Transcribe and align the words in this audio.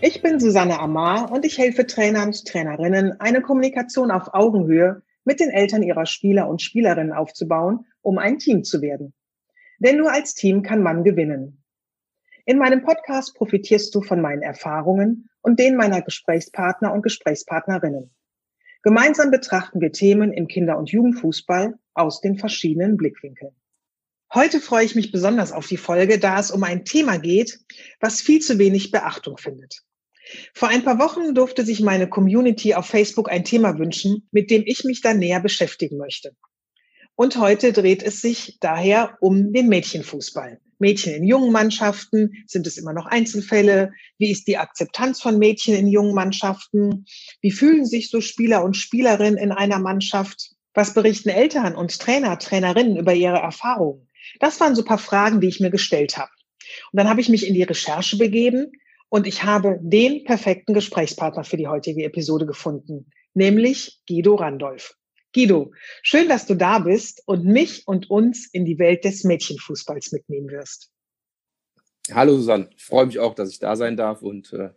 Ich 0.00 0.20
bin 0.22 0.40
Susanne 0.40 0.80
Amar 0.80 1.30
und 1.32 1.44
ich 1.44 1.56
helfe 1.58 1.86
Trainern 1.86 2.28
und 2.28 2.44
Trainerinnen, 2.44 3.20
eine 3.20 3.40
Kommunikation 3.40 4.10
auf 4.10 4.34
Augenhöhe 4.34 5.02
mit 5.24 5.40
den 5.40 5.50
Eltern 5.50 5.82
ihrer 5.82 6.04
Spieler 6.04 6.48
und 6.48 6.60
Spielerinnen 6.60 7.12
aufzubauen, 7.12 7.86
um 8.02 8.18
ein 8.18 8.38
Team 8.38 8.64
zu 8.64 8.82
werden. 8.82 9.14
Denn 9.78 9.96
nur 9.96 10.12
als 10.12 10.34
Team 10.34 10.62
kann 10.62 10.82
man 10.82 11.04
gewinnen. 11.04 11.62
In 12.44 12.58
meinem 12.58 12.82
Podcast 12.82 13.34
profitierst 13.34 13.94
du 13.94 14.02
von 14.02 14.20
meinen 14.20 14.42
Erfahrungen 14.42 15.30
und 15.40 15.58
denen 15.58 15.76
meiner 15.76 16.02
Gesprächspartner 16.02 16.92
und 16.92 17.02
Gesprächspartnerinnen. 17.02 18.10
Gemeinsam 18.82 19.30
betrachten 19.30 19.80
wir 19.80 19.92
Themen 19.92 20.32
im 20.32 20.46
Kinder- 20.46 20.76
und 20.76 20.90
Jugendfußball 20.90 21.78
aus 21.94 22.20
den 22.20 22.36
verschiedenen 22.36 22.98
Blickwinkeln. 22.98 23.56
Heute 24.34 24.60
freue 24.60 24.84
ich 24.84 24.96
mich 24.96 25.12
besonders 25.12 25.52
auf 25.52 25.68
die 25.68 25.76
Folge, 25.76 26.18
da 26.18 26.40
es 26.40 26.50
um 26.50 26.64
ein 26.64 26.84
Thema 26.84 27.18
geht, 27.18 27.60
was 28.00 28.20
viel 28.20 28.40
zu 28.40 28.58
wenig 28.58 28.90
Beachtung 28.90 29.38
findet. 29.38 29.82
Vor 30.52 30.68
ein 30.68 30.82
paar 30.82 30.98
Wochen 30.98 31.36
durfte 31.36 31.64
sich 31.64 31.80
meine 31.80 32.08
Community 32.08 32.74
auf 32.74 32.86
Facebook 32.86 33.30
ein 33.30 33.44
Thema 33.44 33.78
wünschen, 33.78 34.26
mit 34.32 34.50
dem 34.50 34.64
ich 34.66 34.82
mich 34.82 35.02
dann 35.02 35.20
näher 35.20 35.38
beschäftigen 35.38 35.98
möchte. 35.98 36.34
Und 37.14 37.36
heute 37.36 37.72
dreht 37.72 38.02
es 38.02 38.22
sich 38.22 38.58
daher 38.58 39.16
um 39.20 39.52
den 39.52 39.68
Mädchenfußball. 39.68 40.60
Mädchen 40.80 41.14
in 41.14 41.22
jungen 41.22 41.52
Mannschaften, 41.52 42.32
sind 42.48 42.66
es 42.66 42.76
immer 42.76 42.92
noch 42.92 43.06
Einzelfälle? 43.06 43.92
Wie 44.18 44.32
ist 44.32 44.48
die 44.48 44.58
Akzeptanz 44.58 45.22
von 45.22 45.38
Mädchen 45.38 45.76
in 45.76 45.86
jungen 45.86 46.12
Mannschaften? 46.12 47.06
Wie 47.40 47.52
fühlen 47.52 47.86
sich 47.86 48.10
so 48.10 48.20
Spieler 48.20 48.64
und 48.64 48.76
Spielerinnen 48.76 49.38
in 49.38 49.52
einer 49.52 49.78
Mannschaft? 49.78 50.56
Was 50.72 50.92
berichten 50.92 51.28
Eltern 51.28 51.76
und 51.76 51.96
Trainer, 52.00 52.36
Trainerinnen 52.36 52.96
über 52.96 53.14
ihre 53.14 53.38
Erfahrungen? 53.38 54.08
Das 54.40 54.60
waren 54.60 54.74
so 54.74 54.82
ein 54.82 54.86
paar 54.86 54.98
Fragen, 54.98 55.40
die 55.40 55.48
ich 55.48 55.60
mir 55.60 55.70
gestellt 55.70 56.16
habe. 56.16 56.30
Und 56.92 56.98
dann 56.98 57.08
habe 57.08 57.20
ich 57.20 57.28
mich 57.28 57.46
in 57.46 57.54
die 57.54 57.62
Recherche 57.62 58.16
begeben 58.16 58.72
und 59.08 59.26
ich 59.26 59.44
habe 59.44 59.78
den 59.80 60.24
perfekten 60.24 60.74
Gesprächspartner 60.74 61.44
für 61.44 61.56
die 61.56 61.68
heutige 61.68 62.04
Episode 62.04 62.46
gefunden, 62.46 63.10
nämlich 63.34 64.00
Guido 64.08 64.34
Randolph. 64.34 64.96
Guido, 65.34 65.72
schön, 66.02 66.28
dass 66.28 66.46
du 66.46 66.54
da 66.54 66.78
bist 66.78 67.22
und 67.26 67.44
mich 67.44 67.86
und 67.86 68.08
uns 68.08 68.48
in 68.52 68.64
die 68.64 68.78
Welt 68.78 69.04
des 69.04 69.24
Mädchenfußballs 69.24 70.12
mitnehmen 70.12 70.48
wirst. 70.48 70.90
Hallo 72.12 72.36
Susanne, 72.36 72.70
ich 72.76 72.84
freue 72.84 73.06
mich 73.06 73.18
auch, 73.18 73.34
dass 73.34 73.50
ich 73.50 73.58
da 73.58 73.76
sein 73.76 73.96
darf 73.96 74.22
und 74.22 74.52
äh, 74.52 74.70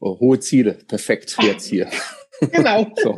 oh, 0.00 0.18
hohe 0.20 0.40
Ziele, 0.40 0.74
perfekt 0.86 1.36
jetzt 1.42 1.66
hier. 1.66 1.90
genau. 2.40 2.86
so. 2.96 3.16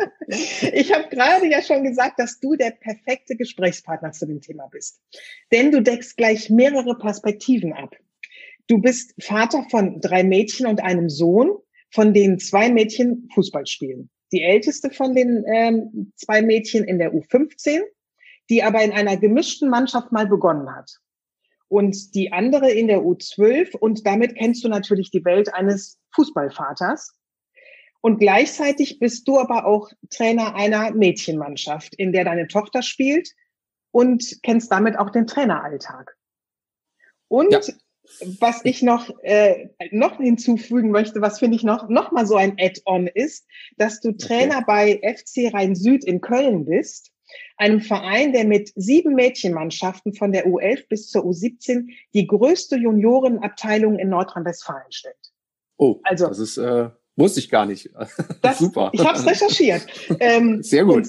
Ich 0.72 0.92
habe 0.92 1.08
gerade 1.08 1.46
ja 1.46 1.62
schon 1.62 1.84
gesagt, 1.84 2.18
dass 2.18 2.40
du 2.40 2.56
der 2.56 2.70
perfekte 2.70 3.36
Gesprächspartner 3.36 4.12
zu 4.12 4.26
dem 4.26 4.40
Thema 4.40 4.68
bist. 4.68 5.00
Denn 5.52 5.70
du 5.70 5.82
deckst 5.82 6.16
gleich 6.16 6.50
mehrere 6.50 6.96
Perspektiven 6.98 7.72
ab. 7.72 7.94
Du 8.68 8.78
bist 8.78 9.14
Vater 9.22 9.64
von 9.70 10.00
drei 10.00 10.24
Mädchen 10.24 10.66
und 10.66 10.82
einem 10.82 11.08
Sohn, 11.08 11.56
von 11.90 12.12
denen 12.12 12.38
zwei 12.38 12.70
Mädchen 12.70 13.28
Fußball 13.34 13.66
spielen. 13.66 14.10
Die 14.32 14.42
älteste 14.42 14.90
von 14.90 15.14
den 15.14 15.44
ähm, 15.46 16.12
zwei 16.16 16.42
Mädchen 16.42 16.84
in 16.84 16.98
der 16.98 17.12
U15, 17.12 17.80
die 18.50 18.62
aber 18.62 18.82
in 18.82 18.92
einer 18.92 19.16
gemischten 19.16 19.70
Mannschaft 19.70 20.10
mal 20.10 20.26
begonnen 20.26 20.74
hat. 20.74 20.98
Und 21.68 22.14
die 22.14 22.32
andere 22.32 22.70
in 22.70 22.88
der 22.88 23.00
U12 23.00 23.76
und 23.76 24.06
damit 24.06 24.36
kennst 24.36 24.64
du 24.64 24.68
natürlich 24.68 25.10
die 25.10 25.24
Welt 25.24 25.52
eines 25.52 25.98
Fußballvaters. 26.14 27.14
Und 28.06 28.20
gleichzeitig 28.20 29.00
bist 29.00 29.26
du 29.26 29.36
aber 29.36 29.66
auch 29.66 29.90
Trainer 30.10 30.54
einer 30.54 30.92
Mädchenmannschaft, 30.92 31.92
in 31.96 32.12
der 32.12 32.24
deine 32.24 32.46
Tochter 32.46 32.82
spielt 32.82 33.30
und 33.90 34.38
kennst 34.44 34.70
damit 34.70 34.96
auch 34.96 35.10
den 35.10 35.26
Traineralltag. 35.26 36.16
Und 37.26 37.52
ja 37.52 37.60
was 38.38 38.64
ich 38.64 38.82
noch, 38.82 39.10
äh, 39.24 39.70
noch 39.90 40.18
hinzufügen 40.18 40.92
möchte, 40.92 41.20
was 41.20 41.40
finde 41.40 41.56
ich 41.56 41.64
noch, 41.64 41.88
noch 41.88 42.12
mal 42.12 42.24
so 42.24 42.36
ein 42.36 42.54
Add-on 42.56 43.08
ist, 43.08 43.48
dass 43.78 44.00
du 44.00 44.12
Trainer 44.12 44.58
okay. 44.58 44.64
bei 44.64 45.00
FC 45.02 45.52
Rhein-Süd 45.52 46.04
in 46.04 46.20
Köln 46.20 46.66
bist, 46.66 47.10
einem 47.56 47.80
Verein, 47.80 48.32
der 48.32 48.44
mit 48.44 48.70
sieben 48.76 49.16
Mädchenmannschaften 49.16 50.14
von 50.14 50.30
der 50.30 50.46
U11 50.46 50.88
bis 50.88 51.08
zur 51.08 51.24
U17 51.24 51.88
die 52.14 52.28
größte 52.28 52.76
Juniorenabteilung 52.76 53.98
in 53.98 54.10
Nordrhein-Westfalen 54.10 54.92
stellt. 54.92 55.32
Oh, 55.78 55.98
also 56.04 56.28
das 56.28 56.38
ist, 56.38 56.58
äh, 56.58 56.90
wusste 57.16 57.40
ich 57.40 57.50
gar 57.50 57.66
nicht. 57.66 57.90
Das, 58.42 58.58
Super. 58.58 58.90
Ich 58.92 59.04
habe 59.04 59.18
es 59.18 59.26
recherchiert. 59.26 59.86
Ähm, 60.20 60.62
Sehr 60.62 60.84
gut 60.84 61.06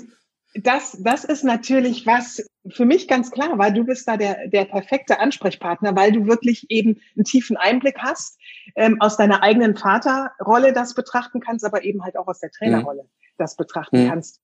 das, 0.63 0.97
das 1.01 1.23
ist 1.23 1.43
natürlich 1.43 2.05
was 2.05 2.45
für 2.69 2.85
mich 2.85 3.07
ganz 3.07 3.31
klar, 3.31 3.57
weil 3.57 3.73
du 3.73 3.83
bist 3.83 4.07
da 4.07 4.17
der, 4.17 4.47
der 4.47 4.65
perfekte 4.65 5.19
Ansprechpartner, 5.19 5.95
weil 5.95 6.11
du 6.11 6.27
wirklich 6.27 6.65
eben 6.69 6.99
einen 7.15 7.25
tiefen 7.25 7.57
Einblick 7.57 7.97
hast, 7.99 8.37
ähm, 8.75 8.99
aus 8.99 9.17
deiner 9.17 9.43
eigenen 9.43 9.75
Vaterrolle 9.75 10.73
das 10.73 10.93
betrachten 10.93 11.39
kannst, 11.39 11.65
aber 11.65 11.83
eben 11.83 12.03
halt 12.03 12.17
auch 12.17 12.27
aus 12.27 12.39
der 12.39 12.51
Trainerrolle 12.51 13.03
mhm. 13.03 13.09
das 13.37 13.55
betrachten 13.55 14.03
mhm. 14.03 14.09
kannst. 14.09 14.41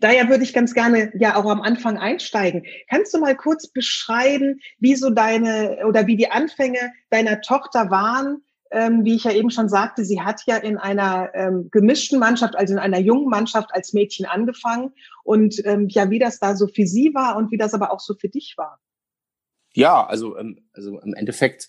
Daher 0.00 0.28
würde 0.28 0.44
ich 0.44 0.54
ganz 0.54 0.72
gerne 0.72 1.12
ja 1.18 1.36
auch 1.36 1.44
am 1.44 1.60
Anfang 1.60 1.98
einsteigen. 1.98 2.64
Kannst 2.88 3.12
du 3.12 3.18
mal 3.18 3.36
kurz 3.36 3.68
beschreiben, 3.68 4.60
wie 4.78 4.96
so 4.96 5.10
deine 5.10 5.84
oder 5.86 6.06
wie 6.06 6.16
die 6.16 6.30
Anfänge 6.30 6.92
deiner 7.10 7.42
Tochter 7.42 7.90
waren, 7.90 8.42
ähm, 8.70 9.04
wie 9.04 9.14
ich 9.14 9.24
ja 9.24 9.32
eben 9.32 9.50
schon 9.50 9.68
sagte, 9.68 10.04
sie 10.04 10.20
hat 10.20 10.42
ja 10.46 10.56
in 10.56 10.76
einer 10.76 11.30
ähm, 11.34 11.68
gemischten 11.70 12.18
Mannschaft, 12.18 12.56
also 12.56 12.74
in 12.74 12.78
einer 12.78 12.98
jungen 12.98 13.28
Mannschaft 13.28 13.70
als 13.72 13.92
Mädchen 13.92 14.26
angefangen 14.26 14.92
und 15.24 15.64
ähm, 15.64 15.88
ja, 15.88 16.10
wie 16.10 16.18
das 16.18 16.38
da 16.38 16.56
so 16.56 16.66
für 16.66 16.86
sie 16.86 17.12
war 17.14 17.36
und 17.36 17.50
wie 17.50 17.58
das 17.58 17.74
aber 17.74 17.92
auch 17.92 18.00
so 18.00 18.14
für 18.14 18.28
dich 18.28 18.54
war. 18.56 18.78
Ja, 19.74 20.06
also, 20.06 20.36
ähm, 20.36 20.60
also 20.72 20.98
im 21.00 21.14
Endeffekt, 21.14 21.68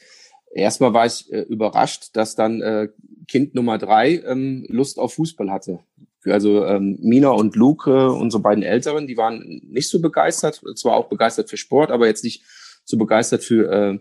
erstmal 0.53 0.93
war 0.93 1.05
ich 1.05 1.31
äh, 1.31 1.41
überrascht, 1.41 2.09
dass 2.13 2.35
dann 2.35 2.61
äh, 2.61 2.89
Kind 3.27 3.55
Nummer 3.55 3.77
drei 3.77 4.15
ähm, 4.25 4.65
Lust 4.67 4.99
auf 4.99 5.13
Fußball 5.13 5.51
hatte. 5.51 5.79
Also 6.25 6.65
ähm, 6.65 6.97
Mina 7.01 7.29
und 7.29 7.55
Luke, 7.55 7.89
äh, 7.89 8.09
unsere 8.09 8.41
beiden 8.41 8.63
Älteren, 8.63 9.07
die 9.07 9.17
waren 9.17 9.61
nicht 9.63 9.89
so 9.89 10.01
begeistert, 10.01 10.61
zwar 10.75 10.95
auch 10.95 11.07
begeistert 11.07 11.49
für 11.49 11.57
Sport, 11.57 11.91
aber 11.91 12.07
jetzt 12.07 12.23
nicht 12.23 12.43
so 12.83 12.97
begeistert 12.97 13.43
für 13.43 13.71
äh, 13.71 13.99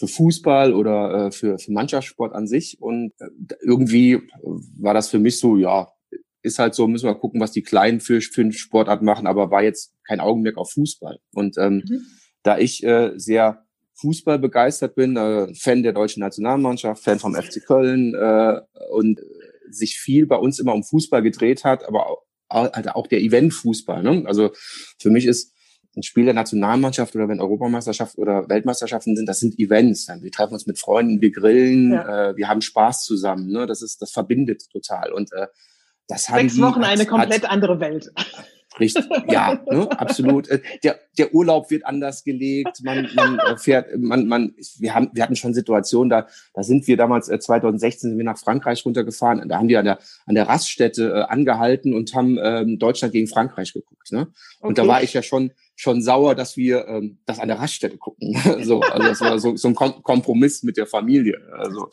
für 0.00 0.08
Fußball 0.08 0.72
oder 0.72 1.26
äh, 1.26 1.30
für, 1.30 1.58
für 1.58 1.72
Mannschaftssport 1.72 2.34
an 2.34 2.46
sich. 2.46 2.78
Und 2.80 3.12
äh, 3.18 3.26
irgendwie 3.62 4.20
war 4.78 4.94
das 4.94 5.10
für 5.10 5.18
mich 5.18 5.38
so, 5.38 5.58
ja, 5.58 5.88
ist 6.42 6.58
halt 6.58 6.74
so, 6.74 6.88
müssen 6.88 7.06
wir 7.06 7.14
gucken, 7.14 7.38
was 7.38 7.52
die 7.52 7.62
Kleinen 7.62 8.00
für, 8.00 8.22
für 8.22 8.40
eine 8.40 8.54
Sportart 8.54 9.02
machen, 9.02 9.26
aber 9.26 9.50
war 9.50 9.62
jetzt 9.62 9.92
kein 10.06 10.20
Augenmerk 10.20 10.56
auf 10.56 10.72
Fußball. 10.72 11.18
Und 11.34 11.58
ähm, 11.58 11.84
mhm. 11.86 12.06
da 12.42 12.56
ich 12.56 12.82
äh, 12.82 13.12
sehr 13.16 13.66
Fußball 13.96 14.38
begeistert 14.38 14.94
bin, 14.94 15.18
äh, 15.18 15.54
Fan 15.54 15.82
der 15.82 15.92
deutschen 15.92 16.20
Nationalmannschaft, 16.20 17.04
Fan 17.04 17.18
vom 17.18 17.34
FC 17.34 17.62
Köln 17.66 18.14
äh, 18.14 18.58
und 18.90 19.20
sich 19.68 19.98
viel 19.98 20.26
bei 20.26 20.36
uns 20.36 20.58
immer 20.58 20.74
um 20.74 20.82
Fußball 20.82 21.22
gedreht 21.22 21.64
hat, 21.64 21.86
aber 21.86 22.06
auch, 22.08 22.22
also 22.48 22.90
auch 22.90 23.06
der 23.06 23.20
Event-Fußball. 23.20 24.02
Ne? 24.02 24.24
Also 24.24 24.50
für 24.98 25.10
mich 25.10 25.26
ist 25.26 25.54
ein 25.96 26.02
Spiel 26.02 26.24
der 26.24 26.34
Nationalmannschaft 26.34 27.16
oder 27.16 27.28
wenn 27.28 27.40
Europameisterschaft 27.40 28.16
oder 28.16 28.48
Weltmeisterschaften 28.48 29.16
sind, 29.16 29.28
das 29.28 29.40
sind 29.40 29.58
Events. 29.58 30.08
Wir 30.20 30.30
treffen 30.30 30.54
uns 30.54 30.66
mit 30.66 30.78
Freunden, 30.78 31.20
wir 31.20 31.32
grillen, 31.32 31.92
ja. 31.92 32.30
äh, 32.30 32.36
wir 32.36 32.48
haben 32.48 32.60
Spaß 32.60 33.04
zusammen. 33.04 33.48
Ne? 33.50 33.66
Das 33.66 33.82
ist, 33.82 34.00
das 34.00 34.12
verbindet 34.12 34.62
total. 34.70 35.12
Und 35.12 35.32
äh, 35.32 35.48
das 36.06 36.28
haben 36.28 36.48
Sechs 36.48 36.60
Wochen 36.60 36.82
eine 36.82 37.06
komplett 37.06 37.44
hat, 37.44 37.50
andere 37.50 37.80
Welt. 37.80 38.10
Richtig, 38.78 39.04
ja, 39.28 39.60
ne, 39.70 39.90
absolut. 39.98 40.48
Äh, 40.48 40.60
der, 40.84 41.00
der 41.18 41.34
Urlaub 41.34 41.70
wird 41.70 41.84
anders 41.84 42.22
gelegt. 42.22 42.82
Man, 42.82 43.08
man 43.14 43.38
äh, 43.38 43.56
fährt, 43.56 43.98
man, 43.98 44.26
man, 44.26 44.54
wir 44.78 44.94
haben, 44.94 45.10
wir 45.12 45.24
hatten 45.24 45.34
schon 45.34 45.54
Situationen, 45.54 46.08
da, 46.08 46.28
da 46.54 46.62
sind 46.62 46.86
wir 46.86 46.96
damals 46.96 47.26
2016 47.26 48.08
äh, 48.08 48.10
sind 48.10 48.18
wir 48.18 48.24
nach 48.24 48.38
Frankreich 48.38 48.84
runtergefahren. 48.86 49.48
Da 49.48 49.58
haben 49.58 49.68
wir 49.68 49.80
an 49.80 49.84
der 49.84 49.98
an 50.24 50.34
der 50.36 50.48
Raststätte 50.48 51.10
äh, 51.10 51.22
angehalten 51.22 51.94
und 51.94 52.14
haben 52.14 52.38
ähm, 52.40 52.78
Deutschland 52.78 53.12
gegen 53.12 53.26
Frankreich 53.26 53.72
geguckt. 53.72 54.12
Ne? 54.12 54.28
Und 54.60 54.70
okay. 54.70 54.74
da 54.74 54.86
war 54.86 55.02
ich 55.02 55.12
ja 55.14 55.22
schon 55.22 55.50
schon 55.80 56.02
sauer, 56.02 56.34
dass 56.34 56.58
wir 56.58 56.86
ähm, 56.88 57.16
das 57.24 57.38
an 57.38 57.48
der 57.48 57.58
Raststätte 57.58 57.96
gucken. 57.96 58.36
so, 58.62 58.80
also 58.80 59.08
das 59.08 59.20
war 59.22 59.38
so, 59.38 59.56
so 59.56 59.68
ein 59.68 59.74
Kompromiss 59.74 60.62
mit 60.62 60.76
der 60.76 60.86
Familie. 60.86 61.40
Also, 61.56 61.88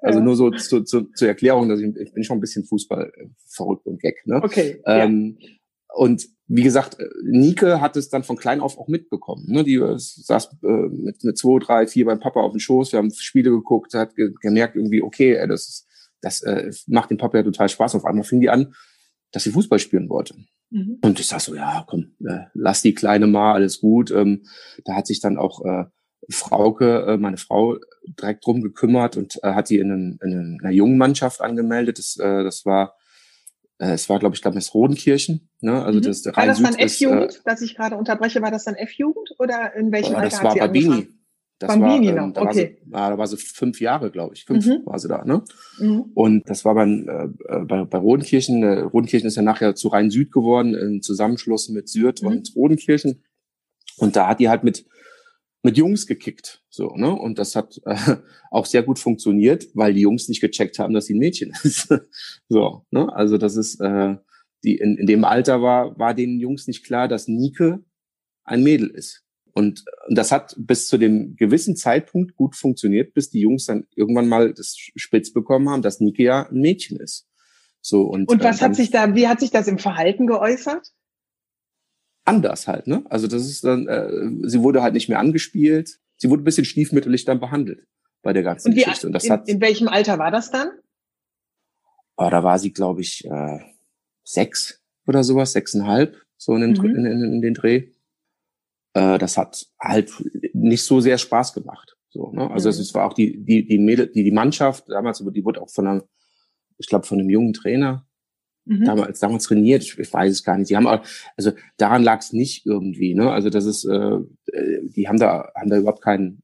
also 0.00 0.18
nur 0.18 0.34
so 0.34 0.50
zu, 0.50 0.82
zu, 0.82 1.04
zur 1.12 1.28
Erklärung, 1.28 1.68
dass 1.68 1.78
ich, 1.78 1.94
ich 1.96 2.12
bin 2.12 2.24
schon 2.24 2.38
ein 2.38 2.40
bisschen 2.40 2.64
Fußball 2.64 3.12
äh, 3.16 3.26
verrückt 3.46 3.86
und 3.86 4.02
Gag. 4.02 4.26
Ne? 4.26 4.40
Okay. 4.42 4.82
Ähm, 4.86 5.36
ja. 5.38 5.48
Und 5.94 6.26
wie 6.48 6.64
gesagt, 6.64 6.98
äh, 6.98 7.06
Nike 7.22 7.80
hat 7.80 7.96
es 7.96 8.08
dann 8.08 8.24
von 8.24 8.36
klein 8.36 8.60
auf 8.60 8.76
auch 8.76 8.88
mitbekommen. 8.88 9.44
Ne? 9.46 9.62
Die 9.62 9.76
äh, 9.76 9.94
saß 9.96 10.56
äh, 10.64 10.66
mit, 10.66 11.22
mit 11.22 11.38
zwei, 11.38 11.60
drei, 11.60 11.86
vier 11.86 12.06
beim 12.06 12.18
Papa 12.18 12.40
auf 12.40 12.50
dem 12.50 12.58
Schoß, 12.58 12.90
wir 12.90 12.98
haben 12.98 13.12
Spiele 13.12 13.50
geguckt, 13.50 13.94
hat 13.94 14.16
ge 14.16 14.32
gemerkt 14.40 14.74
irgendwie, 14.74 15.00
okay, 15.00 15.34
ey, 15.36 15.46
das, 15.46 15.86
das 16.20 16.42
äh, 16.42 16.72
macht 16.88 17.10
dem 17.10 17.18
Papa 17.18 17.38
ja 17.38 17.44
total 17.44 17.68
Spaß. 17.68 17.94
Auf 17.94 18.04
einmal 18.04 18.24
fing 18.24 18.40
die 18.40 18.50
an, 18.50 18.74
dass 19.32 19.44
sie 19.44 19.50
Fußball 19.50 19.78
spielen 19.78 20.08
wollte. 20.08 20.34
Mhm. 20.70 20.98
Und 21.02 21.20
ich 21.20 21.26
sag 21.26 21.40
so, 21.40 21.54
ja, 21.54 21.84
komm, 21.86 22.12
äh, 22.26 22.44
lass 22.54 22.82
die 22.82 22.94
Kleine 22.94 23.26
mal, 23.26 23.54
alles 23.54 23.80
gut. 23.80 24.10
Ähm, 24.10 24.44
da 24.84 24.94
hat 24.94 25.06
sich 25.06 25.20
dann 25.20 25.38
auch 25.38 25.64
äh, 25.64 25.84
Frauke, 26.30 27.06
äh, 27.06 27.16
meine 27.16 27.38
Frau, 27.38 27.78
direkt 28.20 28.46
drum 28.46 28.62
gekümmert 28.62 29.16
und 29.16 29.38
äh, 29.42 29.54
hat 29.54 29.70
die 29.70 29.78
in, 29.78 29.90
einen, 29.90 30.18
in 30.22 30.58
einer 30.60 30.72
jungen 30.72 30.98
Mannschaft 30.98 31.40
angemeldet. 31.40 31.98
Das, 31.98 32.16
äh, 32.18 32.44
das 32.44 32.66
war, 32.66 32.96
äh, 33.78 33.92
es 33.92 34.08
war, 34.08 34.18
glaube 34.18 34.34
ich, 34.34 34.42
glaube 34.42 34.58
ich, 34.58 34.74
Rodenkirchen. 34.74 35.48
Ne? 35.60 35.82
Also 35.82 36.00
mhm. 36.00 36.02
das 36.02 36.24
war 36.26 36.46
das 36.46 36.60
dann 36.60 36.74
F-Jugend, 36.74 37.36
äh, 37.36 37.40
dass 37.44 37.62
ich 37.62 37.74
gerade 37.74 37.96
unterbreche? 37.96 38.42
War 38.42 38.50
das 38.50 38.64
dann 38.64 38.74
F-Jugend 38.74 39.34
oder 39.38 39.74
in 39.74 39.90
welchem 39.92 40.16
Alter 40.16 40.28
das 40.28 40.42
war 40.42 40.52
sie 40.52 40.58
Babini. 40.58 41.08
Das 41.58 41.68
Bambini 41.68 42.14
war, 42.14 42.24
ähm, 42.24 42.32
da, 42.32 42.42
okay. 42.42 42.46
war 42.46 42.54
sie, 42.54 42.76
da 42.86 43.18
war 43.18 43.26
sie 43.26 43.36
fünf 43.36 43.80
Jahre, 43.80 44.10
glaube 44.12 44.34
ich. 44.34 44.44
Fünf 44.44 44.66
mhm. 44.66 44.82
war 44.84 44.98
sie 44.98 45.08
da, 45.08 45.24
ne? 45.24 45.42
Mhm. 45.78 46.12
Und 46.14 46.48
das 46.48 46.64
war 46.64 46.74
beim, 46.74 47.08
äh, 47.08 47.58
bei, 47.64 47.84
bei 47.84 47.98
Rodenkirchen. 47.98 48.62
Äh, 48.62 48.80
Rodenkirchen 48.80 49.26
ist 49.26 49.36
ja 49.36 49.42
nachher 49.42 49.74
zu 49.74 49.88
Rhein-Süd 49.88 50.30
geworden, 50.30 50.74
im 50.74 51.02
Zusammenschluss 51.02 51.68
mit 51.68 51.88
Sürth 51.88 52.22
mhm. 52.22 52.28
und 52.28 52.52
Rodenkirchen. 52.54 53.24
Und 53.96 54.14
da 54.14 54.28
hat 54.28 54.38
die 54.38 54.48
halt 54.48 54.62
mit, 54.62 54.86
mit 55.64 55.76
Jungs 55.76 56.06
gekickt. 56.06 56.62
So, 56.70 56.94
ne? 56.94 57.10
Und 57.10 57.40
das 57.40 57.56
hat 57.56 57.80
äh, 57.86 57.96
auch 58.52 58.66
sehr 58.66 58.84
gut 58.84 59.00
funktioniert, 59.00 59.66
weil 59.74 59.94
die 59.94 60.02
Jungs 60.02 60.28
nicht 60.28 60.40
gecheckt 60.40 60.78
haben, 60.78 60.94
dass 60.94 61.06
sie 61.06 61.14
ein 61.14 61.18
Mädchen 61.18 61.52
ist. 61.64 61.92
so, 62.48 62.86
ne? 62.92 63.12
Also 63.12 63.36
das 63.36 63.56
ist, 63.56 63.80
äh, 63.80 64.14
die 64.62 64.76
in, 64.76 64.96
in 64.96 65.06
dem 65.06 65.24
Alter 65.24 65.60
war, 65.60 65.98
war 65.98 66.14
den 66.14 66.38
Jungs 66.38 66.68
nicht 66.68 66.84
klar, 66.84 67.08
dass 67.08 67.26
Nike 67.26 67.80
ein 68.44 68.62
Mädel 68.62 68.88
ist. 68.88 69.24
Und, 69.58 69.84
und 70.06 70.16
das 70.16 70.30
hat 70.30 70.54
bis 70.56 70.86
zu 70.86 70.98
dem 70.98 71.34
gewissen 71.34 71.74
Zeitpunkt 71.74 72.36
gut 72.36 72.54
funktioniert, 72.54 73.12
bis 73.12 73.28
die 73.28 73.40
Jungs 73.40 73.66
dann 73.66 73.88
irgendwann 73.96 74.28
mal 74.28 74.54
das 74.54 74.76
spitz 74.76 75.32
bekommen 75.32 75.68
haben, 75.68 75.82
dass 75.82 75.98
Nikia 75.98 76.48
ein 76.48 76.60
Mädchen 76.60 77.00
ist. 77.00 77.26
So, 77.80 78.02
und, 78.02 78.28
und 78.28 78.44
was 78.44 78.60
äh, 78.60 78.64
hat 78.66 78.76
sich 78.76 78.90
da, 78.92 79.16
wie 79.16 79.26
hat 79.26 79.40
sich 79.40 79.50
das 79.50 79.66
im 79.66 79.78
Verhalten 79.78 80.28
geäußert? 80.28 80.92
Anders 82.24 82.68
halt, 82.68 82.86
ne? 82.86 83.04
Also 83.10 83.26
das 83.26 83.48
ist 83.48 83.64
dann, 83.64 83.88
äh, 83.88 84.48
sie 84.48 84.62
wurde 84.62 84.80
halt 84.80 84.94
nicht 84.94 85.08
mehr 85.08 85.18
angespielt, 85.18 85.98
sie 86.18 86.30
wurde 86.30 86.42
ein 86.42 86.44
bisschen 86.44 86.64
stiefmütterlich 86.64 87.24
dann 87.24 87.40
behandelt 87.40 87.84
bei 88.22 88.32
der 88.32 88.44
ganzen 88.44 88.68
und 88.68 88.76
wie, 88.76 88.84
Geschichte. 88.84 89.08
Und 89.08 89.12
das 89.12 89.24
in, 89.24 89.32
hat, 89.32 89.48
in 89.48 89.60
welchem 89.60 89.88
Alter 89.88 90.20
war 90.20 90.30
das 90.30 90.52
dann? 90.52 90.68
Oh, 92.16 92.30
da 92.30 92.44
war 92.44 92.60
sie, 92.60 92.72
glaube 92.72 93.00
ich, 93.00 93.24
äh, 93.24 93.58
sechs 94.22 94.80
oder 95.04 95.24
sowas, 95.24 95.50
sechseinhalb, 95.50 96.16
so 96.36 96.54
in 96.54 96.60
den, 96.60 96.70
mhm. 96.74 96.94
in, 96.94 97.06
in, 97.06 97.22
in 97.24 97.42
den 97.42 97.54
Dreh 97.54 97.88
äh, 98.98 99.18
das 99.18 99.36
hat 99.36 99.66
halt 99.80 100.12
nicht 100.52 100.82
so 100.82 101.00
sehr 101.00 101.18
Spaß 101.18 101.54
gemacht. 101.54 101.96
So, 102.10 102.32
ne? 102.32 102.50
Also 102.50 102.68
mhm. 102.68 102.72
es 102.72 102.94
war 102.94 103.06
auch 103.06 103.14
die, 103.14 103.44
die, 103.44 103.66
die 103.66 103.78
Mädel, 103.78 104.08
die, 104.08 104.24
die 104.24 104.32
Mannschaft, 104.32 104.88
damals, 104.88 105.22
die 105.24 105.44
wurde 105.44 105.62
auch 105.62 105.70
von 105.70 105.86
einem, 105.86 106.02
ich 106.78 106.86
glaube, 106.86 107.06
von 107.06 107.20
einem 107.20 107.30
jungen 107.30 107.52
Trainer 107.52 108.06
mhm. 108.64 108.84
damals, 108.84 109.20
damals 109.20 109.44
trainiert, 109.44 109.82
ich, 109.82 109.98
ich 109.98 110.12
weiß 110.12 110.32
es 110.32 110.44
gar 110.44 110.58
nicht. 110.58 110.70
Die 110.70 110.76
haben 110.76 110.86
auch, 110.86 111.04
also 111.36 111.52
daran 111.76 112.02
lag 112.02 112.20
es 112.20 112.32
nicht 112.32 112.66
irgendwie, 112.66 113.14
ne? 113.14 113.30
Also 113.30 113.50
das 113.50 113.66
ist, 113.66 113.84
äh, 113.84 114.18
die 114.96 115.08
haben 115.08 115.18
da, 115.18 115.50
haben 115.54 115.70
da 115.70 115.78
überhaupt 115.78 116.02
keinen 116.02 116.42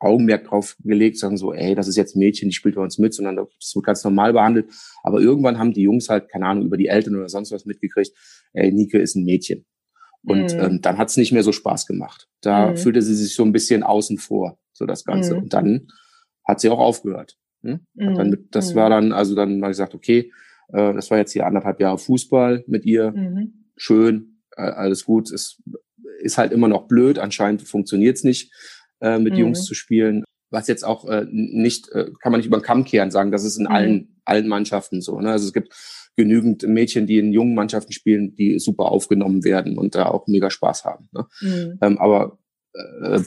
Augenmerk 0.00 0.44
drauf 0.44 0.76
gelegt, 0.84 1.18
sagen 1.18 1.36
so, 1.36 1.52
ey, 1.52 1.74
das 1.74 1.88
ist 1.88 1.96
jetzt 1.96 2.14
ein 2.14 2.20
Mädchen, 2.20 2.48
die 2.48 2.54
spielt 2.54 2.76
bei 2.76 2.82
uns 2.82 2.98
mit, 2.98 3.14
sondern 3.14 3.36
das 3.36 3.74
wird 3.74 3.84
ganz 3.84 4.04
normal 4.04 4.32
behandelt. 4.32 4.70
Aber 5.02 5.20
irgendwann 5.20 5.58
haben 5.58 5.72
die 5.72 5.82
Jungs 5.82 6.08
halt, 6.08 6.28
keine 6.28 6.46
Ahnung, 6.46 6.66
über 6.66 6.76
die 6.76 6.86
Eltern 6.86 7.16
oder 7.16 7.28
sonst 7.28 7.50
was 7.50 7.64
mitgekriegt, 7.64 8.12
ey, 8.52 8.70
Nike 8.70 8.98
ist 8.98 9.16
ein 9.16 9.24
Mädchen. 9.24 9.64
Und 10.24 10.54
mhm. 10.54 10.60
ähm, 10.60 10.80
dann 10.82 10.98
hat 10.98 11.08
es 11.08 11.16
nicht 11.16 11.32
mehr 11.32 11.42
so 11.42 11.52
Spaß 11.52 11.86
gemacht. 11.86 12.28
Da 12.40 12.70
mhm. 12.70 12.76
fühlte 12.76 13.02
sie 13.02 13.14
sich 13.14 13.34
so 13.34 13.44
ein 13.44 13.52
bisschen 13.52 13.82
außen 13.82 14.18
vor, 14.18 14.58
so 14.72 14.86
das 14.86 15.04
Ganze. 15.04 15.34
Mhm. 15.34 15.42
Und 15.42 15.52
dann 15.52 15.88
hat 16.46 16.60
sie 16.60 16.70
auch 16.70 16.78
aufgehört. 16.78 17.36
Hm? 17.62 17.80
Dann 17.94 18.30
mit, 18.30 18.54
das 18.54 18.74
war 18.74 18.86
mhm. 18.86 18.92
dann, 18.92 19.12
also 19.12 19.34
dann 19.34 19.58
mal 19.58 19.68
gesagt, 19.68 19.94
okay, 19.94 20.32
äh, 20.68 20.92
das 20.94 21.10
war 21.10 21.18
jetzt 21.18 21.32
hier 21.32 21.46
anderthalb 21.46 21.80
Jahre 21.80 21.98
Fußball 21.98 22.64
mit 22.66 22.84
ihr. 22.84 23.12
Mhm. 23.12 23.70
Schön, 23.76 24.40
äh, 24.56 24.62
alles 24.62 25.04
gut. 25.04 25.30
Es 25.30 25.60
ist 26.20 26.38
halt 26.38 26.52
immer 26.52 26.68
noch 26.68 26.88
blöd. 26.88 27.18
Anscheinend 27.18 27.62
funktioniert 27.62 28.16
es 28.16 28.24
nicht, 28.24 28.52
äh, 29.00 29.18
mit 29.18 29.36
Jungs 29.36 29.60
mhm. 29.60 29.64
zu 29.64 29.74
spielen. 29.74 30.24
Was 30.50 30.66
jetzt 30.66 30.84
auch 30.84 31.06
äh, 31.08 31.26
nicht, 31.30 31.90
äh, 31.92 32.10
kann 32.20 32.32
man 32.32 32.40
nicht 32.40 32.46
über 32.46 32.58
den 32.58 32.64
Kamm 32.64 32.84
kehren 32.84 33.10
sagen, 33.10 33.30
das 33.30 33.44
ist 33.44 33.58
in 33.58 33.66
allen, 33.66 34.20
allen 34.24 34.48
Mannschaften 34.48 35.02
so. 35.02 35.20
Ne? 35.20 35.30
Also 35.30 35.46
es 35.46 35.52
gibt 35.52 35.74
genügend 36.18 36.66
Mädchen, 36.66 37.06
die 37.06 37.18
in 37.18 37.32
jungen 37.32 37.54
Mannschaften 37.54 37.92
spielen, 37.92 38.34
die 38.34 38.58
super 38.58 38.86
aufgenommen 38.86 39.44
werden 39.44 39.78
und 39.78 39.94
da 39.94 40.06
auch 40.06 40.26
mega 40.26 40.50
Spaß 40.50 40.84
haben. 40.84 41.08
Ne? 41.12 41.26
Mhm. 41.40 41.78
Ähm, 41.80 41.98
aber 41.98 42.38
äh, 42.74 43.20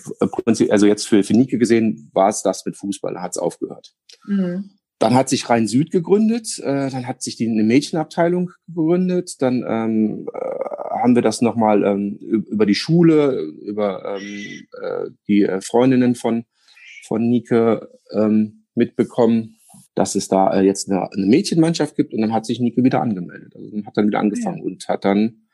also 0.70 0.86
jetzt 0.86 1.08
für, 1.08 1.24
für 1.24 1.34
Nike 1.34 1.58
gesehen 1.58 2.12
war 2.14 2.28
es 2.28 2.44
das 2.44 2.66
mit 2.66 2.76
Fußball, 2.76 3.14
da 3.14 3.22
hat 3.22 3.32
es 3.32 3.38
aufgehört. 3.38 3.94
Mhm. 4.28 4.72
Dann 5.00 5.14
hat 5.16 5.30
sich 5.30 5.50
Rhein 5.50 5.68
Süd 5.68 5.90
gegründet, 5.90 6.60
äh, 6.60 6.90
dann 6.90 7.08
hat 7.08 7.24
sich 7.24 7.38
die 7.38 7.48
eine 7.48 7.64
Mädchenabteilung 7.64 8.52
gegründet, 8.68 9.42
dann 9.42 9.64
ähm, 9.66 10.28
äh, 10.34 11.00
haben 11.02 11.16
wir 11.16 11.22
das 11.22 11.42
nochmal 11.42 11.86
ähm, 11.86 12.18
über 12.18 12.66
die 12.66 12.76
Schule, 12.76 13.42
über 13.66 14.18
ähm, 14.18 14.68
äh, 14.82 15.10
die 15.30 15.44
äh, 15.44 15.62
Freundinnen 15.62 16.16
von, 16.16 16.44
von 17.08 17.30
Nike 17.30 17.88
ähm, 18.14 18.66
mitbekommen 18.76 19.56
dass 19.96 20.16
es 20.16 20.28
da 20.28 20.54
äh, 20.54 20.62
jetzt 20.62 20.90
eine, 20.90 21.12
eine 21.12 21.26
Mädchenmannschaft 21.26 21.96
gibt 21.96 22.14
und 22.14 22.22
dann 22.22 22.34
hat 22.34 22.46
sich 22.46 22.60
Nike 22.60 22.84
wieder 22.84 23.02
angemeldet. 23.02 23.56
Also 23.56 23.86
hat 23.86 23.98
dann 23.98 24.08
wieder 24.08 24.20
angefangen 24.20 24.60
ja. 24.60 24.64
und 24.64 24.88
hat 24.88 25.06
dann 25.06 25.48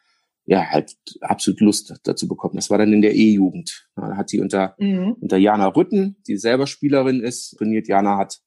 ja 0.46 0.66
halt 0.70 0.96
absolut 1.22 1.60
Lust 1.60 1.94
dazu 2.04 2.28
bekommen. 2.28 2.56
Das 2.56 2.70
war 2.70 2.78
dann 2.78 2.94
in 2.94 3.02
der 3.02 3.16
E-Jugend. 3.16 3.90
Da 3.96 4.16
hat 4.16 4.30
sie 4.30 4.40
unter, 4.40 4.76
mhm. 4.80 5.16
unter 5.20 5.38
Jana 5.38 5.68
Rütten, 5.68 6.18
die 6.28 6.38
selber 6.38 6.68
Spielerin 6.68 7.22
ist, 7.22 7.58
trainiert. 7.58 7.88
Jana 7.88 8.18
hat 8.18 8.40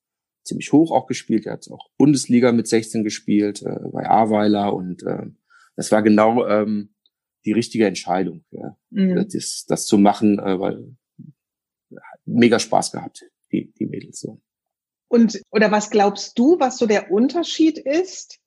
ziemlich 0.43 0.73
hoch 0.73 0.93
auch 0.93 1.07
gespielt. 1.07 1.47
Er 1.47 1.55
hat 1.55 1.69
auch 1.71 1.91
Bundesliga 1.99 2.53
mit 2.53 2.67
16 2.69 3.05
gespielt, 3.05 3.63
äh, 3.63 3.79
bei 3.93 4.09
Aweiler 4.09 4.75
und 4.75 5.03
äh, 5.03 5.27
das 5.77 5.93
war 5.93 6.03
genau 6.03 6.47
ähm, 6.47 6.95
die 7.45 7.53
richtige 7.53 7.87
Entscheidung, 7.87 8.45
ja, 8.51 8.77
mhm. 8.91 9.27
das, 9.33 9.65
das 9.67 9.87
zu 9.87 9.99
machen, 9.99 10.39
äh, 10.39 10.59
weil 10.61 10.97
mega 12.25 12.59
Spaß 12.59 12.93
gehabt, 12.93 13.25
die, 13.53 13.73
die 13.73 13.87
Mädels 13.87 14.21
so. 14.21 14.41
Und 15.11 15.43
oder 15.51 15.73
was 15.73 15.91
glaubst 15.91 16.39
du, 16.39 16.61
was 16.61 16.79
so 16.79 16.87
der 16.87 17.11
Unterschied 17.11 17.79
ist, 17.79 18.39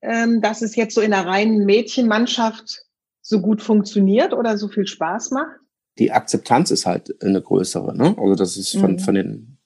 ähm, 0.00 0.40
dass 0.40 0.62
es 0.62 0.74
jetzt 0.74 0.94
so 0.94 1.02
in 1.02 1.12
einer 1.12 1.28
reinen 1.28 1.66
Mädchenmannschaft 1.66 2.86
so 3.20 3.42
gut 3.42 3.60
funktioniert 3.60 4.32
oder 4.32 4.56
so 4.56 4.68
viel 4.68 4.86
Spaß 4.86 5.32
macht? 5.32 5.60
Die 5.98 6.10
Akzeptanz 6.10 6.70
ist 6.70 6.86
halt 6.86 7.22
eine 7.22 7.42
größere, 7.42 7.94
ne? 7.94 8.16
Also 8.16 8.34
das 8.36 8.56
ist 8.56 8.74
von, 8.78 8.92
mhm. 8.92 8.98
von 9.00 9.14
den, 9.14 9.58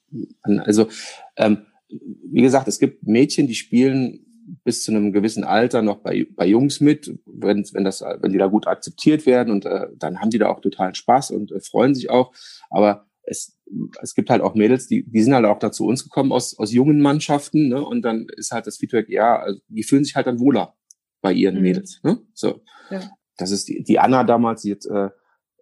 also 0.64 0.88
ähm, 1.36 1.66
wie 1.88 2.42
gesagt, 2.42 2.66
es 2.66 2.80
gibt 2.80 3.06
Mädchen, 3.06 3.46
die 3.46 3.54
spielen 3.54 4.26
bis 4.64 4.82
zu 4.82 4.90
einem 4.90 5.12
gewissen 5.12 5.44
Alter 5.44 5.80
noch 5.80 5.98
bei, 5.98 6.26
bei 6.34 6.46
Jungs 6.46 6.80
mit, 6.80 7.20
wenn, 7.24 7.64
wenn, 7.72 7.84
das, 7.84 8.00
wenn 8.00 8.32
die 8.32 8.38
da 8.38 8.48
gut 8.48 8.66
akzeptiert 8.66 9.26
werden 9.26 9.52
und 9.52 9.64
äh, 9.64 9.86
dann 9.96 10.18
haben 10.20 10.30
die 10.30 10.38
da 10.38 10.48
auch 10.48 10.60
totalen 10.60 10.96
Spaß 10.96 11.30
und 11.30 11.52
äh, 11.52 11.60
freuen 11.60 11.94
sich 11.94 12.10
auch. 12.10 12.32
Aber 12.68 13.06
es, 13.24 13.56
es 14.00 14.14
gibt 14.14 14.30
halt 14.30 14.42
auch 14.42 14.54
Mädels, 14.54 14.86
die, 14.86 15.04
die 15.04 15.22
sind 15.22 15.34
halt 15.34 15.44
auch 15.44 15.58
da 15.58 15.72
zu 15.72 15.86
uns 15.86 16.04
gekommen 16.04 16.32
aus, 16.32 16.58
aus 16.58 16.72
jungen 16.72 17.00
Mannschaften, 17.00 17.68
ne? 17.68 17.84
Und 17.84 18.02
dann 18.02 18.26
ist 18.36 18.50
halt 18.50 18.66
das 18.66 18.78
Feedback, 18.78 19.08
ja, 19.08 19.38
also 19.38 19.60
die 19.68 19.82
fühlen 19.82 20.04
sich 20.04 20.16
halt 20.16 20.26
dann 20.26 20.40
wohler 20.40 20.74
bei 21.20 21.32
ihren 21.32 21.56
mhm. 21.56 21.62
Mädels. 21.62 22.00
Ne? 22.02 22.18
So. 22.34 22.62
Ja. 22.90 23.10
Das 23.38 23.50
ist 23.50 23.68
die, 23.68 23.82
die 23.82 23.98
Anna 23.98 24.24
damals, 24.24 24.62
die 24.62 24.72
hat, 24.72 24.84
äh, 24.86 25.10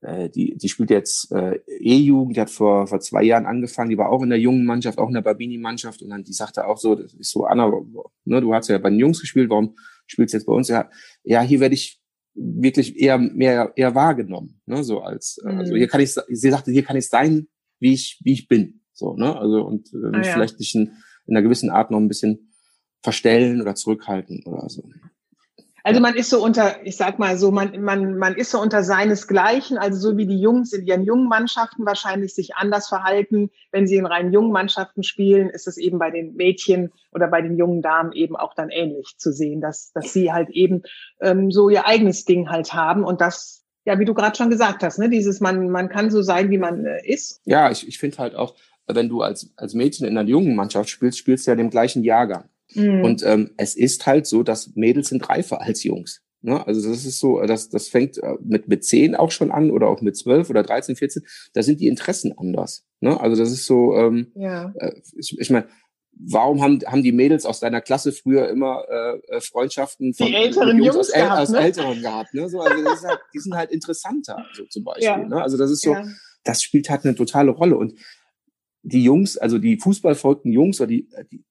äh, 0.02 0.30
die, 0.30 0.56
die 0.56 0.68
spielt 0.68 0.90
jetzt 0.90 1.30
äh, 1.30 1.60
E-Jugend, 1.66 2.36
die 2.36 2.40
hat 2.40 2.50
vor, 2.50 2.86
vor 2.86 3.00
zwei 3.00 3.22
Jahren 3.22 3.46
angefangen, 3.46 3.90
die 3.90 3.98
war 3.98 4.10
auch 4.10 4.22
in 4.22 4.30
der 4.30 4.40
jungen 4.40 4.64
Mannschaft, 4.64 4.98
auch 4.98 5.08
in 5.08 5.14
der 5.14 5.22
Babini-Mannschaft 5.22 6.02
und 6.02 6.10
dann 6.10 6.24
die 6.24 6.32
sagte 6.32 6.66
auch 6.66 6.78
so, 6.78 6.94
das 6.94 7.14
ist 7.14 7.30
so, 7.30 7.44
Anna, 7.44 7.70
ne, 8.24 8.40
du 8.40 8.54
hast 8.54 8.68
ja 8.68 8.78
bei 8.78 8.90
den 8.90 8.98
Jungs 8.98 9.20
gespielt, 9.20 9.50
warum 9.50 9.76
spielst 10.06 10.34
du 10.34 10.38
jetzt 10.38 10.46
bei 10.46 10.54
uns? 10.54 10.68
Ja, 10.68 10.90
ja, 11.22 11.42
hier 11.42 11.60
werde 11.60 11.74
ich 11.74 12.00
wirklich 12.34 12.99
eher 12.99 13.18
mehr 13.18 13.72
eher 13.76 13.94
wahrgenommen, 13.94 14.60
ne, 14.66 14.84
so 14.84 15.00
als 15.00 15.40
äh, 15.44 15.49
also 15.49 15.72
mhm. 15.72 15.78
hier 15.78 15.88
kann 15.88 16.00
ich 16.00 16.12
sie 16.12 16.50
sagte, 16.50 16.72
hier 16.72 16.84
kann 16.84 16.96
ich 16.96 17.08
sein, 17.08 17.49
wie 17.78 17.92
ich 17.92 18.20
wie 18.22 18.32
ich 18.32 18.49
bin, 18.49 18.82
so, 18.92 19.14
ne? 19.14 19.37
Also 19.37 19.64
und 19.64 19.92
äh, 19.92 19.96
mich 19.96 20.26
ah, 20.26 20.30
ja. 20.30 20.32
vielleicht 20.34 20.58
nicht 20.58 20.75
in, 20.75 20.92
in 21.26 21.37
einer 21.37 21.42
gewissen 21.42 21.70
Art 21.70 21.90
noch 21.90 21.99
ein 21.99 22.08
bisschen 22.08 22.52
verstellen 23.02 23.60
oder 23.60 23.75
zurückhalten 23.75 24.42
oder 24.44 24.68
so. 24.68 24.82
Also 25.84 26.00
man 26.00 26.14
ist 26.14 26.30
so 26.30 26.42
unter, 26.42 26.84
ich 26.84 26.96
sag 26.96 27.18
mal 27.18 27.38
so, 27.38 27.50
man, 27.50 27.80
man, 27.82 28.16
man 28.16 28.34
ist 28.34 28.50
so 28.50 28.60
unter 28.60 28.82
seinesgleichen, 28.82 29.78
also 29.78 29.99
so 30.10 30.16
wie 30.16 30.26
die 30.26 30.40
Jungs 30.40 30.72
in 30.72 30.87
ihren 30.87 31.04
jungen 31.04 31.28
Mannschaften 31.28 31.87
wahrscheinlich 31.87 32.34
sich 32.34 32.54
anders 32.56 32.88
verhalten. 32.88 33.50
Wenn 33.72 33.87
sie 33.87 33.96
in 33.96 34.06
rein 34.06 34.32
jungen 34.32 34.52
Mannschaften 34.52 35.02
spielen, 35.02 35.49
ist 35.49 35.66
es 35.66 35.76
eben 35.78 35.99
bei 35.99 36.10
den 36.10 36.34
Mädchen 36.34 36.92
oder 37.12 37.28
bei 37.28 37.42
den 37.42 37.56
jungen 37.56 37.82
Damen 37.82 38.12
eben 38.12 38.37
auch 38.37 38.54
dann 38.54 38.70
ähnlich 38.70 39.14
zu 39.18 39.32
sehen, 39.32 39.60
dass, 39.60 39.92
dass 39.92 40.12
sie 40.12 40.32
halt 40.32 40.50
eben 40.50 40.82
ähm, 41.20 41.50
so 41.50 41.68
ihr 41.68 41.87
eigenes 41.87 42.25
Ding 42.25 42.50
halt 42.50 42.72
haben 42.72 43.04
und 43.04 43.20
das, 43.20 43.64
ja, 43.84 43.99
wie 43.99 44.04
du 44.04 44.14
gerade 44.14 44.37
schon 44.37 44.50
gesagt 44.50 44.82
hast, 44.82 44.99
ne, 44.99 45.08
dieses 45.08 45.40
man, 45.40 45.70
man 45.70 45.88
kann 45.88 46.10
so 46.10 46.22
sein, 46.22 46.50
wie 46.50 46.58
man 46.58 46.84
äh, 46.84 47.00
ist. 47.04 47.40
Ja, 47.44 47.70
ich, 47.70 47.87
ich 47.88 47.99
finde 47.99 48.18
halt 48.18 48.34
auch, 48.34 48.54
wenn 48.87 49.08
du 49.08 49.22
als, 49.22 49.52
als 49.56 49.75
Mädchen 49.75 50.06
in 50.06 50.16
einer 50.16 50.28
jungen 50.28 50.54
Mannschaft 50.54 50.90
spielst, 50.90 51.18
spielst 51.18 51.46
du 51.46 51.52
ja 51.52 51.56
den 51.56 51.70
gleichen 51.70 52.02
Jahrgang. 52.02 52.49
Mhm. 52.74 53.04
Und 53.04 53.22
ähm, 53.24 53.50
es 53.56 53.76
ist 53.76 54.06
halt 54.06 54.26
so, 54.26 54.42
dass 54.42 54.74
Mädels 54.74 55.08
sind 55.08 55.28
reifer 55.28 55.60
als 55.60 55.84
Jungs. 55.84 56.22
Ne? 56.42 56.66
Also 56.66 56.88
das 56.88 57.04
ist 57.04 57.18
so, 57.18 57.40
das, 57.42 57.68
das 57.68 57.88
fängt 57.88 58.18
äh, 58.18 58.36
mit, 58.42 58.68
mit 58.68 58.84
zehn 58.84 59.14
auch 59.14 59.30
schon 59.30 59.50
an 59.50 59.70
oder 59.70 59.88
auch 59.88 60.00
mit 60.00 60.16
zwölf 60.16 60.48
oder 60.48 60.62
dreizehn, 60.62 60.96
vierzehn. 60.96 61.22
Da 61.52 61.62
sind 61.62 61.80
die 61.80 61.86
Interessen 61.86 62.36
anders. 62.36 62.86
Ne? 63.00 63.20
Also 63.20 63.36
das 63.36 63.50
ist 63.50 63.66
so, 63.66 63.94
ähm, 63.94 64.32
ja. 64.34 64.72
Äh, 64.76 64.92
ich, 65.16 65.38
ich 65.38 65.50
meine, 65.50 65.68
warum 66.12 66.62
haben, 66.62 66.80
haben 66.86 67.02
die 67.02 67.12
Mädels 67.12 67.44
aus 67.44 67.60
deiner 67.60 67.80
Klasse 67.80 68.12
früher 68.12 68.48
immer 68.48 68.84
äh, 68.88 69.36
äh 69.36 69.40
Freundschaften 69.40 70.14
von 70.14 70.26
die 70.26 70.34
älteren 70.34 70.78
Jungs, 70.78 70.94
Jungs 70.94 70.98
aus, 70.98 71.12
gehabt, 71.12 71.40
aus 71.40 71.50
ne? 71.50 71.60
Älteren 71.60 72.00
gehabt? 72.00 72.34
Ne? 72.34 72.48
So, 72.48 72.60
also 72.60 73.08
halt, 73.08 73.20
die 73.34 73.38
sind 73.38 73.54
halt 73.54 73.70
interessanter, 73.70 74.46
so 74.54 74.64
zum 74.64 74.84
Beispiel. 74.84 75.04
Ja. 75.04 75.18
Ne? 75.18 75.42
Also 75.42 75.58
das 75.58 75.70
ist 75.70 75.82
so, 75.82 75.92
ja. 75.92 76.04
das 76.44 76.62
spielt 76.62 76.88
halt 76.88 77.04
eine 77.04 77.14
totale 77.14 77.50
Rolle. 77.50 77.76
Und 77.76 77.98
die 78.82 79.04
Jungs, 79.04 79.36
also 79.36 79.58
die 79.58 79.76
fußballverrückten 79.78 80.52
Jungs 80.52 80.80
oder 80.80 80.88
die, 80.88 81.08
die 81.30 81.44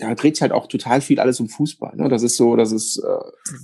da 0.00 0.14
dreht 0.14 0.36
sich 0.36 0.42
halt 0.42 0.52
auch 0.52 0.66
total 0.66 1.00
viel 1.00 1.20
alles 1.20 1.40
um 1.40 1.48
Fußball. 1.48 1.96
Ne? 1.96 2.08
Das 2.08 2.22
ist 2.22 2.36
so, 2.36 2.56
das 2.56 2.72
ist, 2.72 2.98
äh, 2.98 3.54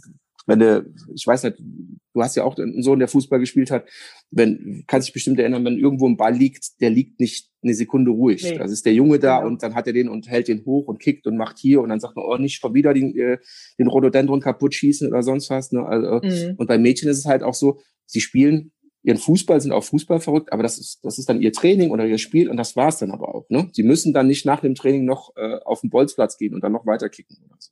wenn 0.46 0.60
du, 0.60 0.86
ich 1.14 1.26
weiß 1.26 1.44
nicht, 1.44 1.58
du 1.58 2.22
hast 2.22 2.36
ja 2.36 2.44
auch 2.44 2.56
einen 2.56 2.82
Sohn, 2.82 2.98
der 2.98 3.08
Fußball 3.08 3.40
gespielt 3.40 3.70
hat, 3.70 3.86
wenn, 4.30 4.84
kannst 4.86 5.08
dich 5.08 5.12
bestimmt 5.12 5.38
erinnern, 5.38 5.64
wenn 5.64 5.78
irgendwo 5.78 6.08
ein 6.08 6.16
Ball 6.16 6.34
liegt, 6.34 6.80
der 6.80 6.90
liegt 6.90 7.20
nicht 7.20 7.50
eine 7.62 7.74
Sekunde 7.74 8.10
ruhig. 8.10 8.42
Nee. 8.42 8.56
Das 8.56 8.70
ist 8.70 8.86
der 8.86 8.94
Junge 8.94 9.18
da 9.18 9.38
genau. 9.38 9.48
und 9.48 9.62
dann 9.62 9.74
hat 9.74 9.86
er 9.86 9.92
den 9.92 10.08
und 10.08 10.28
hält 10.28 10.48
den 10.48 10.64
hoch 10.64 10.86
und 10.86 11.00
kickt 11.00 11.26
und 11.26 11.36
macht 11.36 11.58
hier 11.58 11.80
und 11.80 11.88
dann 11.88 12.00
sagt 12.00 12.16
man, 12.16 12.24
oh, 12.24 12.36
nicht 12.36 12.56
schon 12.56 12.74
wieder 12.74 12.94
den, 12.94 13.14
äh, 13.16 13.38
den 13.78 13.88
Rhododendron 13.88 14.40
kaputt 14.40 14.74
schießen 14.74 15.08
oder 15.08 15.22
sonst 15.22 15.50
was. 15.50 15.72
Ne? 15.72 15.84
Also, 15.84 16.20
mhm. 16.22 16.54
Und 16.56 16.66
bei 16.66 16.78
Mädchen 16.78 17.08
ist 17.08 17.18
es 17.18 17.26
halt 17.26 17.42
auch 17.42 17.54
so, 17.54 17.80
sie 18.06 18.20
spielen 18.20 18.72
ihren 19.06 19.18
Fußball, 19.18 19.60
sind 19.60 19.70
auch 19.70 19.84
Fußball 19.84 20.18
verrückt, 20.18 20.52
aber 20.52 20.64
das 20.64 20.78
ist, 20.78 21.04
das 21.04 21.16
ist 21.18 21.28
dann 21.28 21.40
ihr 21.40 21.52
Training 21.52 21.92
oder 21.92 22.04
ihr 22.06 22.18
Spiel 22.18 22.50
und 22.50 22.56
das 22.56 22.74
war's 22.74 22.98
dann 22.98 23.12
aber 23.12 23.32
auch. 23.32 23.48
Ne? 23.50 23.70
Sie 23.72 23.84
müssen 23.84 24.12
dann 24.12 24.26
nicht 24.26 24.44
nach 24.44 24.60
dem 24.60 24.74
Training 24.74 25.04
noch 25.04 25.36
äh, 25.36 25.60
auf 25.64 25.82
den 25.82 25.90
Bolzplatz 25.90 26.38
gehen 26.38 26.54
und 26.54 26.64
dann 26.64 26.72
noch 26.72 26.86
weiter 26.86 27.08
kicken 27.08 27.38
oder 27.46 27.54
so. 27.56 27.70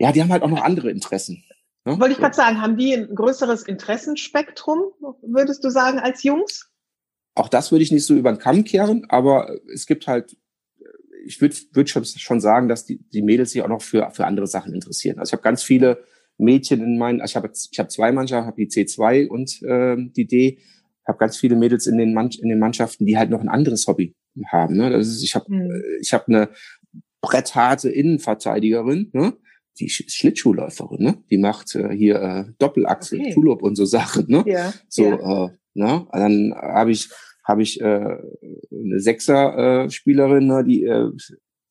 Ja, 0.00 0.10
die 0.10 0.20
haben 0.20 0.32
halt 0.32 0.42
auch 0.42 0.50
noch 0.50 0.64
andere 0.64 0.90
Interessen. 0.90 1.44
Ne? 1.84 2.00
Wollte 2.00 2.14
ich 2.14 2.18
gerade 2.18 2.34
sagen, 2.34 2.60
haben 2.60 2.76
die 2.76 2.94
ein 2.94 3.14
größeres 3.14 3.62
Interessenspektrum, 3.62 4.80
würdest 5.22 5.62
du 5.62 5.70
sagen, 5.70 6.00
als 6.00 6.24
Jungs? 6.24 6.68
Auch 7.36 7.48
das 7.48 7.70
würde 7.70 7.84
ich 7.84 7.92
nicht 7.92 8.04
so 8.04 8.14
über 8.14 8.32
den 8.32 8.40
Kamm 8.40 8.64
kehren, 8.64 9.06
aber 9.08 9.56
es 9.72 9.86
gibt 9.86 10.08
halt, 10.08 10.36
ich 11.24 11.40
würde 11.40 11.54
würd 11.74 11.90
schon 11.90 12.40
sagen, 12.40 12.66
dass 12.66 12.84
die, 12.84 12.98
die 13.10 13.22
Mädels 13.22 13.52
sich 13.52 13.62
auch 13.62 13.68
noch 13.68 13.82
für, 13.82 14.10
für 14.10 14.26
andere 14.26 14.48
Sachen 14.48 14.74
interessieren. 14.74 15.20
Also 15.20 15.30
ich 15.30 15.32
habe 15.34 15.42
ganz 15.44 15.62
viele 15.62 16.02
Mädchen 16.38 16.82
in 16.82 16.98
meinen, 16.98 17.20
also 17.20 17.32
ich 17.32 17.36
habe 17.36 17.50
ich 17.52 17.78
hab 17.78 17.90
zwei 17.90 18.12
Mannschaften, 18.12 18.46
habe 18.46 18.64
die 18.64 18.68
C2 18.68 19.26
und 19.26 19.62
äh, 19.62 19.96
die 19.98 20.26
D. 20.26 20.58
Ich 20.58 21.08
habe 21.08 21.18
ganz 21.18 21.36
viele 21.36 21.56
Mädels 21.56 21.86
in 21.86 21.98
den, 21.98 22.14
Mann, 22.14 22.30
in 22.40 22.48
den 22.48 22.58
Mannschaften, 22.58 23.06
die 23.06 23.16
halt 23.16 23.30
noch 23.30 23.40
ein 23.40 23.48
anderes 23.48 23.86
Hobby 23.86 24.14
haben. 24.50 24.76
Ne? 24.76 24.90
Das 24.90 25.06
ist, 25.06 25.22
ich 25.22 25.34
habe 25.34 25.52
mhm. 25.52 25.82
ich 26.00 26.12
hab 26.12 26.28
eine 26.28 26.50
brettharte 27.20 27.88
Innenverteidigerin, 27.88 29.10
ne? 29.12 29.34
die 29.78 29.88
Schlittschuhläuferin, 29.88 31.02
ne? 31.02 31.18
Die 31.30 31.38
macht 31.38 31.74
äh, 31.74 31.94
hier 31.94 32.20
äh, 32.20 32.44
Doppelachse, 32.58 33.16
okay. 33.16 33.32
Tulop 33.34 33.62
und 33.62 33.76
so 33.76 33.84
Sachen, 33.84 34.24
ne? 34.28 34.42
Ja. 34.46 34.72
So, 34.88 35.04
ja. 35.04 35.44
Äh, 35.44 35.50
ne? 35.74 36.06
Dann 36.12 36.54
habe 36.54 36.92
ich 36.92 37.10
habe 37.44 37.62
ich 37.62 37.80
äh, 37.80 37.84
eine 37.84 38.98
Sechser-Spielerin, 38.98 40.50
äh, 40.50 40.64
die 40.64 40.84
äh, 40.84 41.10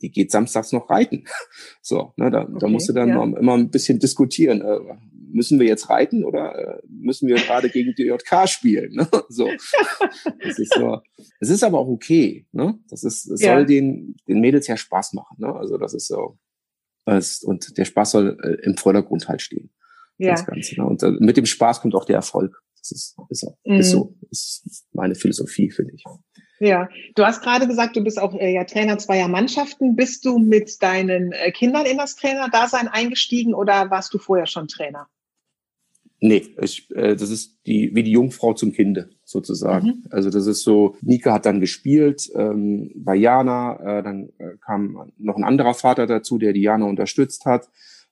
die 0.01 0.11
geht 0.11 0.31
samstags 0.31 0.71
noch 0.71 0.89
reiten. 0.89 1.25
So, 1.81 2.13
ne, 2.17 2.31
da, 2.31 2.41
okay, 2.41 2.57
da 2.59 2.67
musst 2.67 2.89
du 2.89 2.93
dann 2.93 3.09
ja. 3.09 3.23
immer 3.23 3.53
ein 3.53 3.69
bisschen 3.69 3.99
diskutieren. 3.99 4.61
Äh, 4.61 4.79
müssen 5.31 5.59
wir 5.59 5.67
jetzt 5.67 5.89
reiten 5.89 6.23
oder 6.23 6.55
äh, 6.57 6.81
müssen 6.87 7.27
wir 7.27 7.35
gerade 7.35 7.69
gegen 7.69 7.93
die 7.95 8.03
JK 8.03 8.47
spielen? 8.47 8.93
Ne? 8.93 9.07
So, 9.29 9.47
das 10.41 10.57
ist 10.57 10.73
so. 10.73 11.01
Es 11.39 11.49
ist 11.49 11.63
aber 11.63 11.77
auch 11.79 11.87
okay. 11.87 12.47
Ne? 12.53 12.79
Das 12.89 13.03
ist, 13.03 13.27
es 13.27 13.41
ja. 13.41 13.53
soll 13.53 13.65
den 13.65 14.15
den 14.27 14.39
Mädels 14.39 14.67
ja 14.67 14.77
Spaß 14.77 15.13
machen. 15.13 15.37
Ne? 15.39 15.53
Also 15.53 15.77
das 15.77 15.93
ist 15.93 16.07
so. 16.07 16.39
Das, 17.05 17.43
und 17.43 17.77
der 17.77 17.85
Spaß 17.85 18.11
soll 18.11 18.37
äh, 18.41 18.65
im 18.65 18.77
Vordergrund 18.77 19.27
halt 19.27 19.41
stehen. 19.41 19.69
Ja. 20.17 20.31
Das 20.31 20.45
Ganze, 20.45 20.79
ne? 20.79 20.87
Und 20.87 21.03
äh, 21.03 21.11
mit 21.19 21.37
dem 21.37 21.45
Spaß 21.45 21.81
kommt 21.81 21.93
auch 21.93 22.05
der 22.05 22.15
Erfolg. 22.15 22.63
Das 22.79 22.91
ist, 22.91 23.17
ist, 23.29 23.41
so, 23.41 23.57
mhm. 23.65 23.79
ist 23.79 23.91
so. 23.91 24.15
Das 24.29 24.63
ist 24.65 24.87
meine 24.93 25.15
Philosophie, 25.15 25.69
finde 25.69 25.93
ich. 25.93 26.03
Ja, 26.59 26.89
du 27.15 27.25
hast 27.25 27.41
gerade 27.41 27.67
gesagt, 27.67 27.95
du 27.95 28.03
bist 28.03 28.19
auch 28.19 28.33
äh, 28.33 28.53
ja 28.53 28.63
Trainer 28.63 28.97
zweier 28.97 29.27
Mannschaften. 29.27 29.95
Bist 29.95 30.25
du 30.25 30.37
mit 30.37 30.81
deinen 30.81 31.31
äh, 31.31 31.51
Kindern 31.51 31.85
in 31.85 31.97
das 31.97 32.15
Trainerdasein 32.15 32.87
eingestiegen 32.87 33.53
oder 33.53 33.89
warst 33.91 34.13
du 34.13 34.17
vorher 34.17 34.45
schon 34.45 34.67
Trainer? 34.67 35.07
Nee, 36.21 36.43
ich, 36.61 36.89
äh, 36.95 37.15
das 37.15 37.29
ist 37.29 37.59
die, 37.65 37.91
wie 37.93 38.03
die 38.03 38.11
Jungfrau 38.11 38.53
zum 38.53 38.71
Kinde 38.71 39.09
sozusagen. 39.25 39.87
Mhm. 39.87 40.03
Also 40.11 40.29
das 40.29 40.47
ist 40.47 40.63
so, 40.63 40.95
Nika 41.01 41.33
hat 41.33 41.45
dann 41.45 41.59
gespielt 41.59 42.31
ähm, 42.35 42.91
bei 42.95 43.15
Jana, 43.15 43.99
äh, 43.99 44.03
dann 44.03 44.29
äh, 44.37 44.55
kam 44.65 45.11
noch 45.17 45.35
ein 45.35 45.43
anderer 45.43 45.73
Vater 45.73 46.07
dazu, 46.07 46.37
der 46.37 46.53
die 46.53 46.61
Jana 46.61 46.85
unterstützt 46.85 47.45
hat. 47.45 47.69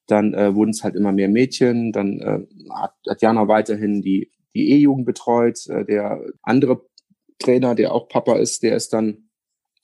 Dann 0.07 0.33
äh, 0.33 0.53
wurden 0.53 0.71
es 0.71 0.83
halt 0.83 0.95
immer 0.95 1.13
mehr 1.13 1.29
Mädchen. 1.29 1.93
Dann 1.93 2.19
äh, 2.19 2.39
hat, 2.73 2.93
hat 3.07 3.21
Jana 3.21 3.47
weiterhin 3.47 4.01
die 4.01 4.29
die 4.55 4.71
E-Jugend 4.71 5.05
betreut. 5.05 5.67
Äh, 5.67 5.85
der 5.85 6.21
andere 6.41 6.81
Trainer, 7.39 7.75
der 7.75 7.93
auch 7.93 8.07
Papa 8.07 8.37
ist, 8.37 8.63
der 8.63 8.75
ist 8.75 8.93
dann 8.93 9.29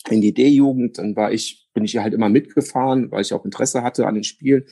in 0.10 0.22
die 0.22 0.34
D-Jugend. 0.34 0.98
Dann 0.98 1.16
war 1.16 1.32
ich, 1.32 1.70
bin 1.74 1.86
ich 1.86 1.98
halt 1.98 2.14
immer 2.14 2.30
mitgefahren, 2.30 3.12
weil 3.12 3.22
ich 3.22 3.34
auch 3.34 3.46
Interesse 3.46 3.84
hatte 3.84 4.08
an 4.08 4.16
den 4.16 4.24
Spielen. 4.24 4.66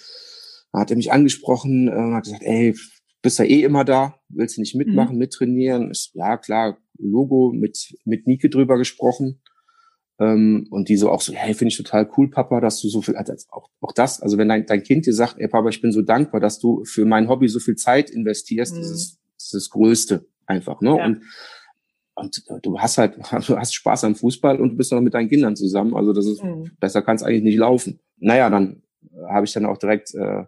Da 0.72 0.80
hat 0.80 0.92
er 0.92 0.98
mich 0.98 1.12
angesprochen 1.12 1.88
äh, 1.88 1.92
und 1.92 2.14
hat 2.16 2.24
gesagt, 2.24 2.44
ey, 2.44 2.76
bist 3.22 3.40
ja 3.40 3.46
eh 3.46 3.64
immer 3.64 3.84
da, 3.84 4.20
willst 4.30 4.58
du 4.58 4.62
nicht 4.62 4.76
mitmachen, 4.76 5.14
mhm. 5.14 5.20
mittrainieren? 5.20 5.92
Ist, 5.92 6.12
ja, 6.14 6.38
klar, 6.38 6.78
Logo 6.98 7.52
mit, 7.54 7.96
mit 8.06 8.28
Nike 8.28 8.50
drüber 8.50 8.78
gesprochen. 8.78 9.42
Ähm, 10.20 10.68
und 10.72 10.90
die 10.90 10.98
so 10.98 11.12
auch 11.12 11.22
so, 11.22 11.34
hey, 11.34 11.54
finde 11.54 11.70
ich 11.70 11.78
total 11.78 12.10
cool, 12.18 12.30
Papa, 12.30 12.60
dass 12.60 12.82
du 12.82 12.90
so 12.90 13.02
viel, 13.02 13.16
also 13.16 13.34
auch, 13.50 13.70
auch 13.82 13.92
das, 13.92 14.20
also 14.20 14.38
wenn 14.38 14.50
dein, 14.50 14.66
dein 14.66 14.82
Kind 14.82 15.06
dir 15.06 15.14
sagt, 15.14 15.36
ey 15.38 15.48
Papa, 15.48 15.70
ich 15.70 15.80
bin 15.80 15.92
so 15.92 16.02
dankbar, 16.02 16.40
dass 16.40 16.58
du 16.58 16.84
für 16.86 17.06
mein 17.06 17.30
Hobby 17.30 17.48
so 17.48 17.60
viel 17.60 17.76
Zeit 17.76 18.10
investierst, 18.10 18.74
mhm. 18.74 18.80
das, 18.80 18.90
ist, 18.90 19.20
das 19.36 19.46
ist 19.46 19.54
das 19.54 19.70
Größte 19.70 20.26
einfach, 20.48 20.82
ne? 20.82 20.98
Ja. 20.98 21.06
Und 21.06 21.24
und 22.18 22.44
du 22.64 22.80
hast 22.80 22.98
halt, 22.98 23.16
du 23.48 23.58
hast 23.58 23.74
Spaß 23.74 24.04
am 24.04 24.16
Fußball 24.16 24.60
und 24.60 24.72
du 24.72 24.78
bist 24.78 24.92
noch 24.92 25.02
mit 25.02 25.14
deinen 25.14 25.30
Kindern 25.30 25.56
zusammen. 25.56 25.96
Also 25.96 26.14
das 26.14 26.26
ist, 26.26 26.44
mhm. 26.44 26.72
besser 26.80 27.02
kann 27.02 27.16
es 27.16 27.24
eigentlich 27.24 27.44
nicht 27.44 27.58
laufen. 27.58 28.00
Naja, 28.18 28.50
dann 28.50 28.82
habe 29.30 29.46
ich 29.46 29.54
dann 29.54 29.66
auch 29.66 29.78
direkt 29.78 30.14
äh, 30.16 30.46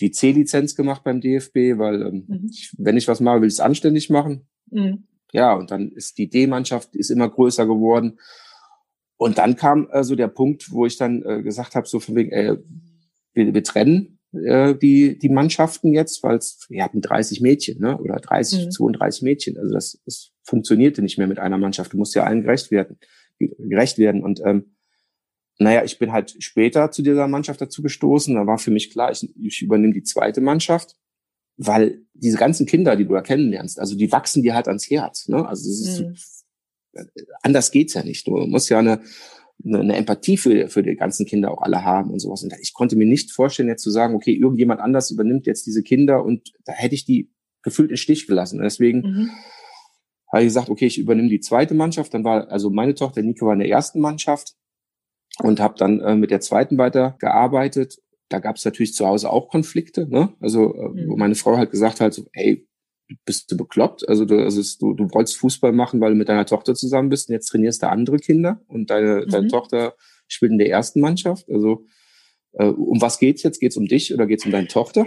die 0.00 0.10
C-Lizenz 0.10 0.74
gemacht 0.74 1.04
beim 1.04 1.20
DFB, 1.20 1.78
weil 1.78 2.02
ähm, 2.02 2.24
mhm. 2.26 2.48
ich, 2.50 2.74
wenn 2.78 2.96
ich 2.96 3.08
was 3.08 3.20
mache, 3.20 3.42
will 3.42 3.48
ich 3.48 3.54
es 3.54 3.60
anständig 3.60 4.10
machen. 4.10 4.48
Mhm. 4.70 5.04
Ja, 5.32 5.54
und 5.54 5.70
dann 5.70 5.90
ist 5.92 6.18
die 6.18 6.28
D-Mannschaft 6.28 6.94
ist 6.96 7.10
immer 7.10 7.28
größer 7.28 7.66
geworden. 7.66 8.18
Und 9.16 9.38
dann 9.38 9.56
kam 9.56 9.88
äh, 9.92 10.02
so 10.04 10.16
der 10.16 10.28
Punkt, 10.28 10.72
wo 10.72 10.86
ich 10.86 10.96
dann 10.96 11.22
äh, 11.22 11.42
gesagt 11.42 11.74
habe, 11.74 11.86
so 11.86 12.00
von 12.00 12.16
wegen, 12.16 12.32
äh, 12.32 12.56
wir, 13.34 13.54
wir 13.54 13.62
trennen 13.62 14.18
äh, 14.32 14.74
die, 14.74 15.18
die 15.18 15.28
Mannschaften 15.28 15.92
jetzt, 15.92 16.22
weil 16.22 16.40
wir 16.68 16.82
hatten 16.82 17.00
30 17.00 17.40
Mädchen, 17.40 17.80
ne? 17.80 17.98
Oder 17.98 18.16
30, 18.16 18.66
mhm. 18.66 18.70
32 18.70 19.22
Mädchen. 19.22 19.58
Also 19.58 19.72
das, 19.72 20.00
das 20.04 20.31
funktionierte 20.44 21.02
nicht 21.02 21.18
mehr 21.18 21.26
mit 21.26 21.38
einer 21.38 21.58
Mannschaft. 21.58 21.92
Du 21.92 21.96
musst 21.96 22.14
ja 22.14 22.24
allen 22.24 22.42
gerecht 22.42 22.70
werden, 22.70 22.98
gerecht 23.38 23.98
werden. 23.98 24.22
Und 24.22 24.40
ähm, 24.44 24.74
naja, 25.58 25.84
ich 25.84 25.98
bin 25.98 26.12
halt 26.12 26.36
später 26.42 26.90
zu 26.90 27.02
dieser 27.02 27.28
Mannschaft 27.28 27.60
dazu 27.60 27.82
gestoßen. 27.82 28.34
Da 28.34 28.46
war 28.46 28.58
für 28.58 28.70
mich 28.70 28.90
klar, 28.90 29.12
ich, 29.12 29.28
ich 29.36 29.62
übernehme 29.62 29.92
die 29.92 30.02
zweite 30.02 30.40
Mannschaft, 30.40 30.96
weil 31.56 32.02
diese 32.14 32.38
ganzen 32.38 32.66
Kinder, 32.66 32.96
die 32.96 33.04
du 33.04 33.14
da 33.14 33.22
kennenlernst, 33.22 33.78
also 33.78 33.96
die 33.96 34.10
wachsen 34.10 34.42
dir 34.42 34.54
halt 34.54 34.68
ans 34.68 34.90
Herz. 34.90 35.28
Ne? 35.28 35.46
Also 35.46 35.68
das 35.68 35.80
ist, 35.80 36.00
mhm. 36.00 37.08
anders 37.42 37.70
geht's 37.70 37.94
ja 37.94 38.02
nicht. 38.02 38.26
Du 38.26 38.36
musst 38.46 38.70
ja 38.70 38.78
eine, 38.78 39.02
eine, 39.64 39.80
eine 39.80 39.96
Empathie 39.96 40.36
für, 40.36 40.68
für 40.68 40.82
die 40.82 40.96
ganzen 40.96 41.26
Kinder 41.26 41.52
auch 41.52 41.62
alle 41.62 41.84
haben 41.84 42.10
und 42.10 42.18
sowas. 42.18 42.42
Und 42.42 42.54
ich 42.60 42.72
konnte 42.72 42.96
mir 42.96 43.06
nicht 43.06 43.30
vorstellen, 43.30 43.68
jetzt 43.68 43.82
zu 43.82 43.90
sagen, 43.90 44.14
okay, 44.14 44.34
irgendjemand 44.34 44.80
anders 44.80 45.10
übernimmt 45.10 45.46
jetzt 45.46 45.66
diese 45.66 45.82
Kinder 45.82 46.24
und 46.24 46.52
da 46.64 46.72
hätte 46.72 46.94
ich 46.94 47.04
die 47.04 47.30
gefühlt 47.62 47.90
in 47.90 47.96
Stich 47.96 48.26
gelassen. 48.26 48.58
Und 48.58 48.64
deswegen 48.64 49.00
mhm. 49.00 49.30
Habe 50.32 50.42
ich 50.42 50.48
gesagt, 50.48 50.70
okay, 50.70 50.86
ich 50.86 50.98
übernehme 50.98 51.28
die 51.28 51.40
zweite 51.40 51.74
Mannschaft. 51.74 52.14
Dann 52.14 52.24
war 52.24 52.48
also 52.50 52.70
meine 52.70 52.94
Tochter 52.94 53.22
Nico 53.22 53.46
war 53.46 53.52
in 53.52 53.60
der 53.60 53.68
ersten 53.68 54.00
Mannschaft 54.00 54.54
und 55.40 55.60
habe 55.60 55.74
dann 55.76 56.00
äh, 56.00 56.16
mit 56.16 56.30
der 56.30 56.40
zweiten 56.40 56.78
weiter 56.78 57.16
gearbeitet. 57.18 57.98
Da 58.28 58.38
gab 58.38 58.56
es 58.56 58.64
natürlich 58.64 58.94
zu 58.94 59.06
Hause 59.06 59.30
auch 59.30 59.50
Konflikte, 59.50 60.08
ne? 60.08 60.32
Also 60.40 60.74
äh, 60.74 60.88
mhm. 60.88 61.08
wo 61.08 61.16
meine 61.16 61.34
Frau 61.34 61.58
halt 61.58 61.70
gesagt 61.70 62.00
hat, 62.00 62.14
so, 62.14 62.24
ey, 62.32 62.66
bist 63.26 63.52
du 63.52 63.58
bekloppt? 63.58 64.08
Also 64.08 64.24
du, 64.24 64.42
also 64.42 64.62
du, 64.80 64.94
du 64.94 65.12
wolltest 65.12 65.36
Fußball 65.36 65.72
machen, 65.72 66.00
weil 66.00 66.12
du 66.12 66.16
mit 66.16 66.30
deiner 66.30 66.46
Tochter 66.46 66.74
zusammen 66.74 67.10
bist 67.10 67.28
und 67.28 67.34
jetzt 67.34 67.48
trainierst 67.48 67.82
du 67.82 67.90
andere 67.90 68.16
Kinder 68.16 68.62
und 68.68 68.88
deine, 68.88 69.24
mhm. 69.26 69.30
deine 69.30 69.48
Tochter 69.48 69.94
spielt 70.28 70.52
in 70.52 70.58
der 70.58 70.70
ersten 70.70 71.00
Mannschaft. 71.00 71.46
Also 71.50 71.84
äh, 72.52 72.64
um 72.64 73.02
was 73.02 73.18
geht's 73.18 73.42
jetzt? 73.42 73.60
Geht's 73.60 73.76
um 73.76 73.86
dich 73.86 74.14
oder 74.14 74.26
geht's 74.26 74.46
um 74.46 74.52
deine 74.52 74.68
Tochter? 74.68 75.06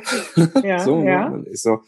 Ja, 0.63 0.79
so, 0.85 1.01
ne? 1.01 1.09
ja. 1.09 1.29
Ne? 1.29 1.45
so, 1.53 1.79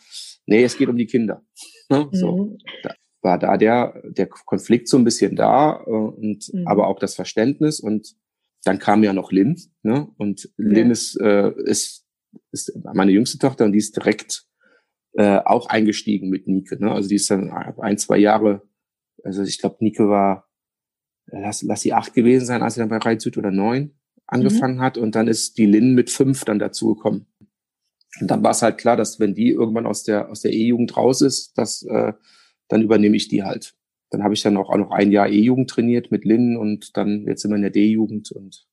nee, 0.47 0.63
es 0.63 0.75
geht 0.75 0.89
um 0.89 0.97
die 0.97 1.05
Kinder. 1.05 1.43
Ne? 1.89 2.09
So, 2.13 2.37
mhm. 2.37 2.57
da 2.81 2.95
war 3.27 3.37
da 3.37 3.57
der, 3.57 4.01
der 4.05 4.27
Konflikt 4.27 4.87
so 4.87 4.97
ein 4.97 5.03
bisschen 5.03 5.35
da 5.35 5.83
äh, 5.85 5.89
und 5.89 6.51
mhm. 6.53 6.65
aber 6.65 6.87
auch 6.87 6.97
das 6.97 7.13
Verständnis 7.13 7.81
und 7.81 8.15
dann 8.63 8.79
kam 8.79 9.03
ja 9.03 9.13
noch 9.13 9.31
Lynn, 9.31 9.57
ne? 9.83 10.07
Und 10.17 10.49
Lynn 10.55 10.87
ja. 10.87 10.91
ist, 10.91 11.19
äh, 11.19 11.51
ist, 11.65 12.05
ist 12.51 12.71
meine 12.93 13.11
jüngste 13.11 13.37
Tochter 13.37 13.65
und 13.65 13.73
die 13.73 13.77
ist 13.79 13.95
direkt 13.95 14.45
äh, 15.13 15.39
auch 15.43 15.67
eingestiegen 15.67 16.29
mit 16.29 16.47
Nike. 16.47 16.79
Ne? 16.79 16.91
Also 16.91 17.09
die 17.09 17.15
ist 17.15 17.29
dann 17.29 17.51
ein, 17.51 17.97
zwei 17.97 18.17
Jahre, 18.17 18.63
also 19.23 19.43
ich 19.43 19.59
glaube, 19.59 19.77
Nike 19.79 20.07
war, 20.07 20.49
lass, 21.27 21.61
lass 21.63 21.81
sie 21.81 21.93
acht 21.93 22.13
gewesen 22.13 22.45
sein, 22.45 22.61
als 22.61 22.75
sie 22.75 22.79
dann 22.79 22.89
bei 22.89 22.97
Reit 22.97 23.21
Süd 23.21 23.37
oder 23.37 23.51
neun 23.51 23.93
angefangen 24.25 24.77
mhm. 24.77 24.81
hat 24.81 24.97
und 24.97 25.15
dann 25.15 25.27
ist 25.27 25.57
die 25.57 25.65
Lynn 25.65 25.93
mit 25.93 26.09
fünf 26.09 26.45
dann 26.45 26.59
dazugekommen. 26.59 27.27
Und 28.19 28.31
dann 28.31 28.43
war 28.43 28.51
es 28.51 28.61
halt 28.61 28.77
klar, 28.77 28.97
dass 28.97 29.19
wenn 29.19 29.35
die 29.35 29.49
irgendwann 29.49 29.85
aus 29.85 30.03
der 30.03 30.29
aus 30.29 30.41
der 30.41 30.51
E-Jugend 30.51 30.97
raus 30.97 31.21
ist, 31.21 31.57
dass 31.57 31.83
äh, 31.83 32.13
dann 32.67 32.81
übernehme 32.81 33.15
ich 33.15 33.27
die 33.27 33.43
halt. 33.43 33.75
Dann 34.09 34.23
habe 34.23 34.33
ich 34.33 34.41
dann 34.41 34.57
auch, 34.57 34.69
auch 34.69 34.77
noch 34.77 34.91
ein 34.91 35.11
Jahr 35.11 35.27
E-Jugend 35.27 35.69
trainiert 35.69 36.11
mit 36.11 36.23
Lynn 36.23 36.57
und 36.57 36.95
dann 36.95 37.25
jetzt 37.27 37.43
immer 37.43 37.55
in 37.55 37.61
der 37.61 37.71
D-Jugend 37.71 38.31
und 38.31 38.65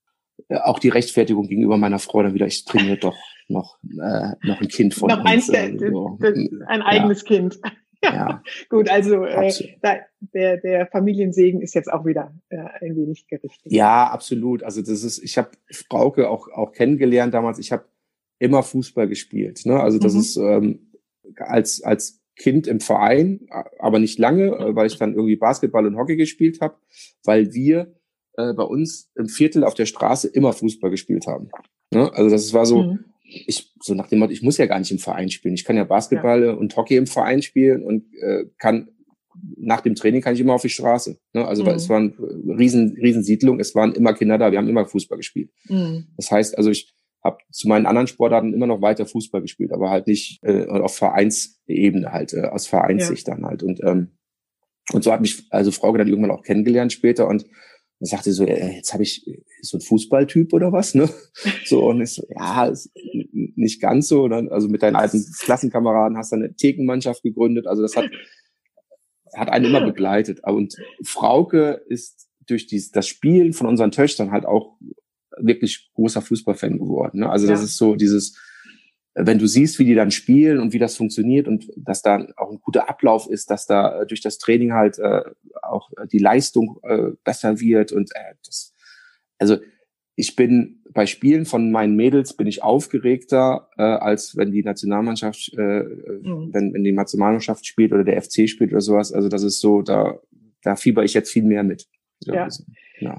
äh, 0.48 0.56
auch 0.58 0.78
die 0.78 0.88
Rechtfertigung 0.88 1.48
gegenüber 1.48 1.76
meiner 1.76 1.98
Frau 1.98 2.22
dann 2.22 2.34
wieder, 2.34 2.46
ich 2.46 2.64
trainiere 2.64 2.98
doch 2.98 3.16
noch, 3.48 3.78
äh, 3.82 4.30
noch 4.42 4.60
ein 4.60 4.68
Kind 4.68 4.94
von 4.94 5.08
noch 5.08 5.20
uns. 5.20 5.28
Eins 5.28 5.46
der, 5.48 5.78
so. 5.90 6.18
ein 6.66 6.82
eigenes 6.82 7.22
ja. 7.22 7.26
Kind. 7.26 7.58
Ja. 8.02 8.42
Gut, 8.68 8.88
also 8.90 9.24
äh, 9.24 9.52
da, 9.82 9.96
der, 10.20 10.58
der 10.58 10.86
Familiensegen 10.86 11.60
ist 11.60 11.74
jetzt 11.74 11.92
auch 11.92 12.04
wieder 12.04 12.34
äh, 12.48 12.56
ein 12.80 12.96
wenig 12.96 13.26
gerichtet. 13.26 13.72
Ja, 13.72 14.08
absolut. 14.08 14.62
Also 14.62 14.80
das 14.80 15.02
ist, 15.02 15.22
ich 15.22 15.38
habe 15.38 15.50
Frauke 15.70 16.28
auch, 16.28 16.48
auch 16.48 16.72
kennengelernt 16.72 17.34
damals. 17.34 17.58
Ich 17.58 17.72
habe 17.72 17.84
immer 18.38 18.62
Fußball 18.62 19.08
gespielt. 19.08 19.62
Ne? 19.64 19.80
Also 19.80 19.98
das 19.98 20.14
mhm. 20.14 20.20
ist 20.20 20.36
ähm, 20.36 20.92
als, 21.36 21.82
als 21.82 22.23
Kind 22.36 22.66
im 22.66 22.80
Verein, 22.80 23.46
aber 23.78 23.98
nicht 23.98 24.18
lange, 24.18 24.48
äh, 24.48 24.74
weil 24.74 24.86
ich 24.86 24.98
dann 24.98 25.14
irgendwie 25.14 25.36
Basketball 25.36 25.86
und 25.86 25.96
Hockey 25.96 26.16
gespielt 26.16 26.60
habe, 26.60 26.76
weil 27.24 27.52
wir 27.52 27.94
äh, 28.36 28.52
bei 28.54 28.64
uns 28.64 29.10
im 29.14 29.28
Viertel 29.28 29.64
auf 29.64 29.74
der 29.74 29.86
Straße 29.86 30.28
immer 30.28 30.52
Fußball 30.52 30.90
gespielt 30.90 31.26
haben. 31.26 31.50
Ne? 31.92 32.12
Also 32.12 32.30
das 32.30 32.52
war 32.52 32.66
so, 32.66 32.82
mhm. 32.82 33.04
ich 33.22 33.72
so 33.80 33.94
nach 33.94 34.08
dem 34.08 34.18
Motto, 34.18 34.32
ich 34.32 34.42
muss 34.42 34.58
ja 34.58 34.66
gar 34.66 34.78
nicht 34.78 34.90
im 34.90 34.98
Verein 34.98 35.30
spielen. 35.30 35.54
Ich 35.54 35.64
kann 35.64 35.76
ja 35.76 35.84
Basketball 35.84 36.44
ja. 36.44 36.52
und 36.52 36.76
Hockey 36.76 36.96
im 36.96 37.06
Verein 37.06 37.42
spielen 37.42 37.84
und 37.84 38.04
äh, 38.20 38.46
kann 38.58 38.88
nach 39.56 39.80
dem 39.80 39.94
Training 39.94 40.22
kann 40.22 40.34
ich 40.34 40.40
immer 40.40 40.54
auf 40.54 40.62
die 40.62 40.68
Straße. 40.68 41.18
Ne? 41.32 41.46
Also 41.46 41.64
mhm. 41.64 41.70
es 41.70 41.88
waren 41.88 42.14
riesen 42.58 42.96
riesen 43.00 43.22
Siedlung, 43.22 43.60
es 43.60 43.74
waren 43.74 43.92
immer 43.92 44.14
Kinder 44.14 44.38
da, 44.38 44.50
wir 44.50 44.58
haben 44.58 44.68
immer 44.68 44.86
Fußball 44.86 45.18
gespielt. 45.18 45.50
Mhm. 45.68 46.08
Das 46.16 46.30
heißt, 46.30 46.58
also 46.58 46.70
ich 46.70 46.94
habe 47.24 47.38
zu 47.50 47.68
meinen 47.68 47.86
anderen 47.86 48.06
Sportarten 48.06 48.52
immer 48.52 48.66
noch 48.66 48.82
weiter 48.82 49.06
Fußball 49.06 49.40
gespielt, 49.40 49.72
aber 49.72 49.90
halt 49.90 50.06
nicht 50.06 50.40
äh, 50.42 50.66
auf 50.66 50.94
Vereinsebene 50.94 52.12
halt, 52.12 52.34
äh, 52.34 52.42
aus 52.42 52.66
Vereinssicht 52.66 53.26
ja. 53.26 53.34
dann 53.34 53.46
halt. 53.46 53.62
Und, 53.62 53.82
ähm, 53.82 54.18
und 54.92 55.02
so 55.02 55.10
hat 55.10 55.22
mich 55.22 55.46
also 55.50 55.70
Frau 55.70 55.96
dann 55.96 56.08
irgendwann 56.08 56.30
auch 56.30 56.42
kennengelernt 56.42 56.92
später 56.92 57.26
und 57.26 57.44
dann 58.00 58.06
sagte 58.06 58.32
so, 58.32 58.44
äh, 58.44 58.76
jetzt 58.76 58.92
habe 58.92 59.02
ich 59.02 59.24
so 59.62 59.78
ein 59.78 59.80
Fußballtyp 59.80 60.52
oder 60.52 60.72
was, 60.72 60.94
ne? 60.94 61.08
So 61.64 61.88
und 61.88 62.02
ich 62.02 62.12
so, 62.12 62.26
ja, 62.28 62.66
ist 62.66 62.90
nicht 63.32 63.80
ganz 63.80 64.08
so. 64.08 64.28
Dann, 64.28 64.48
also 64.48 64.68
mit 64.68 64.82
deinen 64.82 64.96
alten 64.96 65.24
Klassenkameraden 65.40 66.18
hast 66.18 66.32
du 66.32 66.36
eine 66.36 66.54
Thekenmannschaft 66.54 67.22
gegründet. 67.22 67.66
Also 67.66 67.82
das 67.82 67.96
hat 67.96 68.10
hat 69.36 69.48
einen 69.48 69.66
immer 69.66 69.84
begleitet. 69.84 70.40
Und 70.44 70.76
Frauke 71.04 71.82
ist 71.88 72.28
durch 72.46 72.66
dies, 72.66 72.90
das 72.90 73.08
Spielen 73.08 73.52
von 73.52 73.66
unseren 73.66 73.90
Töchtern 73.90 74.30
halt 74.30 74.44
auch 74.44 74.76
wirklich 75.38 75.90
großer 75.94 76.22
Fußballfan 76.22 76.78
geworden. 76.78 77.20
Ne? 77.20 77.30
Also 77.30 77.46
ja. 77.46 77.52
das 77.52 77.62
ist 77.62 77.76
so 77.76 77.94
dieses, 77.94 78.36
wenn 79.14 79.38
du 79.38 79.46
siehst, 79.46 79.78
wie 79.78 79.84
die 79.84 79.94
dann 79.94 80.10
spielen 80.10 80.58
und 80.58 80.72
wie 80.72 80.78
das 80.78 80.96
funktioniert 80.96 81.46
und 81.46 81.70
dass 81.76 82.02
da 82.02 82.26
auch 82.36 82.50
ein 82.50 82.60
guter 82.60 82.88
Ablauf 82.88 83.28
ist, 83.28 83.50
dass 83.50 83.66
da 83.66 84.02
äh, 84.02 84.06
durch 84.06 84.20
das 84.20 84.38
Training 84.38 84.72
halt 84.72 84.98
äh, 84.98 85.22
auch 85.62 85.90
die 86.10 86.18
Leistung 86.18 86.80
äh, 86.82 87.12
besser 87.22 87.60
wird 87.60 87.92
und 87.92 88.10
äh, 88.14 88.34
das, 88.44 88.74
also 89.38 89.58
ich 90.16 90.36
bin 90.36 90.82
bei 90.90 91.06
Spielen 91.06 91.44
von 91.44 91.72
meinen 91.72 91.96
Mädels 91.96 92.36
bin 92.36 92.46
ich 92.46 92.62
aufgeregter 92.62 93.68
äh, 93.76 93.82
als 93.82 94.36
wenn 94.36 94.52
die 94.52 94.62
Nationalmannschaft 94.62 95.52
äh, 95.56 95.82
mhm. 95.82 96.50
wenn, 96.52 96.74
wenn 96.74 96.84
die 96.84 96.92
Nationalmannschaft 96.92 97.66
spielt 97.66 97.92
oder 97.92 98.04
der 98.04 98.20
FC 98.20 98.48
spielt 98.48 98.72
oder 98.72 98.80
sowas 98.80 99.12
also 99.12 99.28
das 99.28 99.42
ist 99.42 99.60
so 99.60 99.82
da 99.82 100.18
da 100.62 100.76
fieber 100.76 101.04
ich 101.04 101.14
jetzt 101.14 101.30
viel 101.30 101.44
mehr 101.44 101.62
mit 101.62 101.86
ja. 102.20 102.34
ja. 102.34 102.48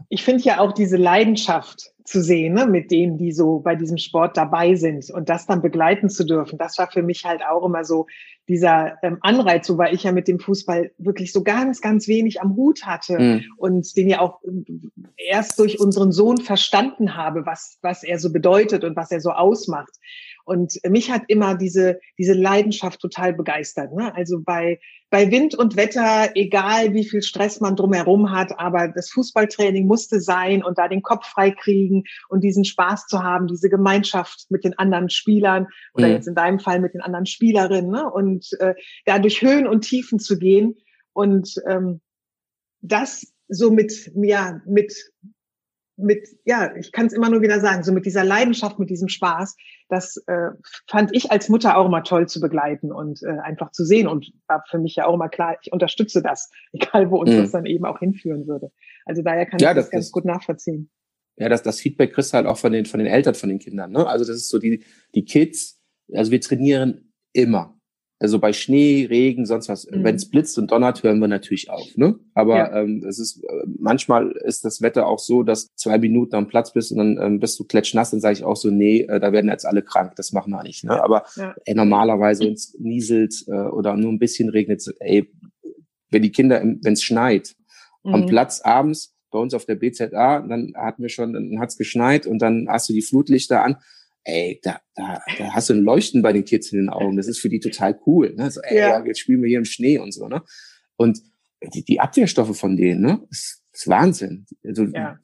Ich 0.09 0.23
finde 0.23 0.43
ja 0.43 0.59
auch 0.59 0.71
diese 0.71 0.97
Leidenschaft 0.97 1.91
zu 2.05 2.21
sehen, 2.21 2.53
ne, 2.53 2.67
mit 2.67 2.91
denen, 2.91 3.17
die 3.17 3.31
so 3.31 3.59
bei 3.59 3.75
diesem 3.75 3.97
Sport 3.97 4.37
dabei 4.37 4.75
sind 4.75 5.09
und 5.09 5.27
das 5.27 5.47
dann 5.47 5.61
begleiten 5.61 6.09
zu 6.09 6.23
dürfen, 6.23 6.57
das 6.57 6.77
war 6.77 6.89
für 6.89 7.01
mich 7.01 7.25
halt 7.25 7.41
auch 7.43 7.65
immer 7.65 7.83
so 7.83 8.05
dieser 8.47 8.97
ähm, 9.01 9.17
Anreiz, 9.21 9.65
so 9.65 9.79
weil 9.79 9.93
ich 9.95 10.03
ja 10.03 10.11
mit 10.11 10.27
dem 10.27 10.39
Fußball 10.39 10.91
wirklich 10.99 11.33
so 11.33 11.43
ganz, 11.43 11.81
ganz 11.81 12.07
wenig 12.07 12.41
am 12.41 12.55
Hut 12.55 12.85
hatte 12.85 13.19
mhm. 13.19 13.45
und 13.57 13.97
den 13.97 14.07
ja 14.07 14.21
auch 14.21 14.39
ähm, 14.45 14.91
erst 15.17 15.57
durch 15.57 15.79
unseren 15.79 16.11
Sohn 16.11 16.37
verstanden 16.37 17.15
habe, 17.15 17.47
was, 17.47 17.79
was 17.81 18.03
er 18.03 18.19
so 18.19 18.31
bedeutet 18.31 18.83
und 18.83 18.95
was 18.95 19.11
er 19.11 19.19
so 19.19 19.31
ausmacht. 19.31 19.93
Und 20.45 20.79
mich 20.87 21.11
hat 21.11 21.23
immer 21.27 21.55
diese, 21.55 21.99
diese 22.17 22.33
Leidenschaft 22.33 22.99
total 23.01 23.33
begeistert. 23.33 23.93
Ne? 23.93 24.13
Also 24.15 24.41
bei, 24.43 24.79
bei 25.09 25.31
Wind 25.31 25.55
und 25.55 25.75
Wetter, 25.75 26.31
egal 26.35 26.93
wie 26.93 27.03
viel 27.03 27.23
Stress 27.23 27.59
man 27.59 27.75
drumherum 27.75 28.31
hat, 28.31 28.57
aber 28.59 28.87
das 28.87 29.09
Fußballtraining 29.09 29.87
musste 29.87 30.21
sein 30.21 30.63
und 30.63 30.77
da 30.77 30.87
den 30.87 31.01
Kopf 31.01 31.25
frei 31.25 31.51
kriegen 31.51 32.03
und 32.29 32.43
diesen 32.43 32.63
Spaß 32.63 33.07
zu 33.07 33.23
haben, 33.23 33.47
diese 33.47 33.69
Gemeinschaft 33.69 34.45
mit 34.49 34.63
den 34.63 34.77
anderen 34.77 35.09
Spielern 35.09 35.67
oder 35.93 36.07
mhm. 36.07 36.13
jetzt 36.13 36.27
in 36.27 36.35
deinem 36.35 36.59
Fall 36.59 36.79
mit 36.79 36.93
den 36.93 37.01
anderen 37.01 37.25
Spielerinnen 37.25 37.91
ne? 37.91 38.09
und 38.09 38.47
äh, 38.59 38.75
da 39.05 39.19
durch 39.19 39.41
Höhen 39.41 39.67
und 39.67 39.81
Tiefen 39.81 40.19
zu 40.19 40.37
gehen 40.37 40.75
und 41.13 41.55
ähm, 41.67 42.01
das 42.81 43.33
so 43.47 43.71
mit, 43.71 44.11
ja, 44.15 44.61
mit 44.65 44.93
mit, 45.97 46.27
ja, 46.43 46.75
ich 46.75 46.91
kann 46.91 47.05
es 47.05 47.13
immer 47.13 47.29
nur 47.29 47.41
wieder 47.41 47.59
sagen, 47.59 47.83
so 47.83 47.93
mit 47.93 48.05
dieser 48.05 48.23
Leidenschaft, 48.23 48.79
mit 48.79 48.89
diesem 48.89 49.07
Spaß, 49.07 49.55
das 49.87 50.17
äh, 50.27 50.49
fand 50.87 51.15
ich 51.15 51.31
als 51.31 51.47
Mutter 51.49 51.77
auch 51.77 51.85
immer 51.85 52.03
toll 52.03 52.27
zu 52.27 52.41
begleiten 52.41 52.91
und 52.91 53.23
äh, 53.23 53.39
einfach 53.39 53.71
zu 53.71 53.85
sehen 53.85 54.07
und 54.07 54.31
war 54.47 54.63
für 54.69 54.77
mich 54.77 54.95
ja 54.95 55.05
auch 55.05 55.13
immer 55.13 55.29
klar, 55.29 55.57
ich 55.61 55.71
unterstütze 55.71 56.21
das, 56.21 56.49
egal 56.73 57.11
wo 57.11 57.17
uns 57.17 57.31
mhm. 57.31 57.37
das 57.37 57.51
dann 57.51 57.65
eben 57.65 57.85
auch 57.85 57.99
hinführen 57.99 58.47
würde. 58.47 58.71
Also 59.05 59.21
daher 59.21 59.45
kann 59.45 59.59
ja, 59.59 59.71
ich 59.71 59.75
das, 59.75 59.85
das 59.85 59.91
ganz 59.91 60.05
das, 60.05 60.11
gut 60.11 60.25
nachvollziehen. 60.25 60.89
Ja, 61.37 61.49
das, 61.49 61.63
das 61.63 61.79
Feedback 61.79 62.13
kriegst 62.13 62.33
du 62.33 62.37
halt 62.37 62.47
auch 62.47 62.57
von 62.57 62.71
den, 62.71 62.85
von 62.85 62.99
den 62.99 63.07
Eltern 63.07 63.35
von 63.35 63.49
den 63.49 63.59
Kindern. 63.59 63.91
Ne? 63.91 64.07
Also 64.07 64.25
das 64.25 64.37
ist 64.37 64.49
so 64.49 64.59
die, 64.59 64.83
die 65.13 65.25
Kids, 65.25 65.81
also 66.13 66.31
wir 66.31 66.41
trainieren 66.41 67.13
immer. 67.33 67.74
Also 68.17 68.39
bei 68.39 68.53
Schnee, 68.53 69.05
Regen, 69.09 69.45
sonst 69.45 69.67
was. 69.67 69.89
Mhm. 69.91 70.05
Wenn 70.05 70.15
es 70.15 70.29
blitzt 70.29 70.57
und 70.57 70.71
donnert, 70.71 71.03
hören 71.03 71.19
wir 71.19 71.27
natürlich 71.27 71.69
auf. 71.69 71.97
Ne? 71.97 72.15
Aber 72.33 72.57
ja. 72.57 72.81
ähm, 72.81 73.03
es 73.05 73.19
ist 73.19 73.43
äh, 73.43 73.65
manchmal 73.77 74.31
ist 74.31 74.63
das 74.63 74.81
Wetter 74.81 75.07
auch 75.07 75.19
so, 75.19 75.43
dass 75.43 75.67
zwei 75.75 75.97
Minuten 75.97 76.35
am 76.35 76.47
Platz 76.47 76.71
bist 76.71 76.93
und 76.93 76.97
dann 76.97 77.17
ähm, 77.21 77.39
bist 77.39 77.59
du 77.59 77.65
klatschnass, 77.65 78.11
dann 78.11 78.21
sage 78.21 78.33
ich 78.33 78.43
auch 78.45 78.55
so, 78.55 78.71
nee, 78.71 79.01
äh, 79.01 79.19
da 79.19 79.33
werden 79.33 79.49
jetzt 79.49 79.65
alle 79.65 79.81
krank, 79.81 80.13
das 80.15 80.31
machen 80.31 80.51
wir 80.51 80.63
nicht. 80.63 80.85
Ne? 80.85 81.03
Aber 81.03 81.25
ja. 81.35 81.55
ey, 81.65 81.75
normalerweise, 81.75 82.45
wenn 82.45 82.53
es 82.53 82.77
nieselt 82.79 83.43
äh, 83.47 83.51
oder 83.51 83.97
nur 83.97 84.13
ein 84.13 84.19
bisschen 84.19 84.49
regnet, 84.49 84.85
ey, 84.99 85.29
wenn 86.09 86.21
die 86.21 86.31
Kinder, 86.31 86.61
wenn 86.63 86.93
es 86.93 87.03
schneit, 87.03 87.53
mhm. 88.03 88.13
am 88.13 88.25
Platz 88.27 88.61
abends 88.61 89.13
bei 89.29 89.39
uns 89.39 89.53
auf 89.53 89.65
der 89.65 89.75
BZA, 89.75 90.39
dann 90.39 90.73
hatten 90.77 91.01
wir 91.01 91.09
schon, 91.09 91.33
dann 91.33 91.59
hat's 91.59 91.77
geschneit 91.77 92.25
und 92.25 92.41
dann 92.41 92.67
hast 92.69 92.87
du 92.87 92.93
die 92.93 93.01
Flutlichter 93.01 93.61
an 93.61 93.75
ey, 94.25 94.59
da, 94.63 94.81
da, 94.95 95.21
da 95.37 95.53
hast 95.53 95.69
du 95.69 95.73
ein 95.73 95.83
Leuchten 95.83 96.21
bei 96.21 96.33
den 96.33 96.43
Kids 96.43 96.71
in 96.71 96.79
den 96.79 96.89
Augen. 96.89 97.15
Das 97.15 97.27
ist 97.27 97.39
für 97.39 97.49
die 97.49 97.59
total 97.59 97.97
cool. 98.05 98.33
Ne? 98.35 98.51
So, 98.51 98.59
ey, 98.61 98.77
ja. 98.77 99.05
jetzt 99.05 99.19
spielen 99.19 99.41
wir 99.41 99.47
hier 99.47 99.59
im 99.59 99.65
Schnee 99.65 99.97
und 99.99 100.11
so. 100.11 100.27
Ne? 100.27 100.41
Und 100.97 101.21
die, 101.73 101.83
die 101.85 101.99
Abwehrstoffe 101.99 102.57
von 102.57 102.75
denen, 102.75 103.01
ne, 103.01 103.21
ist, 103.29 103.63
ist 103.71 103.87
Wahnsinn. 103.87 104.45
Also 104.63 104.83
ja. 104.85 105.19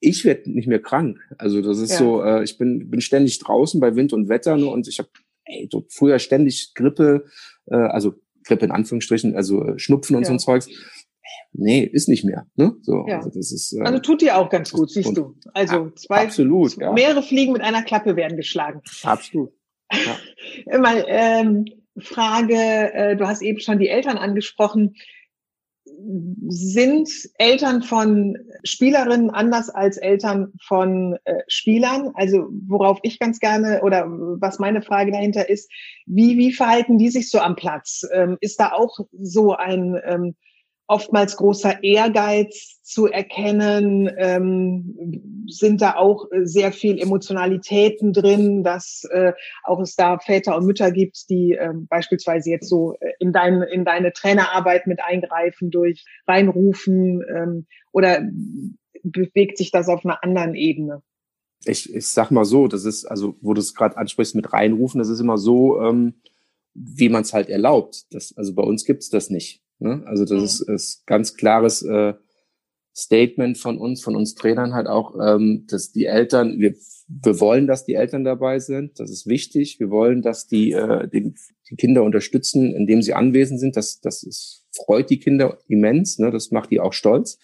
ich 0.00 0.24
werde 0.24 0.50
nicht 0.50 0.68
mehr 0.68 0.82
krank. 0.82 1.18
Also 1.38 1.62
das 1.62 1.78
ist 1.78 1.92
ja. 1.92 1.98
so, 1.98 2.22
äh, 2.22 2.42
ich 2.42 2.58
bin, 2.58 2.90
bin 2.90 3.00
ständig 3.00 3.38
draußen 3.38 3.80
bei 3.80 3.94
Wind 3.94 4.12
und 4.12 4.28
Wetter 4.28 4.56
ne, 4.56 4.66
und 4.66 4.88
ich 4.88 4.98
habe 4.98 5.08
so 5.70 5.86
früher 5.88 6.18
ständig 6.18 6.72
Grippe, 6.74 7.24
äh, 7.66 7.76
also 7.76 8.14
Grippe 8.44 8.64
in 8.64 8.70
Anführungsstrichen, 8.72 9.36
also 9.36 9.64
äh, 9.64 9.78
Schnupfen 9.78 10.16
und 10.16 10.22
ja. 10.22 10.26
so 10.26 10.32
ein 10.32 10.38
Zeugs 10.38 10.68
nee, 11.52 11.82
ist 11.82 12.08
nicht 12.08 12.24
mehr. 12.24 12.46
Ne? 12.56 12.74
So, 12.82 13.04
ja. 13.06 13.18
also, 13.18 13.30
das 13.30 13.52
ist, 13.52 13.72
äh, 13.72 13.82
also 13.82 13.98
tut 13.98 14.22
dir 14.22 14.36
auch 14.36 14.50
ganz 14.50 14.72
gut, 14.72 14.90
siehst 14.90 15.16
du. 15.16 15.36
Also 15.54 15.90
zwei, 15.90 16.24
absolut, 16.24 16.76
ja. 16.76 16.92
mehrere 16.92 17.22
Fliegen 17.22 17.52
mit 17.52 17.62
einer 17.62 17.82
Klappe 17.82 18.16
werden 18.16 18.36
geschlagen. 18.36 18.80
Absolut. 19.02 19.52
Ja. 19.92 20.78
Mal 20.78 21.04
ähm, 21.06 21.64
Frage, 21.98 22.54
äh, 22.54 23.16
du 23.16 23.26
hast 23.26 23.42
eben 23.42 23.60
schon 23.60 23.78
die 23.78 23.88
Eltern 23.88 24.16
angesprochen. 24.16 24.94
Sind 26.48 27.10
Eltern 27.38 27.82
von 27.82 28.38
Spielerinnen 28.64 29.30
anders 29.30 29.68
als 29.68 29.98
Eltern 29.98 30.52
von 30.64 31.18
äh, 31.24 31.42
Spielern? 31.48 32.12
Also 32.14 32.48
worauf 32.66 32.98
ich 33.02 33.18
ganz 33.18 33.40
gerne 33.40 33.82
oder 33.82 34.06
was 34.08 34.58
meine 34.58 34.80
Frage 34.80 35.12
dahinter 35.12 35.48
ist, 35.48 35.70
wie, 36.06 36.38
wie 36.38 36.52
verhalten 36.52 36.98
die 36.98 37.10
sich 37.10 37.28
so 37.28 37.40
am 37.40 37.56
Platz? 37.56 38.02
Ähm, 38.12 38.38
ist 38.40 38.58
da 38.58 38.72
auch 38.72 39.00
so 39.12 39.54
ein 39.54 40.00
ähm, 40.04 40.34
oftmals 40.92 41.36
großer 41.36 41.82
Ehrgeiz 41.82 42.80
zu 42.82 43.06
erkennen, 43.06 44.10
ähm, 44.18 45.46
sind 45.48 45.80
da 45.80 45.96
auch 45.96 46.26
sehr 46.42 46.70
viel 46.70 46.98
Emotionalitäten 46.98 48.12
drin, 48.12 48.62
dass 48.62 49.04
äh, 49.10 49.32
auch 49.64 49.80
es 49.80 49.96
da 49.96 50.18
Väter 50.18 50.54
und 50.54 50.66
Mütter 50.66 50.90
gibt, 50.90 51.30
die 51.30 51.52
äh, 51.52 51.72
beispielsweise 51.88 52.50
jetzt 52.50 52.68
so 52.68 52.94
äh, 53.00 53.12
in, 53.20 53.32
dein, 53.32 53.62
in 53.62 53.86
deine 53.86 54.12
Trainerarbeit 54.12 54.86
mit 54.86 55.00
eingreifen 55.02 55.70
durch 55.70 56.04
reinrufen 56.26 57.22
ähm, 57.34 57.66
oder 57.90 58.20
bewegt 59.02 59.56
sich 59.56 59.70
das 59.70 59.88
auf 59.88 60.04
einer 60.04 60.22
anderen 60.22 60.54
Ebene? 60.54 61.02
Ich, 61.64 61.94
ich 61.94 62.06
sag 62.06 62.30
mal 62.30 62.44
so, 62.44 62.68
das 62.68 62.84
ist, 62.84 63.06
also 63.06 63.36
wo 63.40 63.54
du 63.54 63.60
es 63.60 63.74
gerade 63.74 63.96
ansprichst 63.96 64.34
mit 64.34 64.52
reinrufen, 64.52 64.98
das 64.98 65.08
ist 65.08 65.20
immer 65.20 65.38
so, 65.38 65.80
ähm, 65.80 66.14
wie 66.74 67.08
man 67.08 67.22
es 67.22 67.32
halt 67.32 67.48
erlaubt. 67.48 68.04
Das, 68.10 68.36
also 68.36 68.54
bei 68.54 68.62
uns 68.62 68.84
gibt's 68.84 69.08
das 69.08 69.30
nicht. 69.30 69.62
Ne? 69.82 70.02
Also 70.06 70.24
das 70.24 70.38
mhm. 70.38 70.44
ist, 70.44 70.60
ist 70.68 71.06
ganz 71.06 71.34
klares 71.34 71.82
äh, 71.82 72.14
Statement 72.94 73.56
von 73.56 73.78
uns, 73.78 74.02
von 74.02 74.16
uns 74.16 74.34
Trainern 74.34 74.74
halt 74.74 74.86
auch, 74.86 75.14
ähm, 75.20 75.66
dass 75.68 75.92
die 75.92 76.04
Eltern, 76.04 76.58
wir, 76.58 76.74
wir 77.08 77.40
wollen, 77.40 77.66
dass 77.66 77.84
die 77.84 77.94
Eltern 77.94 78.24
dabei 78.24 78.58
sind. 78.58 79.00
Das 79.00 79.10
ist 79.10 79.26
wichtig. 79.26 79.80
Wir 79.80 79.90
wollen, 79.90 80.22
dass 80.22 80.46
die 80.46 80.72
äh, 80.72 81.08
die, 81.08 81.34
die 81.70 81.76
Kinder 81.76 82.02
unterstützen, 82.02 82.74
indem 82.74 83.02
sie 83.02 83.14
anwesend 83.14 83.60
sind. 83.60 83.76
Das, 83.76 84.00
das 84.00 84.22
ist, 84.22 84.66
freut 84.74 85.08
die 85.10 85.18
Kinder 85.18 85.58
immens. 85.68 86.18
Ne? 86.18 86.30
Das 86.30 86.50
macht 86.50 86.70
die 86.70 86.80
auch 86.80 86.92
stolz. 86.92 87.38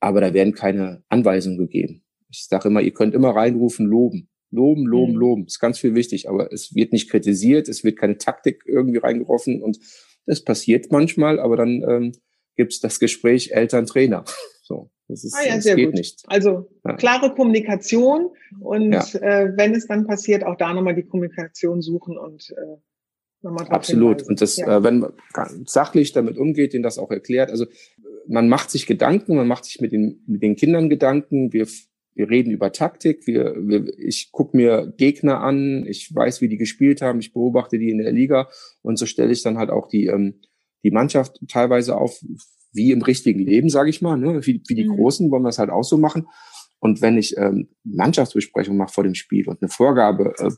Aber 0.00 0.20
da 0.20 0.32
werden 0.32 0.54
keine 0.54 1.02
Anweisungen 1.08 1.58
gegeben. 1.58 2.02
Ich 2.30 2.46
sage 2.46 2.68
immer, 2.68 2.80
ihr 2.80 2.92
könnt 2.92 3.14
immer 3.14 3.30
reinrufen, 3.30 3.86
loben. 3.86 4.28
Loben, 4.50 4.86
loben, 4.86 5.12
mhm. 5.12 5.18
loben. 5.18 5.46
Ist 5.46 5.60
ganz 5.60 5.78
viel 5.78 5.94
wichtig, 5.94 6.28
aber 6.28 6.50
es 6.52 6.74
wird 6.74 6.92
nicht 6.92 7.10
kritisiert, 7.10 7.68
es 7.68 7.84
wird 7.84 7.98
keine 7.98 8.16
Taktik 8.16 8.64
irgendwie 8.66 8.98
reingeworfen 8.98 9.62
und 9.62 9.78
das 10.28 10.44
passiert 10.44 10.92
manchmal, 10.92 11.40
aber 11.40 11.56
dann 11.56 11.82
ähm, 11.88 12.12
gibt 12.54 12.72
es 12.72 12.80
das 12.80 13.00
Gespräch 13.00 13.50
Eltern-Trainer. 13.52 14.24
So, 14.60 14.90
das 15.08 15.24
ist, 15.24 15.34
ah 15.34 15.48
ja, 15.48 15.54
das 15.54 15.64
sehr 15.64 15.76
geht 15.76 15.86
gut. 15.86 15.94
nicht. 15.94 16.22
Also 16.26 16.68
ja. 16.84 16.94
klare 16.96 17.32
Kommunikation 17.34 18.28
und 18.60 18.92
ja. 18.92 19.00
äh, 19.14 19.56
wenn 19.56 19.74
es 19.74 19.86
dann 19.86 20.06
passiert, 20.06 20.44
auch 20.44 20.56
da 20.56 20.74
nochmal 20.74 20.94
die 20.94 21.06
Kommunikation 21.06 21.80
suchen 21.80 22.18
und 22.18 22.50
äh, 22.50 22.76
Absolut. 23.42 24.18
Hinweisen. 24.18 24.28
Und 24.28 24.40
das, 24.42 24.56
ja. 24.58 24.76
äh, 24.76 24.82
wenn 24.82 24.98
man 24.98 25.12
sachlich 25.64 26.12
damit 26.12 26.36
umgeht, 26.36 26.74
den 26.74 26.82
das 26.82 26.98
auch 26.98 27.10
erklärt. 27.10 27.50
Also 27.50 27.64
man 28.26 28.50
macht 28.50 28.70
sich 28.70 28.86
Gedanken, 28.86 29.36
man 29.36 29.48
macht 29.48 29.64
sich 29.64 29.80
mit 29.80 29.92
den, 29.92 30.22
mit 30.26 30.42
den 30.42 30.54
Kindern 30.54 30.90
Gedanken. 30.90 31.50
Wir, 31.54 31.66
wir 32.18 32.28
reden 32.28 32.50
über 32.50 32.72
Taktik. 32.72 33.26
Wir, 33.28 33.54
wir, 33.56 33.96
ich 33.96 34.32
gucke 34.32 34.56
mir 34.56 34.92
Gegner 34.96 35.40
an. 35.40 35.86
Ich 35.86 36.12
weiß, 36.12 36.40
wie 36.40 36.48
die 36.48 36.58
gespielt 36.58 37.00
haben. 37.00 37.20
Ich 37.20 37.32
beobachte 37.32 37.78
die 37.78 37.90
in 37.90 37.98
der 37.98 38.10
Liga. 38.10 38.48
Und 38.82 38.98
so 38.98 39.06
stelle 39.06 39.30
ich 39.30 39.44
dann 39.44 39.56
halt 39.56 39.70
auch 39.70 39.86
die, 39.86 40.06
ähm, 40.06 40.40
die 40.82 40.90
Mannschaft 40.90 41.38
teilweise 41.48 41.96
auf, 41.96 42.20
wie 42.72 42.90
im 42.90 43.02
richtigen 43.02 43.38
Leben, 43.38 43.68
sage 43.68 43.88
ich 43.88 44.02
mal. 44.02 44.16
Ne? 44.16 44.44
Wie, 44.44 44.60
wie 44.66 44.74
die 44.74 44.88
mhm. 44.88 44.96
Großen 44.96 45.30
wollen 45.30 45.44
wir 45.44 45.50
es 45.50 45.60
halt 45.60 45.70
auch 45.70 45.84
so 45.84 45.96
machen. 45.96 46.26
Und 46.80 47.00
wenn 47.02 47.16
ich 47.16 47.36
ähm, 47.36 47.68
Mannschaftsbesprechung 47.84 48.76
mache 48.76 48.92
vor 48.92 49.04
dem 49.04 49.14
Spiel 49.14 49.48
und 49.48 49.62
eine 49.62 49.68
Vorgabe 49.68 50.34
äh, 50.38 50.50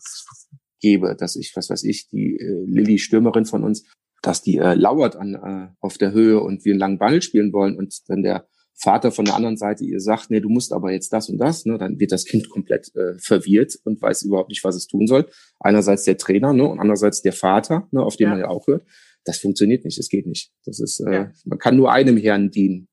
gebe, 0.80 1.14
dass 1.14 1.36
ich, 1.36 1.52
was 1.56 1.68
weiß 1.68 1.84
ich, 1.84 2.08
die 2.08 2.36
äh, 2.36 2.64
Lilly 2.66 2.98
Stürmerin 2.98 3.44
von 3.44 3.64
uns, 3.64 3.86
dass 4.22 4.42
die 4.42 4.56
äh, 4.56 4.74
lauert 4.74 5.16
an 5.16 5.34
äh, 5.34 5.74
auf 5.80 5.98
der 5.98 6.12
Höhe 6.12 6.40
und 6.40 6.64
wir 6.64 6.72
einen 6.72 6.80
langen 6.80 6.98
Ball 6.98 7.20
spielen 7.20 7.52
wollen 7.52 7.76
und 7.76 8.00
dann 8.08 8.22
der 8.22 8.48
Vater 8.80 9.12
von 9.12 9.26
der 9.26 9.36
anderen 9.36 9.56
Seite 9.56 9.84
ihr 9.84 10.00
sagt, 10.00 10.30
nee, 10.30 10.40
du 10.40 10.48
musst 10.48 10.72
aber 10.72 10.90
jetzt 10.90 11.12
das 11.12 11.28
und 11.28 11.38
das, 11.38 11.66
ne, 11.66 11.76
dann 11.76 12.00
wird 12.00 12.12
das 12.12 12.24
Kind 12.24 12.48
komplett 12.48 12.94
äh, 12.96 13.18
verwirrt 13.18 13.78
und 13.84 14.00
weiß 14.00 14.22
überhaupt 14.22 14.48
nicht, 14.48 14.64
was 14.64 14.74
es 14.74 14.86
tun 14.86 15.06
soll. 15.06 15.28
Einerseits 15.58 16.04
der 16.04 16.16
Trainer, 16.16 16.52
ne, 16.52 16.64
und 16.64 16.80
andererseits 16.80 17.20
der 17.20 17.34
Vater, 17.34 17.88
ne, 17.90 18.02
auf 18.02 18.16
den 18.16 18.24
ja. 18.24 18.30
man 18.30 18.40
ja 18.40 18.48
auch 18.48 18.66
hört. 18.66 18.84
Das 19.24 19.38
funktioniert 19.38 19.84
nicht, 19.84 19.98
das 19.98 20.08
geht 20.08 20.26
nicht. 20.26 20.50
Das 20.64 20.80
ist, 20.80 21.00
äh, 21.00 21.12
ja. 21.12 21.32
man 21.44 21.58
kann 21.58 21.76
nur 21.76 21.92
einem 21.92 22.16
Herrn 22.16 22.50
dienen 22.50 22.88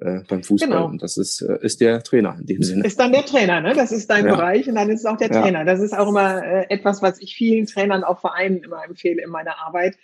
äh, 0.00 0.20
beim 0.28 0.42
Fußball. 0.42 0.68
Genau. 0.68 0.86
Und 0.86 1.02
das 1.02 1.16
ist, 1.16 1.40
äh, 1.42 1.58
ist 1.62 1.80
der 1.80 2.02
Trainer 2.02 2.36
in 2.40 2.46
dem 2.46 2.62
Sinne. 2.62 2.84
Ist 2.84 2.98
dann 2.98 3.12
der 3.12 3.24
Trainer, 3.24 3.60
ne? 3.60 3.74
Das 3.74 3.92
ist 3.92 4.08
dein 4.10 4.26
ja. 4.26 4.34
Bereich 4.34 4.68
und 4.68 4.74
dann 4.74 4.90
ist 4.90 5.00
es 5.00 5.06
auch 5.06 5.16
der. 5.16 5.30
Trainer. 5.30 5.64
Das 5.64 5.80
ist 5.80 5.96
auch 5.96 6.08
immer 6.08 6.42
äh, 6.42 6.66
etwas, 6.68 7.02
was 7.02 7.20
ich 7.20 7.34
vielen 7.34 7.66
Trainern, 7.66 8.04
auch 8.04 8.20
Vereinen 8.20 8.58
immer 8.58 8.84
empfehle 8.84 9.22
in 9.22 9.30
meiner 9.30 9.58
Arbeit, 9.58 9.96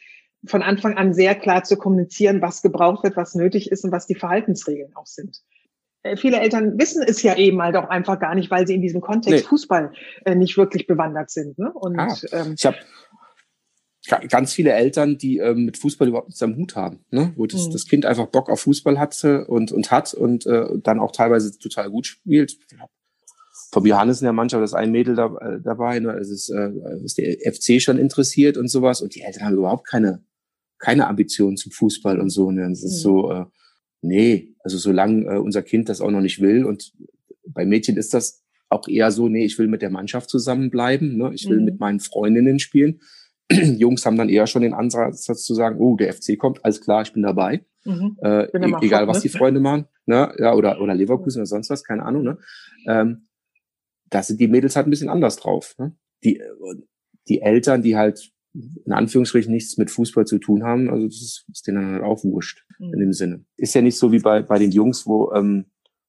von 0.46 0.62
Anfang 0.62 0.96
an 0.96 1.14
sehr 1.14 1.34
klar 1.34 1.64
zu 1.64 1.76
kommunizieren, 1.76 2.42
was 2.42 2.62
gebraucht 2.62 3.04
wird, 3.04 3.16
was 3.16 3.34
nötig 3.34 3.70
ist 3.70 3.84
und 3.84 3.92
was 3.92 4.06
die 4.06 4.14
Verhaltensregeln 4.14 4.94
auch 4.94 5.06
sind. 5.06 5.42
Äh, 6.02 6.16
viele 6.16 6.38
Eltern 6.38 6.78
wissen 6.78 7.02
es 7.06 7.22
ja 7.22 7.36
eben 7.36 7.60
halt 7.62 7.76
auch 7.76 7.88
einfach 7.88 8.20
gar 8.20 8.34
nicht, 8.34 8.50
weil 8.50 8.66
sie 8.66 8.74
in 8.74 8.82
diesem 8.82 9.00
Kontext 9.00 9.44
nee. 9.44 9.48
Fußball 9.48 9.92
äh, 10.24 10.34
nicht 10.34 10.56
wirklich 10.56 10.86
bewandert 10.86 11.30
sind. 11.30 11.58
Ne? 11.58 11.72
Und, 11.72 11.98
ah, 11.98 12.14
ähm, 12.32 12.54
ich 12.56 12.64
habe 12.66 12.76
ganz 14.28 14.52
viele 14.52 14.72
Eltern, 14.72 15.16
die 15.16 15.38
ähm, 15.38 15.64
mit 15.64 15.78
Fußball 15.78 16.08
überhaupt 16.08 16.28
nichts 16.28 16.42
am 16.42 16.56
Hut 16.56 16.76
haben, 16.76 17.04
ne? 17.10 17.32
wo 17.36 17.46
das, 17.46 17.68
mhm. 17.68 17.72
das 17.72 17.86
Kind 17.86 18.04
einfach 18.04 18.26
Bock 18.26 18.50
auf 18.50 18.60
Fußball 18.60 18.98
hatte 18.98 19.46
und, 19.46 19.72
und 19.72 19.90
hat 19.90 20.12
und 20.12 20.46
äh, 20.46 20.66
dann 20.82 21.00
auch 21.00 21.10
teilweise 21.10 21.58
total 21.58 21.90
gut 21.90 22.06
spielt. 22.06 22.58
Vom 23.72 23.86
Johannes 23.86 24.20
in 24.20 24.26
der 24.26 24.34
Mannschaft 24.34 24.62
ist 24.62 24.74
ein 24.74 24.92
Mädel 24.92 25.14
da, 25.14 25.34
äh, 25.40 25.60
dabei, 25.62 26.00
ne? 26.00 26.12
es 26.12 26.28
ist, 26.28 26.50
äh, 26.50 26.70
ist 27.02 27.16
der 27.16 27.50
FC 27.50 27.80
schon 27.80 27.98
interessiert 27.98 28.58
und 28.58 28.68
sowas 28.68 29.00
und 29.00 29.14
die 29.14 29.22
Eltern 29.22 29.46
haben 29.46 29.56
überhaupt 29.56 29.86
keine, 29.86 30.22
keine 30.78 31.06
Ambitionen 31.06 31.56
zum 31.56 31.72
Fußball 31.72 32.20
und 32.20 32.30
so. 32.30 32.50
Ne? 32.50 32.70
Es 32.70 32.82
ist 32.82 32.98
mhm. 32.98 33.02
so, 33.02 33.32
äh, 33.32 33.44
nee, 34.02 34.54
also 34.60 34.78
solange 34.78 35.24
äh, 35.26 35.38
unser 35.38 35.62
Kind 35.62 35.88
das 35.88 36.00
auch 36.00 36.10
noch 36.10 36.20
nicht 36.20 36.40
will 36.40 36.64
und 36.64 36.92
bei 37.46 37.64
Mädchen 37.66 37.96
ist 37.96 38.14
das 38.14 38.42
auch 38.68 38.88
eher 38.88 39.10
so, 39.10 39.28
nee, 39.28 39.44
ich 39.44 39.58
will 39.58 39.68
mit 39.68 39.82
der 39.82 39.90
Mannschaft 39.90 40.30
zusammenbleiben, 40.30 41.16
ne? 41.16 41.30
ich 41.34 41.48
will 41.48 41.58
mhm. 41.58 41.64
mit 41.64 41.80
meinen 41.80 42.00
Freundinnen 42.00 42.58
spielen 42.58 43.00
Jungs 43.50 44.06
haben 44.06 44.16
dann 44.16 44.28
eher 44.28 44.46
schon 44.46 44.62
den 44.62 44.74
Ansatz 44.74 45.22
zu 45.22 45.54
sagen, 45.54 45.78
oh, 45.78 45.96
der 45.96 46.12
FC 46.12 46.38
kommt, 46.38 46.64
alles 46.64 46.80
klar, 46.80 47.02
ich 47.02 47.12
bin 47.12 47.22
dabei. 47.22 47.64
Mhm. 47.84 48.16
Äh, 48.22 48.48
bin 48.50 48.62
e 48.62 48.76
egal, 48.80 49.06
was 49.06 49.18
ne? 49.18 49.22
die 49.24 49.28
Freunde 49.28 49.60
machen, 49.60 49.86
ne? 50.06 50.34
Ja, 50.38 50.54
oder, 50.54 50.80
oder 50.80 50.94
Leverkusen 50.94 51.40
oder 51.40 51.46
sonst 51.46 51.68
was, 51.68 51.84
keine 51.84 52.04
Ahnung, 52.04 52.22
ne? 52.22 52.38
Ähm, 52.86 53.28
da 54.08 54.22
sind 54.22 54.40
die 54.40 54.48
Mädels 54.48 54.76
halt 54.76 54.86
ein 54.86 54.90
bisschen 54.90 55.10
anders 55.10 55.36
drauf. 55.36 55.74
Ne? 55.78 55.94
Die, 56.22 56.40
die 57.28 57.42
Eltern, 57.42 57.82
die 57.82 57.96
halt 57.96 58.32
in 58.54 58.92
Anführungsstrichen 58.92 59.52
nichts 59.52 59.76
mit 59.78 59.90
Fußball 59.90 60.26
zu 60.26 60.38
tun 60.38 60.62
haben, 60.62 60.88
also 60.88 61.06
das 61.06 61.16
ist, 61.16 61.46
ist 61.50 61.66
denen 61.66 61.84
halt 61.86 62.02
auch 62.02 62.22
wurscht 62.24 62.64
mhm. 62.78 62.94
in 62.94 63.00
dem 63.00 63.12
Sinne. 63.12 63.44
Ist 63.56 63.74
ja 63.74 63.82
nicht 63.82 63.98
so 63.98 64.12
wie 64.12 64.20
bei, 64.20 64.42
bei 64.42 64.58
den 64.58 64.70
Jungs, 64.70 65.06
wo, 65.06 65.32
ähm, 65.32 65.66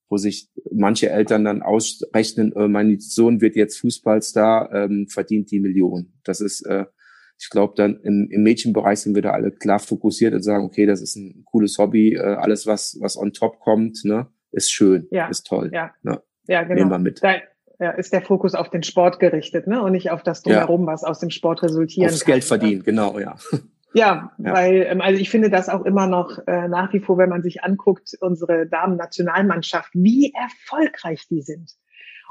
wo 0.09 0.17
sich 0.17 0.51
manche 0.71 1.09
Eltern 1.09 1.43
dann 1.43 1.63
ausrechnen, 1.63 2.53
äh, 2.53 2.67
mein 2.67 2.99
Sohn 2.99 3.41
wird 3.41 3.55
jetzt 3.55 3.79
Fußballstar, 3.79 4.71
ähm, 4.73 5.07
verdient 5.07 5.49
die 5.51 5.59
Million. 5.59 6.13
Das 6.23 6.39
ist, 6.39 6.61
äh, 6.61 6.85
ich 7.39 7.49
glaube, 7.49 7.73
dann 7.75 7.99
im, 8.01 8.29
im 8.29 8.43
Mädchenbereich 8.43 8.99
sind 8.99 9.15
wir 9.15 9.23
da 9.23 9.31
alle 9.31 9.51
klar 9.51 9.79
fokussiert 9.79 10.33
und 10.33 10.43
sagen, 10.43 10.65
okay, 10.65 10.85
das 10.85 11.01
ist 11.01 11.15
ein 11.15 11.43
cooles 11.45 11.77
Hobby, 11.79 12.13
äh, 12.13 12.19
alles 12.19 12.67
was 12.67 12.97
was 13.01 13.17
on 13.17 13.33
top 13.33 13.59
kommt, 13.59 14.05
ne, 14.05 14.27
ist 14.51 14.71
schön, 14.71 15.07
ja. 15.11 15.27
ist 15.27 15.47
toll. 15.47 15.71
Ja, 15.73 15.93
ne? 16.03 16.21
ja 16.47 16.63
genau. 16.63 16.75
Nehmen 16.75 16.91
wir 16.91 16.99
mit. 16.99 17.23
Da, 17.23 17.35
ist 17.97 18.13
der 18.13 18.21
Fokus 18.21 18.55
auf 18.55 18.69
den 18.69 18.83
Sport 18.83 19.19
gerichtet, 19.19 19.67
ne, 19.67 19.81
und 19.81 19.91
nicht 19.91 20.11
auf 20.11 20.23
das 20.23 20.41
drumherum, 20.41 20.81
ja. 20.81 20.93
was 20.93 21.03
aus 21.03 21.19
dem 21.19 21.29
Sport 21.29 21.63
resultieren 21.63 22.09
Aufs 22.09 22.23
kann. 22.23 22.33
Geld 22.33 22.43
verdienen, 22.43 22.83
genau, 22.83 23.19
ja. 23.19 23.35
Ja, 23.93 24.31
ja, 24.37 24.53
weil 24.53 24.85
ähm, 24.89 25.01
also 25.01 25.19
ich 25.19 25.29
finde 25.29 25.49
das 25.49 25.69
auch 25.69 25.85
immer 25.85 26.07
noch 26.07 26.39
äh, 26.47 26.67
nach 26.67 26.93
wie 26.93 26.99
vor, 26.99 27.17
wenn 27.17 27.29
man 27.29 27.43
sich 27.43 27.63
anguckt, 27.63 28.11
unsere 28.21 28.67
Damen-Nationalmannschaft, 28.67 29.89
wie 29.93 30.33
erfolgreich 30.33 31.27
die 31.29 31.41
sind. 31.41 31.71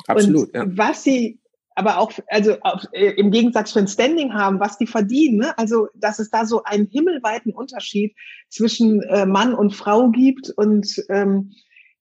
Absolut. 0.07 0.55
Und 0.55 0.55
ja. 0.55 0.65
was 0.67 1.05
sie 1.05 1.41
aber 1.75 1.99
auch, 1.99 2.13
also 2.29 2.57
auf, 2.61 2.85
äh, 2.93 3.11
im 3.13 3.31
Gegensatz 3.31 3.73
für 3.73 3.81
ein 3.81 3.89
Standing 3.89 4.33
haben, 4.33 4.61
was 4.61 4.79
die 4.79 4.87
verdienen. 4.87 5.39
Ne? 5.39 5.59
Also, 5.59 5.89
dass 5.95 6.19
es 6.19 6.31
da 6.31 6.47
so 6.47 6.63
einen 6.63 6.87
himmelweiten 6.87 7.53
Unterschied 7.53 8.15
zwischen 8.49 9.03
äh, 9.03 9.27
Mann 9.27 9.55
und 9.55 9.75
Frau 9.75 10.11
gibt. 10.11 10.51
Und 10.51 11.03
ähm, 11.09 11.53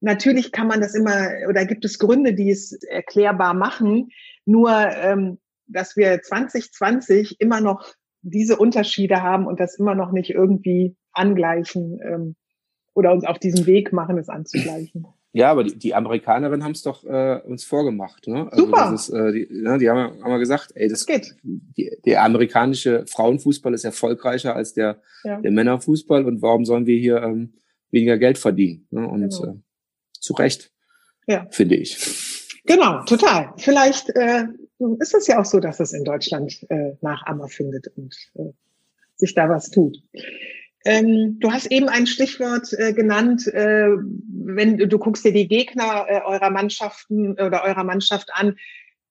natürlich 0.04 0.52
kann 0.52 0.68
man 0.68 0.82
das 0.82 0.94
immer, 0.94 1.30
oder 1.50 1.66
gibt 1.66 1.86
es 1.86 1.98
Gründe, 1.98 2.34
die 2.34 2.52
es 2.52 2.74
erklärbar 2.84 3.54
machen. 3.54 4.10
Nur, 4.46 4.72
ähm, 4.72 5.40
dass 5.68 5.96
wir 5.96 6.22
2020 6.22 7.40
immer 7.40 7.62
noch 7.62 7.94
diese 8.22 8.58
Unterschiede 8.58 9.24
haben 9.24 9.48
und 9.48 9.60
das 9.60 9.80
immer 9.80 9.96
noch 9.96 10.12
nicht 10.12 10.30
irgendwie 10.30 10.96
angleichen 11.14 12.00
ähm, 12.04 12.36
oder 12.94 13.12
uns 13.12 13.26
auf 13.26 13.40
diesen 13.40 13.66
Weg 13.66 13.94
machen, 13.94 14.18
es 14.18 14.30
anzugleichen. 14.30 15.08
Ja, 15.36 15.50
aber 15.50 15.64
die, 15.64 15.78
die 15.80 15.96
Amerikanerinnen 15.96 16.64
haben 16.64 16.74
es 16.74 16.84
doch 16.84 17.04
äh, 17.06 17.42
uns 17.46 17.64
vorgemacht. 17.64 18.28
Ne? 18.28 18.52
Also 18.52 18.66
Super. 18.66 18.92
Das 18.92 19.10
ist, 19.10 19.16
äh, 19.16 19.32
die, 19.32 19.48
ne, 19.52 19.80
die 19.80 19.90
haben, 19.90 20.24
haben 20.24 20.40
gesagt, 20.40 20.74
ey, 20.76 20.88
das 20.88 21.08
geht. 21.08 21.36
Die, 21.42 21.90
der 22.06 22.24
amerikanische 22.24 23.06
Frauenfußball 23.08 23.74
ist 23.74 23.84
erfolgreicher 23.84 24.56
als 24.56 24.74
der, 24.74 25.02
ja. 25.24 25.42
der 25.42 25.52
Männerfußball 25.52 26.26
und 26.26 26.42
warum 26.44 26.66
sollen 26.66 26.86
wir 26.86 27.00
hier 27.00 27.24
ähm, 27.24 27.54
weniger 27.90 28.18
Geld 28.20 28.38
verdienen? 28.38 28.88
Ne? 28.92 29.08
Und 29.08 29.22
genau. 29.22 29.46
äh, 29.46 29.56
zu 30.24 30.34
Recht, 30.34 30.72
ja. 31.28 31.46
finde 31.52 31.76
ich. 31.76 31.98
Genau, 32.66 33.04
total. 33.04 33.54
Vielleicht 33.58 34.10
äh, 34.16 34.46
ist 35.00 35.14
es 35.14 35.28
ja 35.28 35.40
auch 35.40 35.46
so, 35.46 35.60
dass 35.60 35.80
es 35.80 35.94
in 35.94 36.06
Deutschland 36.06 36.66
äh, 36.70 36.94
Nachahmer 37.02 37.50
findet 37.50 37.88
und 37.98 38.16
äh, 38.36 38.54
sich 39.16 39.36
da 39.36 39.50
was 39.50 39.70
tut. 39.70 39.98
Ähm, 40.86 41.38
du 41.40 41.52
hast 41.52 41.72
eben 41.72 41.88
ein 41.88 42.08
Stichwort 42.08 42.74
äh, 42.74 42.94
genannt, 42.94 43.48
äh, 43.48 43.88
wenn 43.88 44.78
du, 44.78 45.00
guckst 45.00 45.24
dir 45.24 45.34
die 45.34 45.48
Gegner 45.48 46.06
äh, 46.08 46.22
eurer 46.26 46.50
Mannschaften 46.50 47.34
oder 47.34 47.64
eurer 47.64 47.84
Mannschaft 47.84 48.30
an. 48.34 48.58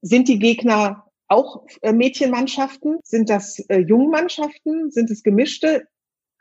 Sind 0.03 0.29
die 0.29 0.39
Gegner 0.39 1.07
auch 1.29 1.65
äh, 1.81 1.93
Mädchenmannschaften? 1.93 2.99
Sind 3.05 3.31
das 3.31 3.59
äh, 3.69 3.79
Jungmannschaften? 3.79 4.91
Sind 4.91 5.11
es 5.11 5.23
gemischte? 5.23 5.87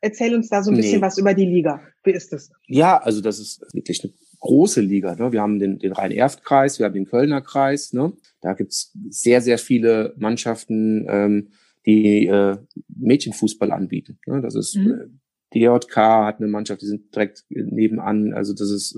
Erzähl 0.02 0.34
uns 0.36 0.50
da 0.50 0.64
so 0.64 0.72
ein 0.72 0.76
nee. 0.76 0.82
bisschen 0.82 1.02
was 1.02 1.18
über 1.18 1.34
die 1.34 1.46
Liga. 1.46 1.82
Wie 2.04 2.12
ist 2.12 2.34
das? 2.34 2.50
Ja, 2.68 2.98
also 2.98 3.22
das 3.22 3.40
ist 3.40 3.62
wirklich 3.74 4.04
eine 4.04 4.14
große 4.42 4.82
Liga. 4.82 5.16
Ne? 5.16 5.32
Wir 5.32 5.42
haben 5.42 5.60
den, 5.60 5.80
den 5.80 5.94
Rhein-Erft-Kreis, 5.94 6.80
wir 6.80 6.86
haben 6.86 6.94
den 6.94 7.06
Kölner 7.06 7.42
Kreis. 7.42 7.94
Ne? 7.94 8.14
Da 8.42 8.54
gibt's 8.54 8.92
sehr, 9.10 9.42
sehr 9.42 9.58
viele 9.58 10.14
Mannschaften, 10.18 11.06
ähm, 11.08 11.48
die 11.86 12.28
äh, 12.28 12.58
Mädchenfußball 12.90 13.72
anbieten. 13.72 14.20
Ne? 14.28 14.42
Das 14.42 14.56
ist 14.56 14.76
mhm. 14.76 14.92
äh, 14.92 15.08
DJK 15.54 15.96
hat 15.96 16.40
eine 16.40 16.48
Mannschaft, 16.48 16.82
die 16.82 16.88
sind 16.88 17.14
direkt 17.14 17.46
nebenan. 17.50 18.34
Also 18.34 18.54
das 18.54 18.72
ist 18.72 18.98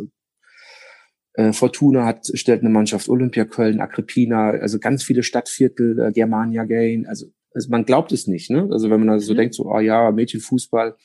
äh, 1.33 1.51
Fortuna 1.51 2.05
hat 2.05 2.27
stellt 2.33 2.61
eine 2.61 2.69
Mannschaft, 2.69 3.09
Olympia 3.09 3.45
Köln, 3.45 3.81
Agrippina, 3.81 4.51
also 4.51 4.79
ganz 4.79 5.03
viele 5.03 5.23
Stadtviertel, 5.23 5.99
äh, 5.99 6.11
Germania 6.11 6.63
Gain. 6.63 7.07
Also, 7.07 7.27
also 7.53 7.69
man 7.69 7.85
glaubt 7.85 8.11
es 8.11 8.27
nicht, 8.27 8.49
ne? 8.49 8.69
Also 8.71 8.89
wenn 8.89 8.99
man 8.99 9.09
also 9.09 9.27
so 9.27 9.33
mhm. 9.33 9.37
denkt, 9.37 9.55
so, 9.55 9.65
oh 9.65 9.79
ja, 9.79 10.11
Mädchenfußball 10.11 10.95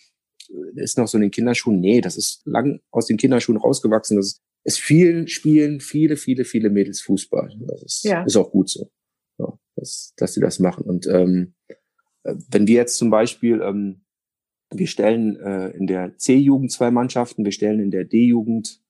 ist 0.76 0.98
noch 0.98 1.08
so 1.08 1.18
in 1.18 1.22
den 1.22 1.30
Kinderschuhen. 1.30 1.80
Nee, 1.80 2.00
das 2.00 2.16
ist 2.16 2.42
lang 2.46 2.80
aus 2.90 3.06
den 3.06 3.16
Kinderschuhen 3.16 3.58
rausgewachsen. 3.58 4.16
Das 4.16 4.26
ist, 4.26 4.42
ist 4.64 4.80
viel 4.80 5.28
spielen, 5.28 5.80
viele, 5.80 6.16
viele, 6.16 6.44
viele 6.44 6.70
Mädels 6.70 7.00
Fußball. 7.00 7.56
Das 7.66 7.82
ist, 7.82 8.04
ja. 8.04 8.22
ist 8.24 8.36
auch 8.36 8.50
gut 8.50 8.68
so, 8.68 8.90
ja, 9.38 9.58
dass, 9.76 10.14
dass 10.16 10.34
sie 10.34 10.40
das 10.40 10.58
machen. 10.58 10.84
Und 10.84 11.06
ähm, 11.06 11.54
äh, 11.68 12.34
wenn 12.50 12.66
wir 12.66 12.76
jetzt 12.76 12.96
zum 12.98 13.10
Beispiel 13.10 13.60
ähm, 13.62 14.02
wir 14.70 14.86
stellen 14.86 15.36
äh, 15.36 15.70
in 15.70 15.86
der 15.86 16.16
C-Jugend 16.16 16.72
zwei 16.72 16.90
Mannschaften, 16.90 17.44
wir 17.44 17.52
stellen 17.52 17.80
in 17.80 17.90
der 17.90 18.04
D-Jugend 18.04 18.80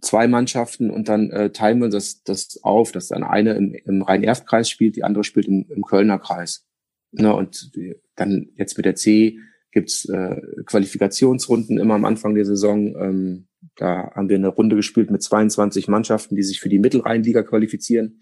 zwei 0.00 0.28
Mannschaften 0.28 0.90
und 0.90 1.08
dann 1.08 1.30
äh, 1.30 1.50
teilen 1.50 1.80
wir 1.80 1.88
das, 1.88 2.22
das 2.22 2.60
auf, 2.62 2.92
dass 2.92 3.08
dann 3.08 3.22
eine 3.22 3.54
im, 3.54 3.74
im 3.74 4.02
Rhein-Erft-Kreis 4.02 4.68
spielt, 4.68 4.96
die 4.96 5.04
andere 5.04 5.24
spielt 5.24 5.46
im, 5.46 5.66
im 5.68 5.82
Kölner 5.82 6.18
Kreis. 6.18 6.66
Ne, 7.12 7.34
und 7.34 7.70
dann 8.16 8.50
jetzt 8.56 8.76
mit 8.76 8.84
der 8.84 8.94
C 8.94 9.38
gibt's 9.72 10.08
äh, 10.08 10.40
Qualifikationsrunden 10.64 11.78
immer 11.78 11.94
am 11.94 12.04
Anfang 12.04 12.34
der 12.34 12.44
Saison. 12.44 12.96
Ähm, 12.96 13.48
da 13.76 14.10
haben 14.14 14.28
wir 14.28 14.36
eine 14.36 14.48
Runde 14.48 14.76
gespielt 14.76 15.10
mit 15.10 15.22
22 15.22 15.88
Mannschaften, 15.88 16.34
die 16.34 16.42
sich 16.42 16.60
für 16.60 16.68
die 16.68 16.78
Mittelrheinliga 16.78 17.42
qualifizieren. 17.42 18.20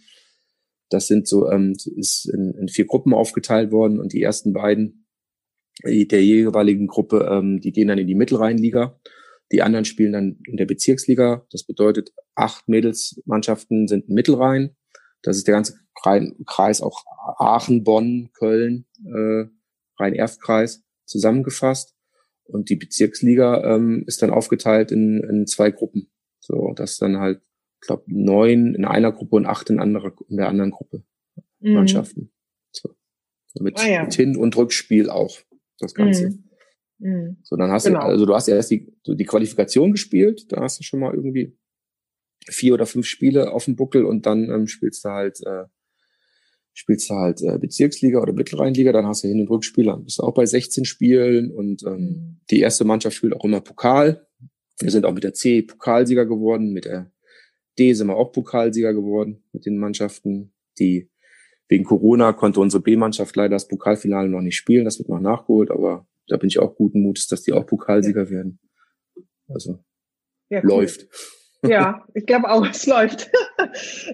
Das 0.90 1.07
sind 1.07 1.28
so, 1.28 1.50
ähm, 1.50 1.76
ist 1.96 2.28
in, 2.33 2.54
in 2.54 2.68
vier 2.68 2.87
Gruppen 2.87 3.14
aufgeteilt 3.14 3.72
worden 3.72 4.00
und 4.00 4.12
die 4.12 4.22
ersten 4.22 4.52
beiden 4.52 5.07
der 5.83 6.24
jeweiligen 6.24 6.87
Gruppe, 6.87 7.28
ähm, 7.30 7.61
die 7.61 7.72
gehen 7.72 7.88
dann 7.88 7.98
in 7.98 8.07
die 8.07 8.14
Mittelrheinliga. 8.14 9.00
Die 9.52 9.62
anderen 9.62 9.85
spielen 9.85 10.12
dann 10.12 10.38
in 10.46 10.57
der 10.57 10.66
Bezirksliga. 10.66 11.46
Das 11.50 11.64
bedeutet, 11.64 12.11
acht 12.35 12.68
Mädelsmannschaften 12.68 13.88
sind 13.88 14.09
in 14.09 14.14
Mittelrhein. 14.14 14.76
Das 15.22 15.37
ist 15.37 15.46
der 15.46 15.54
ganze 15.54 15.74
Kreis, 16.46 16.80
auch 16.80 17.02
Aachen, 17.38 17.83
Bonn, 17.83 18.30
Köln, 18.35 18.87
äh, 19.04 19.44
Rhein-Erft-Kreis 19.98 20.85
zusammengefasst. 21.06 21.94
Und 22.44 22.68
die 22.68 22.76
Bezirksliga 22.76 23.74
ähm, 23.74 24.04
ist 24.06 24.22
dann 24.22 24.30
aufgeteilt 24.30 24.92
in, 24.92 25.22
in 25.22 25.46
zwei 25.46 25.70
Gruppen. 25.70 26.10
So, 26.40 26.72
das 26.76 26.98
dann 26.98 27.18
halt, 27.18 27.40
ich 27.80 27.86
glaube, 27.86 28.04
neun 28.06 28.74
in 28.74 28.84
einer 28.84 29.12
Gruppe 29.12 29.36
und 29.36 29.46
acht 29.46 29.70
in, 29.70 29.80
anderer, 29.80 30.12
in 30.28 30.36
der 30.36 30.48
anderen 30.48 30.70
Gruppe 30.70 31.02
mhm. 31.60 31.74
Mannschaften. 31.74 32.30
So. 32.70 32.94
Mit, 33.60 33.78
ah, 33.78 33.88
ja. 33.88 34.02
mit 34.02 34.14
Hin- 34.14 34.36
und 34.36 34.56
Rückspiel 34.56 35.08
auch, 35.08 35.38
das 35.78 35.94
Ganze. 35.94 36.30
Mhm. 36.30 36.44
Mhm. 36.98 37.36
So, 37.42 37.56
dann 37.56 37.70
hast 37.70 37.84
genau. 37.84 38.00
du, 38.00 38.06
also 38.06 38.26
du 38.26 38.34
hast 38.34 38.48
ja 38.48 38.56
erst 38.56 38.70
die, 38.70 38.92
die 39.06 39.24
Qualifikation 39.24 39.92
gespielt, 39.92 40.52
da 40.52 40.60
hast 40.62 40.78
du 40.78 40.82
schon 40.82 41.00
mal 41.00 41.14
irgendwie 41.14 41.56
vier 42.46 42.74
oder 42.74 42.86
fünf 42.86 43.06
Spiele 43.06 43.52
auf 43.52 43.64
dem 43.64 43.76
Buckel 43.76 44.04
und 44.04 44.26
dann 44.26 44.50
ähm, 44.50 44.66
spielst 44.66 45.04
du 45.04 45.10
halt, 45.10 45.40
äh, 45.46 45.64
spielst 46.74 47.08
du 47.08 47.14
halt 47.14 47.40
äh, 47.42 47.56
Bezirksliga 47.58 48.20
oder 48.20 48.32
Mittelrheinliga, 48.32 48.92
dann 48.92 49.06
hast 49.06 49.24
du 49.24 49.28
Hin- 49.28 49.40
und 49.40 49.50
Rückspiele, 49.50 49.92
dann 49.92 50.04
bist 50.04 50.18
du 50.18 50.24
auch 50.24 50.34
bei 50.34 50.44
16 50.44 50.84
Spielen 50.84 51.50
und 51.52 51.82
ähm, 51.84 51.98
mhm. 51.98 52.40
die 52.50 52.60
erste 52.60 52.84
Mannschaft 52.84 53.16
spielt 53.16 53.34
auch 53.34 53.44
immer 53.44 53.60
Pokal. 53.60 54.26
Wir 54.80 54.90
sind 54.90 55.06
auch 55.06 55.12
mit 55.12 55.24
der 55.24 55.34
C 55.34 55.62
Pokalsieger 55.62 56.26
geworden, 56.26 56.72
mit 56.72 56.84
der 56.84 57.10
D 57.78 57.92
sind 57.92 58.08
wir 58.08 58.16
auch 58.16 58.32
Pokalsieger 58.32 58.92
geworden 58.92 59.44
mit 59.52 59.66
den 59.66 59.78
Mannschaften. 59.78 60.52
Die 60.78 61.10
wegen 61.68 61.84
Corona 61.84 62.32
konnte 62.32 62.60
unsere 62.60 62.82
B-Mannschaft 62.82 63.34
leider 63.37 63.54
das 63.54 63.68
Pokalfinale 63.68 64.28
noch 64.28 64.42
nicht 64.42 64.56
spielen, 64.56 64.84
das 64.84 64.98
wird 64.98 65.08
noch 65.08 65.20
nachgeholt, 65.20 65.70
aber 65.70 66.06
da 66.28 66.37
bin 66.37 66.48
ich 66.48 66.58
auch 66.58 66.76
guten 66.76 67.00
Mutes, 67.00 67.26
dass 67.26 67.42
die 67.42 67.52
auch 67.52 67.66
Pokalsieger 67.66 68.24
ja. 68.24 68.30
werden. 68.30 68.58
Also 69.48 69.78
ja, 70.50 70.60
cool. 70.62 70.68
läuft. 70.68 71.08
Ja, 71.66 72.05
ich 72.14 72.27
glaube 72.27 72.50
auch, 72.50 72.66
es 72.70 72.87
läuft. 72.87 73.31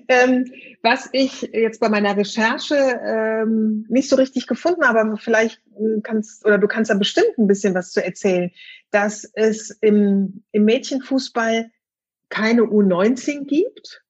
ähm, 0.09 0.51
was 0.83 1.09
ich 1.13 1.43
jetzt 1.53 1.81
bei 1.81 1.89
meiner 1.89 2.17
Recherche 2.17 2.75
ähm, 2.75 3.87
nicht 3.89 4.09
so 4.09 4.17
richtig 4.17 4.47
gefunden 4.47 4.85
habe, 4.85 5.01
aber 5.01 5.17
vielleicht 5.17 5.61
kannst 6.03 6.45
oder 6.45 6.59
du 6.59 6.69
kannst 6.69 6.91
da 6.91 6.95
bestimmt 6.95 7.39
ein 7.39 7.47
bisschen 7.47 7.75
was 7.75 7.93
zu 7.93 8.05
erzählen, 8.05 8.51
dass 8.91 9.31
es 9.35 9.71
im, 9.81 10.43
im 10.53 10.65
Mädchenfußball 10.65 11.71
keine 12.29 12.63
U19 12.63 13.47
gibt. 13.47 14.03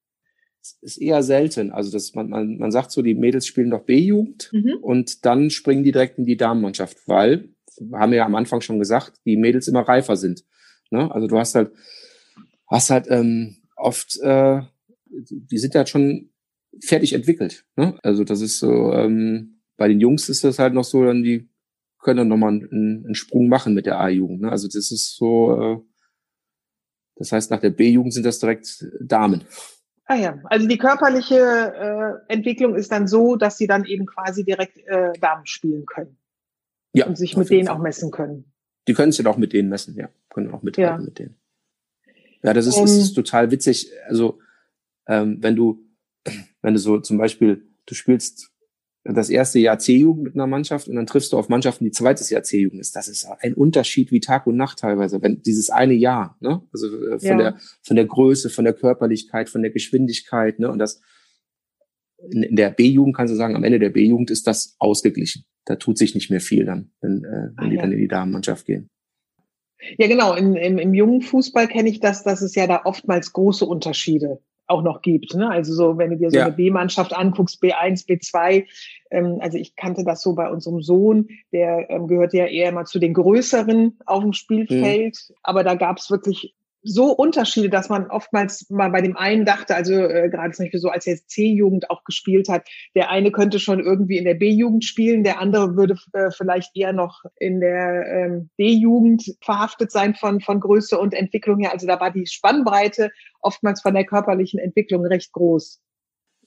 Das 0.61 0.77
ist 0.81 0.97
eher 0.97 1.23
selten. 1.23 1.71
Also 1.71 1.91
das, 1.91 2.13
man, 2.13 2.29
man, 2.29 2.57
man 2.57 2.71
sagt 2.71 2.91
so, 2.91 3.01
die 3.01 3.15
Mädels 3.15 3.47
spielen 3.47 3.71
doch 3.71 3.83
B-Jugend 3.83 4.51
mhm. 4.53 4.77
und 4.81 5.25
dann 5.25 5.49
springen 5.49 5.83
die 5.83 5.91
direkt 5.91 6.19
in 6.19 6.25
die 6.25 6.37
Damenmannschaft, 6.37 7.07
weil, 7.07 7.49
haben 7.93 8.11
wir 8.11 8.19
ja 8.19 8.25
am 8.25 8.35
Anfang 8.35 8.61
schon 8.61 8.77
gesagt, 8.77 9.13
die 9.25 9.37
Mädels 9.37 9.67
immer 9.67 9.81
reifer 9.81 10.15
sind. 10.15 10.45
Ne? 10.91 11.09
Also 11.11 11.27
du 11.27 11.39
hast 11.39 11.55
halt 11.55 11.71
hast 12.71 12.89
halt 12.89 13.07
ähm, 13.09 13.57
oft, 13.75 14.17
äh, 14.21 14.61
die 15.05 15.57
sind 15.57 15.75
halt 15.75 15.89
schon 15.89 16.29
fertig 16.83 17.13
entwickelt. 17.13 17.65
Ne? 17.75 17.99
Also 18.01 18.23
das 18.23 18.41
ist 18.41 18.59
so, 18.59 18.93
ähm, 18.93 19.61
bei 19.77 19.87
den 19.87 19.99
Jungs 19.99 20.29
ist 20.29 20.43
das 20.43 20.57
halt 20.57 20.73
noch 20.73 20.85
so, 20.85 21.03
dann 21.03 21.23
die 21.23 21.49
können 21.99 22.17
dann 22.17 22.27
nochmal 22.29 22.53
einen, 22.53 23.05
einen 23.05 23.15
Sprung 23.15 23.47
machen 23.47 23.73
mit 23.73 23.85
der 23.85 23.99
A-Jugend. 23.99 24.41
Ne? 24.41 24.51
Also 24.51 24.67
das 24.67 24.91
ist 24.91 25.15
so, 25.17 25.61
äh, 25.61 25.77
das 27.15 27.31
heißt, 27.31 27.51
nach 27.51 27.59
der 27.59 27.69
B-Jugend 27.69 28.13
sind 28.13 28.25
das 28.25 28.39
direkt 28.39 28.87
Damen. 28.99 29.43
Ah 30.05 30.15
ja, 30.15 30.39
also 30.45 30.67
die 30.67 30.77
körperliche 30.77 31.37
äh, 31.37 32.33
Entwicklung 32.33 32.75
ist 32.75 32.91
dann 32.91 33.07
so, 33.07 33.35
dass 33.35 33.57
sie 33.57 33.67
dann 33.67 33.85
eben 33.85 34.05
quasi 34.05 34.43
direkt 34.43 34.77
äh, 34.87 35.13
Damen 35.19 35.45
spielen 35.45 35.85
können. 35.85 36.17
Ja. 36.93 37.05
Und 37.05 37.17
sich 37.17 37.37
mit 37.37 37.49
denen 37.49 37.67
Fall. 37.67 37.75
auch 37.77 37.81
messen 37.81 38.11
können. 38.11 38.51
Die 38.87 38.93
können 38.93 39.11
sich 39.11 39.23
dann 39.23 39.33
auch 39.33 39.37
mit 39.37 39.53
denen 39.53 39.69
messen, 39.69 39.95
ja. 39.95 40.09
Können 40.29 40.51
auch 40.51 40.63
mithalten 40.63 41.01
ja. 41.01 41.05
mit 41.05 41.19
denen. 41.19 41.40
Ja, 42.43 42.53
das 42.53 42.65
ist, 42.65 42.77
das 42.77 42.91
ist 42.91 43.13
total 43.13 43.51
witzig. 43.51 43.91
Also, 44.07 44.39
ähm, 45.07 45.37
wenn 45.41 45.55
du, 45.55 45.83
wenn 46.61 46.73
du 46.73 46.79
so 46.79 46.99
zum 46.99 47.17
Beispiel, 47.17 47.67
du 47.85 47.95
spielst 47.95 48.51
das 49.03 49.29
erste 49.29 49.57
Jahr 49.57 49.79
C-Jugend 49.79 50.23
mit 50.23 50.35
einer 50.35 50.45
Mannschaft 50.45 50.87
und 50.87 50.95
dann 50.95 51.07
triffst 51.07 51.33
du 51.33 51.37
auf 51.37 51.49
Mannschaften, 51.49 51.85
die 51.85 51.91
zweites 51.91 52.29
Jahr 52.29 52.43
C-Jugend 52.43 52.79
ist. 52.79 52.95
Das 52.95 53.07
ist 53.07 53.25
ein 53.39 53.55
Unterschied 53.55 54.11
wie 54.11 54.19
Tag 54.19 54.45
und 54.45 54.57
Nacht 54.57 54.79
teilweise, 54.79 55.21
wenn 55.23 55.41
dieses 55.41 55.71
eine 55.71 55.93
Jahr, 55.93 56.37
ne? 56.39 56.61
Also 56.71 56.87
äh, 56.87 57.19
von 57.19 57.27
ja. 57.27 57.37
der 57.37 57.59
von 57.81 57.95
der 57.95 58.05
Größe, 58.05 58.49
von 58.49 58.63
der 58.63 58.73
Körperlichkeit, 58.73 59.49
von 59.49 59.63
der 59.63 59.71
Geschwindigkeit, 59.71 60.59
ne? 60.59 60.69
Und 60.69 60.77
das 60.77 61.01
in, 62.29 62.43
in 62.43 62.55
der 62.55 62.69
B-Jugend 62.69 63.15
kannst 63.15 63.33
du 63.33 63.37
sagen, 63.37 63.55
am 63.55 63.63
Ende 63.63 63.79
der 63.79 63.89
B-Jugend 63.89 64.29
ist 64.29 64.45
das 64.45 64.75
ausgeglichen. 64.77 65.45
Da 65.65 65.75
tut 65.75 65.97
sich 65.97 66.13
nicht 66.13 66.29
mehr 66.29 66.41
viel 66.41 66.65
dann, 66.65 66.91
wenn, 67.01 67.23
äh, 67.23 67.49
wenn 67.55 67.65
ah, 67.65 67.69
die 67.69 67.75
ja. 67.75 67.81
dann 67.81 67.91
in 67.91 67.99
die 67.99 68.07
Damenmannschaft 68.07 68.65
gehen. 68.65 68.89
Ja, 69.97 70.07
genau. 70.07 70.33
Im, 70.35 70.55
im, 70.55 70.77
im 70.77 70.93
jungen 70.93 71.21
Fußball 71.21 71.67
kenne 71.67 71.89
ich 71.89 71.99
das, 71.99 72.23
dass 72.23 72.41
es 72.41 72.55
ja 72.55 72.67
da 72.67 72.81
oftmals 72.85 73.33
große 73.33 73.65
Unterschiede 73.65 74.39
auch 74.71 74.81
noch 74.81 75.01
gibt. 75.01 75.35
Ne? 75.35 75.49
Also 75.49 75.73
so, 75.73 75.97
wenn 75.97 76.11
du 76.11 76.17
dir 76.17 76.31
so 76.31 76.37
ja. 76.37 76.45
eine 76.45 76.55
B-Mannschaft 76.55 77.13
anguckst, 77.13 77.61
B1, 77.61 78.07
B2, 78.07 78.65
ähm, 79.11 79.37
also 79.41 79.57
ich 79.57 79.75
kannte 79.75 80.03
das 80.03 80.21
so 80.21 80.33
bei 80.33 80.49
unserem 80.49 80.81
Sohn, 80.81 81.27
der 81.51 81.89
ähm, 81.89 82.07
gehörte 82.07 82.37
ja 82.37 82.45
eher 82.45 82.71
mal 82.71 82.85
zu 82.85 82.99
den 82.99 83.13
größeren 83.13 83.99
auf 84.05 84.23
dem 84.23 84.33
Spielfeld, 84.33 85.17
mhm. 85.27 85.35
aber 85.43 85.63
da 85.63 85.75
gab 85.75 85.97
es 85.97 86.09
wirklich 86.09 86.55
so 86.83 87.11
Unterschiede, 87.11 87.69
dass 87.69 87.89
man 87.89 88.07
oftmals 88.07 88.69
mal 88.69 88.89
bei 88.89 89.01
dem 89.01 89.15
einen 89.15 89.45
dachte, 89.45 89.75
also 89.75 89.93
äh, 89.93 90.29
gerade 90.29 90.51
zum 90.51 90.65
Beispiel 90.65 90.79
so, 90.79 90.89
als 90.89 91.05
er 91.05 91.15
C-Jugend 91.15 91.89
auch 91.89 92.03
gespielt 92.03 92.49
hat, 92.49 92.67
der 92.95 93.09
eine 93.09 93.31
könnte 93.31 93.59
schon 93.59 93.79
irgendwie 93.79 94.17
in 94.17 94.25
der 94.25 94.33
B-Jugend 94.33 94.83
spielen, 94.83 95.23
der 95.23 95.39
andere 95.39 95.75
würde 95.75 95.95
äh, 96.13 96.31
vielleicht 96.31 96.75
eher 96.75 96.93
noch 96.93 97.23
in 97.37 97.59
der 97.59 98.05
ähm, 98.07 98.49
D-Jugend 98.59 99.35
verhaftet 99.41 99.91
sein 99.91 100.15
von, 100.15 100.41
von 100.41 100.59
Größe 100.59 100.97
und 100.97 101.13
Entwicklung 101.13 101.59
her. 101.59 101.71
Also 101.71 101.85
da 101.85 101.99
war 101.99 102.11
die 102.11 102.25
Spannbreite 102.25 103.11
oftmals 103.41 103.81
von 103.81 103.93
der 103.93 104.05
körperlichen 104.05 104.59
Entwicklung 104.59 105.05
recht 105.05 105.31
groß. 105.33 105.79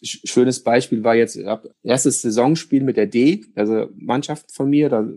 Schönes 0.02 0.62
Beispiel 0.62 1.04
war 1.04 1.14
jetzt 1.14 1.38
erstes 1.82 2.22
Saisonspiel 2.22 2.82
mit 2.82 2.96
der 2.96 3.06
D, 3.06 3.44
also 3.54 3.88
Mannschaft 3.94 4.52
von 4.52 4.68
mir, 4.68 4.88
da 4.88 5.08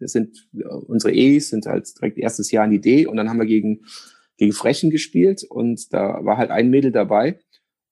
sind 0.00 0.48
unsere 0.86 1.12
E's 1.12 1.50
sind 1.50 1.66
halt 1.66 1.88
direkt 1.96 2.18
erstes 2.18 2.50
Jahr 2.50 2.64
in 2.64 2.72
die 2.72 2.80
D 2.80 3.06
und 3.06 3.16
dann 3.16 3.28
haben 3.28 3.38
wir 3.38 3.46
gegen 3.46 3.84
gegen 4.36 4.52
Frechen 4.52 4.90
gespielt 4.90 5.44
und 5.48 5.92
da 5.92 6.24
war 6.24 6.36
halt 6.36 6.50
ein 6.50 6.70
Mädel 6.70 6.92
dabei, 6.92 7.40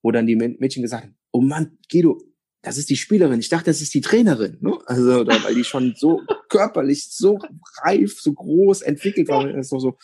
wo 0.03 0.11
dann 0.11 0.27
die 0.27 0.37
Mädchen 0.37 0.83
gesagt 0.83 1.05
haben, 1.05 1.17
oh 1.31 1.41
Mann, 1.41 1.79
Guido, 1.91 2.21
das 2.63 2.79
ist 2.79 2.91
die 2.91 2.97
Spielerin. 2.97 3.41
Ich 3.41 3.49
dachte, 3.49 3.67
das 3.67 3.81
ist 3.81 3.93
die 3.93 4.01
Trainerin. 4.01 4.59
Ne? 4.61 4.79
Also, 4.87 5.25
da, 5.25 5.43
weil 5.43 5.55
die 5.55 5.65
schon 5.65 5.95
so 5.97 6.21
körperlich 6.49 7.09
so 7.11 7.39
reif, 7.83 8.21
so 8.21 8.33
groß 8.33 8.83
entwickelt 8.83 9.29
war. 9.29 9.47
Das 9.49 9.67
ist 9.67 9.73
doch 9.73 9.81
so, 9.81 9.97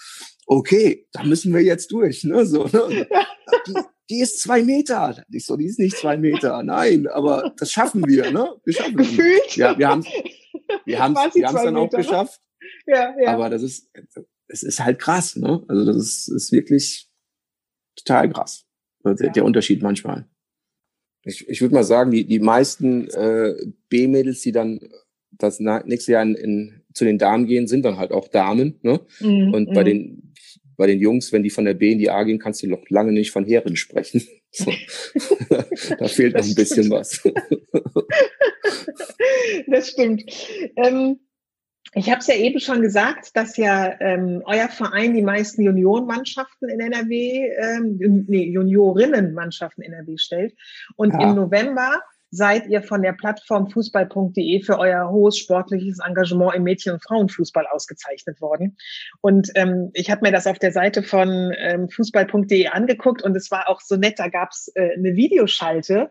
okay, 0.46 1.07
da 1.12 1.22
müssen 1.22 1.55
wir 1.55 1.62
jetzt 1.62 1.92
durch. 1.92 2.24
Ne? 2.24 2.44
So, 2.46 2.64
ne? 2.64 3.07
Die, 3.66 3.74
die 4.11 4.20
ist 4.20 4.40
zwei 4.40 4.64
Meter. 4.64 5.22
Ich 5.31 5.46
so, 5.46 5.57
die 5.57 5.66
ist 5.66 5.79
nicht 5.79 5.96
zwei 5.96 6.16
Meter. 6.16 6.62
Nein, 6.64 7.07
aber 7.07 7.53
das 7.57 7.70
schaffen 7.70 8.05
wir. 8.07 8.31
Ne? 8.33 8.57
Wir 8.64 8.74
schaffen 8.74 8.96
Gefühlt? 8.96 9.57
Ja, 9.57 9.79
wir 9.79 9.88
haben 9.88 10.05
wir 10.85 10.98
haben 10.98 11.14
wir 11.14 11.46
haben 11.46 11.57
es 11.57 11.62
dann 11.62 11.77
auch 11.77 11.90
geschafft. 11.90 12.40
Ja, 12.87 13.14
ja. 13.20 13.35
Aber 13.35 13.51
das 13.51 13.62
ist 13.62 13.88
es 14.49 14.63
ist 14.63 14.85
halt 14.85 14.99
krass, 14.99 15.37
ne? 15.37 15.63
Also 15.69 15.85
das 15.85 15.97
ist, 15.97 16.29
ist 16.29 16.53
wirklich 16.53 17.09
total 17.97 18.31
krass. 18.31 18.65
Der, 19.05 19.27
ja. 19.27 19.33
der 19.33 19.45
Unterschied 19.45 19.83
manchmal. 19.83 20.29
Ich, 21.25 21.49
ich 21.49 21.61
würde 21.61 21.75
mal 21.75 21.85
sagen, 21.85 22.11
die, 22.11 22.25
die 22.25 22.41
meisten 22.41 23.09
äh, 23.09 23.55
B-Mädels, 23.89 24.41
die 24.41 24.53
dann 24.53 24.81
das 25.31 25.61
nächste 25.61 26.13
Jahr 26.13 26.23
in, 26.23 26.35
in, 26.35 26.83
zu 26.95 27.05
den 27.05 27.19
Damen 27.19 27.47
gehen, 27.47 27.67
sind 27.67 27.85
dann 27.85 27.99
halt 27.99 28.13
auch 28.13 28.29
Damen. 28.29 28.79
Ne? 28.83 29.01
Mhm, 29.21 29.55
und 29.55 29.75
bei 29.75 29.83
mhm. 29.83 29.87
den 29.87 30.29
bei 30.79 30.87
den 30.87 31.01
Jungs, 31.01 31.33
wenn 31.33 31.43
die 31.43 31.51
von 31.51 31.65
der 31.65 31.75
B 31.75 31.91
in 31.91 31.99
die 31.99 32.09
A 32.09 32.23
gehen, 32.23 32.39
kannst 32.39 32.63
du 32.63 32.69
noch 32.69 32.89
lange 32.89 33.13
nicht 33.13 33.33
von 33.33 33.45
Herren 33.45 33.77
sprechen. 33.77 34.27
So. 34.51 34.73
da 35.99 36.09
fehlt 36.09 36.35
noch 36.35 36.43
ein 36.43 36.55
bisschen 36.55 36.91
was. 36.91 37.23
das 39.67 39.91
stimmt. 39.91 40.25
Ähm, 40.75 41.21
ich 41.94 42.11
habe 42.11 42.20
es 42.20 42.27
ja 42.27 42.35
eben 42.35 42.61
schon 42.61 42.83
gesagt, 42.83 43.37
dass 43.37 43.57
ja 43.57 43.98
ähm, 44.01 44.42
euer 44.44 44.68
Verein 44.68 45.14
die 45.14 45.22
meisten 45.22 45.62
Juniorenmannschaften 45.62 46.68
in 46.68 46.81
NRW, 46.81 47.51
ähm, 47.59 48.27
nee, 48.29 48.51
Juniorinnenmannschaften 48.51 49.83
in 49.83 49.92
NRW 49.92 50.16
stellt. 50.18 50.55
Und 50.96 51.14
ja. 51.14 51.22
im 51.22 51.35
November 51.35 52.01
seid 52.31 52.66
ihr 52.66 52.83
von 52.83 53.03
der 53.03 53.12
Plattform 53.12 53.70
fußball.de 53.70 54.62
für 54.62 54.79
euer 54.79 55.11
hohes 55.11 55.38
sportliches 55.38 55.98
Engagement 56.05 56.55
im 56.55 56.62
Mädchen- 56.62 56.92
und 56.92 57.03
Frauenfußball 57.05 57.66
ausgezeichnet 57.66 58.40
worden. 58.40 58.77
Und 59.20 59.51
ähm, 59.55 59.90
ich 59.94 60.11
habe 60.11 60.22
mir 60.22 60.33
das 60.33 60.46
auf 60.46 60.59
der 60.59 60.72
Seite 60.72 61.03
von 61.03 61.53
ähm, 61.57 61.88
fußball.de 61.88 62.68
angeguckt 62.68 63.22
und 63.22 63.35
es 63.35 63.51
war 63.51 63.68
auch 63.68 63.81
so 63.81 63.96
nett, 63.96 64.18
da 64.18 64.29
gab 64.29 64.51
es 64.51 64.70
äh, 64.74 64.90
eine 64.96 65.14
Videoschalte. 65.14 66.11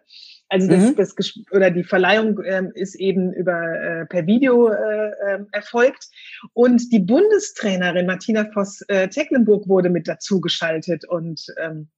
Also 0.49 0.67
das, 0.67 0.91
mhm. 0.91 0.95
das 0.95 1.15
oder 1.51 1.71
die 1.71 1.83
Verleihung 1.83 2.39
ähm, 2.45 2.71
ist 2.73 2.95
eben 2.95 3.33
über 3.33 3.59
äh, 3.59 4.05
per 4.05 4.25
Video 4.27 4.69
äh, 4.69 5.09
äh, 5.09 5.39
erfolgt 5.51 6.07
und 6.53 6.91
die 6.93 6.99
Bundestrainerin 6.99 8.05
Martina 8.05 8.49
Voss 8.53 8.81
äh, 8.87 9.09
Tecklenburg 9.09 9.67
wurde 9.67 9.89
mit 9.89 10.07
dazu 10.07 10.39
geschaltet 10.39 11.03
und 11.05 11.45
ähm, 11.61 11.89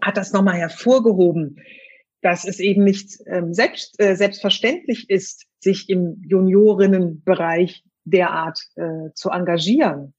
hat 0.00 0.16
das 0.16 0.32
nochmal 0.32 0.56
hervorgehoben, 0.56 1.60
dass 2.22 2.44
es 2.44 2.58
eben 2.58 2.82
nicht 2.82 3.20
ähm, 3.26 3.54
selbst, 3.54 4.00
äh, 4.00 4.16
selbstverständlich 4.16 5.08
ist, 5.08 5.46
sich 5.60 5.88
im 5.88 6.20
Juniorinnenbereich 6.26 7.84
derart 8.04 8.58
äh, 8.74 9.12
zu 9.14 9.30
engagieren. 9.30 10.12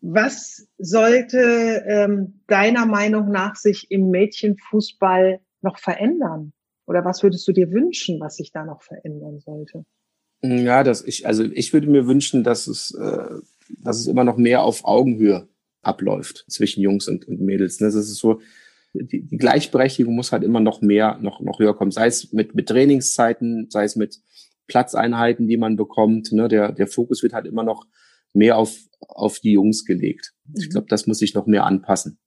Was 0.00 0.68
sollte 0.76 1.84
ähm, 1.88 2.42
deiner 2.46 2.84
Meinung 2.84 3.30
nach 3.30 3.56
sich 3.56 3.90
im 3.90 4.10
Mädchenfußball 4.10 5.40
noch 5.62 5.78
verändern? 5.78 6.52
Oder 6.88 7.04
was 7.04 7.22
würdest 7.22 7.46
du 7.46 7.52
dir 7.52 7.70
wünschen, 7.70 8.18
was 8.18 8.36
sich 8.36 8.50
da 8.50 8.64
noch 8.64 8.82
verändern 8.82 9.40
sollte? 9.40 9.84
Ja, 10.42 10.82
dass 10.82 11.04
ich, 11.04 11.26
also 11.26 11.44
ich 11.44 11.72
würde 11.74 11.86
mir 11.86 12.06
wünschen, 12.06 12.44
dass 12.44 12.66
es, 12.66 12.94
äh, 12.94 13.34
dass 13.82 14.00
es 14.00 14.06
immer 14.06 14.24
noch 14.24 14.38
mehr 14.38 14.62
auf 14.62 14.84
Augenhöhe 14.84 15.48
abläuft 15.82 16.46
zwischen 16.48 16.80
Jungs 16.80 17.06
und, 17.06 17.28
und 17.28 17.40
Mädels. 17.40 17.76
Das 17.76 17.94
ist 17.94 18.16
so, 18.16 18.40
die, 18.94 19.22
die 19.22 19.36
Gleichberechtigung 19.36 20.14
muss 20.14 20.32
halt 20.32 20.42
immer 20.42 20.60
noch 20.60 20.80
mehr, 20.80 21.18
noch, 21.20 21.40
noch 21.40 21.58
höher 21.58 21.76
kommen. 21.76 21.90
Sei 21.90 22.06
es 22.06 22.32
mit, 22.32 22.54
mit 22.54 22.68
Trainingszeiten, 22.68 23.68
sei 23.68 23.84
es 23.84 23.94
mit 23.94 24.18
Platzeinheiten, 24.66 25.46
die 25.46 25.58
man 25.58 25.76
bekommt. 25.76 26.32
Ne? 26.32 26.48
Der, 26.48 26.72
der 26.72 26.86
Fokus 26.86 27.22
wird 27.22 27.34
halt 27.34 27.46
immer 27.46 27.64
noch 27.64 27.84
mehr 28.32 28.56
auf, 28.56 28.74
auf 29.00 29.40
die 29.40 29.52
Jungs 29.52 29.84
gelegt. 29.84 30.32
Ich 30.56 30.68
mhm. 30.68 30.70
glaube, 30.70 30.86
das 30.88 31.06
muss 31.06 31.18
sich 31.18 31.34
noch 31.34 31.46
mehr 31.46 31.64
anpassen. 31.64 32.18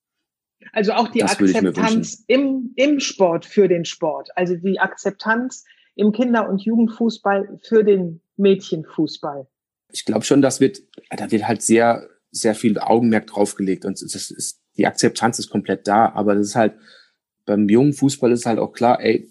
Also 0.73 0.93
auch 0.93 1.07
die 1.09 1.19
das 1.19 1.31
Akzeptanz 1.31 2.23
im, 2.27 2.73
im 2.75 2.99
Sport 2.99 3.45
für 3.45 3.67
den 3.67 3.85
Sport. 3.85 4.29
Also 4.35 4.55
die 4.55 4.79
Akzeptanz 4.79 5.65
im 5.95 6.11
Kinder- 6.11 6.49
und 6.49 6.61
Jugendfußball 6.61 7.59
für 7.63 7.83
den 7.83 8.21
Mädchenfußball. 8.37 9.47
Ich 9.91 10.05
glaube 10.05 10.23
schon, 10.23 10.41
das 10.41 10.59
wird, 10.61 10.79
da 11.09 11.29
wird 11.31 11.47
halt 11.47 11.61
sehr, 11.61 12.07
sehr 12.31 12.55
viel 12.55 12.79
Augenmerk 12.79 13.27
draufgelegt 13.27 13.85
und 13.85 14.01
das 14.01 14.31
ist 14.31 14.61
die 14.77 14.87
Akzeptanz 14.87 15.39
ist 15.39 15.49
komplett 15.49 15.87
da, 15.87 16.11
aber 16.13 16.35
das 16.35 16.47
ist 16.47 16.55
halt, 16.55 16.75
beim 17.45 17.67
jungen 17.67 17.93
Fußball 17.93 18.31
ist 18.31 18.45
halt 18.45 18.59
auch 18.59 18.71
klar, 18.71 19.01
ey, 19.01 19.29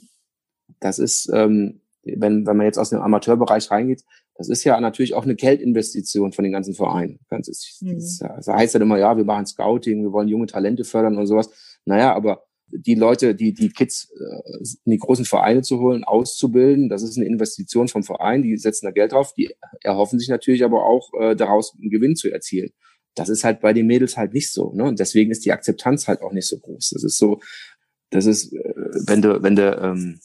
das 0.81 0.99
ist, 0.99 1.31
ähm, 1.33 1.81
wenn, 2.03 2.47
wenn 2.47 2.57
man 2.57 2.67
jetzt 2.67 2.79
aus 2.79 2.91
dem 2.91 3.01
Amateurbereich 3.01 3.71
reingeht, 3.71 4.05
das 4.41 4.49
ist 4.49 4.65
ja 4.65 4.81
natürlich 4.81 5.13
auch 5.13 5.25
eine 5.25 5.35
Geldinvestition 5.35 6.33
von 6.33 6.45
den 6.45 6.53
ganzen 6.53 6.73
Vereinen. 6.73 7.21
Das, 7.29 7.47
ist, 7.47 7.83
mhm. 7.83 7.97
das, 7.97 8.21
das 8.21 8.47
heißt 8.47 8.73
halt 8.73 8.81
immer, 8.81 8.99
ja, 8.99 9.15
wir 9.19 9.25
machen 9.25 9.45
Scouting, 9.45 10.03
wir 10.03 10.13
wollen 10.13 10.29
junge 10.29 10.47
Talente 10.47 10.85
fördern 10.85 11.19
und 11.19 11.27
sowas. 11.27 11.51
Naja, 11.85 12.15
aber 12.15 12.47
die 12.73 12.95
Leute, 12.95 13.35
die, 13.35 13.53
die 13.53 13.69
Kids 13.69 14.09
äh, 14.19 14.63
in 14.87 14.93
die 14.93 14.99
großen 14.99 15.27
Vereine 15.27 15.61
zu 15.61 15.79
holen, 15.81 16.05
auszubilden, 16.05 16.89
das 16.89 17.03
ist 17.03 17.19
eine 17.19 17.27
Investition 17.27 17.89
vom 17.89 18.03
Verein, 18.03 18.43
die 18.43 18.57
setzen 18.57 18.87
da 18.87 18.93
Geld 18.93 19.13
drauf, 19.13 19.35
die 19.35 19.51
erhoffen 19.83 20.19
sich 20.19 20.31
natürlich 20.31 20.65
aber 20.65 20.87
auch 20.87 21.11
äh, 21.21 21.37
daraus 21.37 21.77
einen 21.79 21.91
Gewinn 21.91 22.17
zu 22.17 22.31
erzielen. 22.31 22.71
Das 23.17 23.29
ist 23.29 23.45
halt 23.45 23.61
bei 23.61 23.75
den 23.75 23.87
Mädels 23.87 24.17
halt 24.17 24.33
nicht 24.33 24.51
so. 24.51 24.73
Ne? 24.73 24.85
Und 24.85 25.01
deswegen 25.01 25.31
ist 25.31 25.45
die 25.45 25.53
Akzeptanz 25.53 26.09
halt 26.09 26.23
auch 26.23 26.33
nicht 26.33 26.47
so 26.47 26.59
groß. 26.59 26.93
Das 26.95 27.05
ist 27.05 27.19
so, 27.19 27.41
das 28.09 28.25
ist, 28.25 28.55
äh, 28.55 28.73
wenn 29.07 29.21
du, 29.21 29.43
wenn 29.43 29.57
du 29.57 29.71
ähm, 29.71 30.19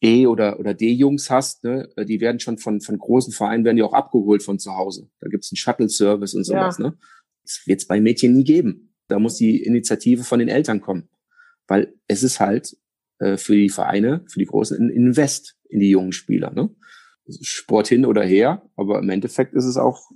E- 0.00 0.26
oder, 0.26 0.58
oder 0.60 0.74
D-Jungs 0.74 1.30
hast, 1.30 1.64
ne, 1.64 1.88
die 1.98 2.20
werden 2.20 2.40
schon 2.40 2.58
von, 2.58 2.80
von 2.80 2.98
großen 2.98 3.32
Vereinen, 3.32 3.64
werden 3.64 3.76
die 3.76 3.82
auch 3.82 3.92
abgeholt 3.92 4.42
von 4.42 4.58
zu 4.58 4.74
Hause. 4.76 5.10
Da 5.20 5.28
gibt's 5.28 5.50
einen 5.50 5.56
Shuttle-Service 5.56 6.34
und 6.34 6.44
sowas. 6.44 6.78
Ja. 6.78 6.88
Ne? 6.88 6.98
Das 7.42 7.62
wird's 7.66 7.86
bei 7.86 8.00
Mädchen 8.00 8.34
nie 8.34 8.44
geben. 8.44 8.94
Da 9.08 9.18
muss 9.18 9.36
die 9.36 9.62
Initiative 9.62 10.24
von 10.24 10.38
den 10.38 10.48
Eltern 10.48 10.80
kommen. 10.80 11.08
Weil 11.66 11.94
es 12.06 12.22
ist 12.22 12.40
halt 12.40 12.76
äh, 13.18 13.36
für 13.36 13.54
die 13.54 13.70
Vereine, 13.70 14.24
für 14.30 14.38
die 14.38 14.46
Großen, 14.46 14.78
ein 14.78 14.90
Invest 14.90 15.56
in 15.68 15.80
die 15.80 15.90
jungen 15.90 16.12
Spieler. 16.12 16.52
Ne? 16.52 16.70
Sport 17.42 17.88
hin 17.88 18.06
oder 18.06 18.22
her, 18.22 18.62
aber 18.76 19.00
im 19.00 19.10
Endeffekt 19.10 19.54
ist 19.54 19.64
es 19.64 19.76
auch 19.76 20.10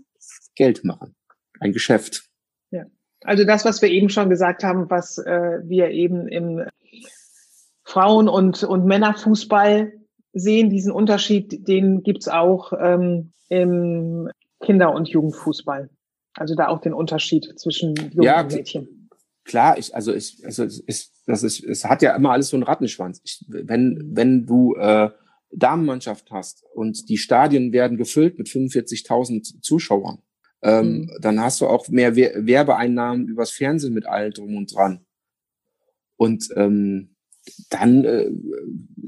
Geld 0.54 0.84
machen 0.84 1.14
ein 1.62 1.72
Geschäft. 1.72 2.24
Ja, 2.70 2.84
also 3.22 3.44
das, 3.44 3.64
was 3.64 3.80
wir 3.80 3.88
eben 3.88 4.08
schon 4.08 4.28
gesagt 4.28 4.64
haben, 4.64 4.90
was 4.90 5.18
äh, 5.18 5.60
wir 5.64 5.90
eben 5.90 6.28
im 6.28 6.62
Frauen- 7.92 8.28
und, 8.28 8.64
und 8.64 8.86
Männerfußball 8.86 9.92
sehen, 10.32 10.70
diesen 10.70 10.92
Unterschied, 10.92 11.68
den 11.68 12.02
gibt's 12.02 12.26
auch 12.26 12.72
ähm, 12.80 13.32
im 13.50 14.30
Kinder- 14.64 14.94
und 14.94 15.08
Jugendfußball. 15.08 15.90
Also 16.34 16.54
da 16.54 16.68
auch 16.68 16.80
den 16.80 16.94
Unterschied 16.94 17.52
zwischen 17.60 17.94
Jungen 17.94 18.22
ja, 18.22 18.40
und 18.40 18.54
Mädchen. 18.54 19.10
Klar, 19.44 19.76
ich, 19.76 19.94
also 19.94 20.14
ich, 20.14 20.40
also 20.42 20.64
es 20.64 20.80
ist, 20.80 21.12
das 21.26 21.42
ist, 21.42 21.62
es 21.64 21.84
hat 21.84 22.00
ja 22.00 22.16
immer 22.16 22.30
alles 22.30 22.48
so 22.48 22.56
einen 22.56 22.62
Rattenschwanz. 22.62 23.20
Ich, 23.24 23.44
wenn, 23.48 24.12
wenn 24.14 24.46
du 24.46 24.74
äh, 24.76 25.10
Damenmannschaft 25.50 26.30
hast 26.30 26.64
und 26.74 27.10
die 27.10 27.18
Stadien 27.18 27.74
werden 27.74 27.98
gefüllt 27.98 28.38
mit 28.38 28.48
45.000 28.48 29.60
Zuschauern, 29.60 30.22
ähm, 30.62 30.92
mhm. 30.92 31.10
Dann 31.20 31.40
hast 31.40 31.60
du 31.60 31.66
auch 31.66 31.88
mehr 31.88 32.14
Werbeeinnahmen 32.16 33.26
übers 33.26 33.50
Fernsehen 33.50 33.92
mit 33.92 34.06
all 34.06 34.30
drum 34.30 34.56
und 34.56 34.72
dran. 34.72 35.04
Und 36.16 36.48
ähm, 36.54 37.11
dann 37.70 38.04
äh, 38.04 38.30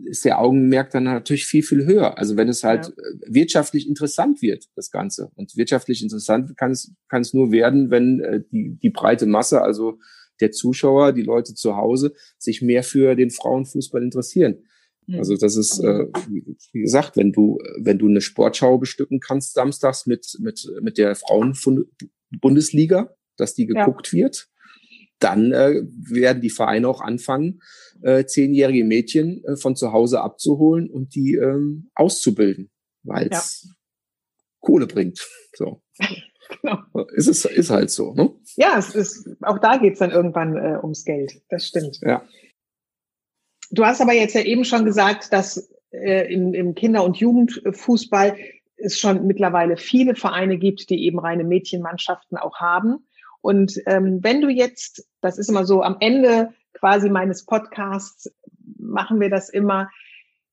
ist 0.07 0.25
der 0.25 0.41
Augenmerk 0.41 0.91
dann 0.91 1.05
natürlich 1.05 1.47
viel, 1.47 1.63
viel 1.63 1.87
höher. 1.87 2.19
Also 2.19 2.37
wenn 2.37 2.49
es 2.49 2.65
halt 2.65 2.87
ja. 2.87 2.93
Äh, 2.93 3.35
wirtschaftlich 3.35 3.89
interessant 3.89 4.43
wird, 4.43 4.69
das 4.75 4.91
Ganze. 4.91 5.31
Und 5.35 5.57
wirtschaftlich 5.57 6.03
interessant 6.03 6.57
kann 6.57 6.73
es, 6.73 6.93
kann 7.09 7.23
es 7.23 7.35
nur 7.35 7.53
werden, 7.53 7.91
wenn 7.91 8.21
äh, 8.21 8.41
die, 8.51 8.77
die 8.83 8.91
breite 8.91 9.27
Masse, 9.27 9.63
also 9.63 9.99
der 10.41 10.51
Zuschauer, 10.51 11.13
die 11.13 11.23
Leute 11.23 11.55
zu 11.55 11.77
Hause, 11.77 12.13
sich 12.39 12.61
mehr 12.61 12.83
für 12.83 13.15
den 13.15 13.31
Frauenfußball 13.31 14.03
interessieren. 14.03 14.65
Hm. 15.07 15.19
Also 15.19 15.37
das 15.37 15.57
ist, 15.57 15.79
äh, 15.79 16.07
wie 16.73 16.81
gesagt, 16.81 17.17
wenn 17.17 17.33
du, 17.33 17.59
wenn 17.79 17.99
du 17.99 18.09
eine 18.09 18.21
Sportschau 18.21 18.79
bestücken 18.79 19.21
kannst 19.21 19.55
samstags 19.55 20.07
mit, 20.07 20.37
mit, 20.41 20.69
mit 20.81 20.99
der 20.99 21.15
Frauenbundesliga, 21.15 23.15
dass 23.37 23.55
die 23.55 23.67
geguckt 23.67 24.13
ja. 24.13 24.25
wird, 24.25 24.49
dann 25.19 25.53
äh, 25.53 25.83
werden 26.11 26.43
die 26.43 26.51
Vereine 26.51 26.89
auch 26.89 27.01
anfangen, 27.01 27.61
äh, 28.03 28.25
zehnjährige 28.25 28.85
Mädchen 28.85 29.43
äh, 29.45 29.57
von 29.57 29.77
zu 29.77 29.93
Hause 29.93 30.21
abzuholen 30.21 30.91
und 30.91 31.15
die 31.15 31.35
ähm, 31.35 31.91
auszubilden, 31.95 32.71
weil 33.03 33.29
es 33.31 33.65
ja. 33.65 33.71
Kohle 34.61 34.87
bringt. 34.87 35.27
So. 35.57 35.83
genau. 36.61 36.79
Ist 37.15 37.29
es 37.29 37.45
ist 37.45 37.71
halt 37.71 37.91
so. 37.91 38.13
Ne? 38.15 38.35
Ja, 38.57 38.77
es 38.79 38.95
ist, 38.95 39.29
auch 39.43 39.59
da 39.59 39.77
geht's 39.77 40.01
dann 40.01 40.11
irgendwann 40.11 40.57
äh, 40.57 40.79
ums 40.83 41.05
Geld. 41.05 41.41
Das 41.49 41.67
stimmt. 41.67 42.01
Ja. 42.03 42.27
Du 43.71 43.85
hast 43.85 44.01
aber 44.01 44.13
jetzt 44.13 44.35
ja 44.35 44.43
eben 44.43 44.65
schon 44.65 44.85
gesagt, 44.85 45.33
dass 45.33 45.71
äh, 45.91 46.33
im, 46.33 46.55
im 46.55 46.75
Kinder- 46.75 47.05
und 47.05 47.17
Jugendfußball 47.17 48.37
es 48.77 48.99
schon 48.99 49.27
mittlerweile 49.27 49.77
viele 49.77 50.15
Vereine 50.15 50.59
gibt, 50.59 50.91
die 50.91 51.05
eben 51.05 51.19
reine 51.19 51.45
Mädchenmannschaften 51.45 52.37
auch 52.37 52.61
haben. 52.61 53.07
Und 53.45 53.79
ähm, 53.85 54.21
wenn 54.23 54.41
du 54.41 54.49
jetzt, 54.49 55.07
das 55.21 55.37
ist 55.37 55.51
immer 55.51 55.67
so 55.67 55.83
am 55.83 55.99
Ende 56.01 56.55
quasi 56.73 57.11
meines 57.11 57.45
Podcasts, 57.45 58.33
machen 58.79 59.21
wir 59.21 59.29
das 59.29 59.51
immer, 59.51 59.91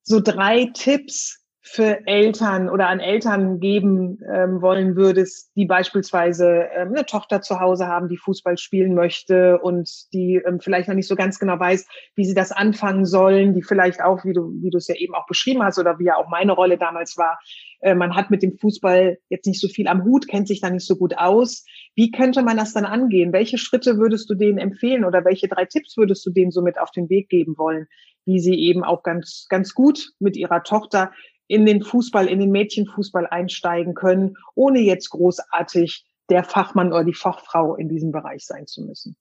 so 0.04 0.19
drei 0.19 0.69
Tipps 0.73 1.40
für 1.63 2.08
Eltern 2.08 2.69
oder 2.69 2.88
an 2.88 3.00
Eltern 3.00 3.60
geben 3.60 4.17
ähm, 4.34 4.62
wollen 4.63 4.95
würdest, 4.95 5.52
die 5.56 5.65
beispielsweise 5.65 6.67
ähm, 6.76 6.89
eine 6.89 7.06
Tochter 7.06 7.41
zu 7.41 7.60
Hause 7.60 7.86
haben, 7.86 8.10
die 8.10 8.17
Fußball 8.17 8.58
spielen 8.58 8.95
möchte 8.95 9.60
und 9.60 10.12
die 10.12 10.41
ähm, 10.43 10.60
vielleicht 10.60 10.88
noch 10.88 10.95
nicht 10.95 11.08
so 11.08 11.15
ganz 11.15 11.38
genau 11.38 11.60
weiß, 11.60 11.88
wie 12.15 12.26
sie 12.26 12.34
das 12.34 12.52
anfangen 12.52 13.06
sollen, 13.06 13.54
die 13.54 13.62
vielleicht 13.62 14.02
auch, 14.02 14.26
wie 14.26 14.34
du, 14.34 14.52
wie 14.63 14.71
du 14.71 14.78
es 14.78 14.88
ja 14.88 14.95
eben 14.95 15.13
auch 15.13 15.28
beschrieben 15.28 15.62
hast 15.62 15.78
oder 15.78 16.00
wie 16.00 16.06
ja 16.06 16.15
auch 16.15 16.30
meine 16.30 16.54
Rolle 16.54 16.80
damals 16.80 17.15
war, 17.15 17.39
äh, 17.82 17.93
man 17.93 18.15
hat 18.15 18.32
mit 18.32 18.41
dem 18.41 18.58
Fußball 18.58 19.19
jetzt 19.30 19.45
nicht 19.45 19.62
so 19.62 19.67
viel 19.67 19.88
am 19.88 20.04
Hut, 20.04 20.28
kennt 20.28 20.47
sich 20.47 20.62
da 20.62 20.69
nicht 20.71 20.88
so 20.88 20.95
gut 20.95 21.15
aus. 21.17 21.63
Wie 21.93 22.10
könnte 22.10 22.41
man 22.41 22.58
das 22.58 22.74
dann 22.74 22.86
angehen? 22.86 23.34
Welche 23.34 23.60
Schritte 23.60 23.97
würdest 23.97 24.28
du 24.32 24.34
denen 24.34 24.58
empfehlen 24.58 25.06
oder 25.06 25.26
welche 25.26 25.47
drei 25.47 25.65
Tipps 25.65 25.95
würdest 25.95 26.26
du 26.26 26.32
denen 26.32 26.50
somit 26.50 26.80
auf 26.80 26.89
den 26.89 27.08
Weg 27.10 27.30
geben 27.30 27.55
wollen, 27.57 27.86
wie 28.26 28.39
sie 28.39 28.55
eben 28.55 28.84
auch 28.84 29.03
ganz, 29.03 29.45
ganz 29.47 29.76
gut 29.76 30.09
mit 30.20 30.38
ihrer 30.38 30.64
Tochter 30.64 31.12
in 31.52 31.66
den 31.66 31.84
Fußball, 31.84 32.28
in 32.28 32.39
den 32.39 32.52
Mädchenfußball 32.52 33.28
einsteigen 33.28 33.93
können, 33.93 34.38
ohne 34.56 34.80
jetzt 34.80 35.10
großartig 35.10 36.06
der 36.30 36.45
Fachmann 36.45 36.93
oder 36.93 37.04
die 37.04 37.14
Fachfrau 37.14 37.76
in 37.76 37.89
diesem 37.89 38.14
Bereich 38.14 38.45
sein 38.45 38.68
zu 38.68 38.82
müssen? 38.82 39.18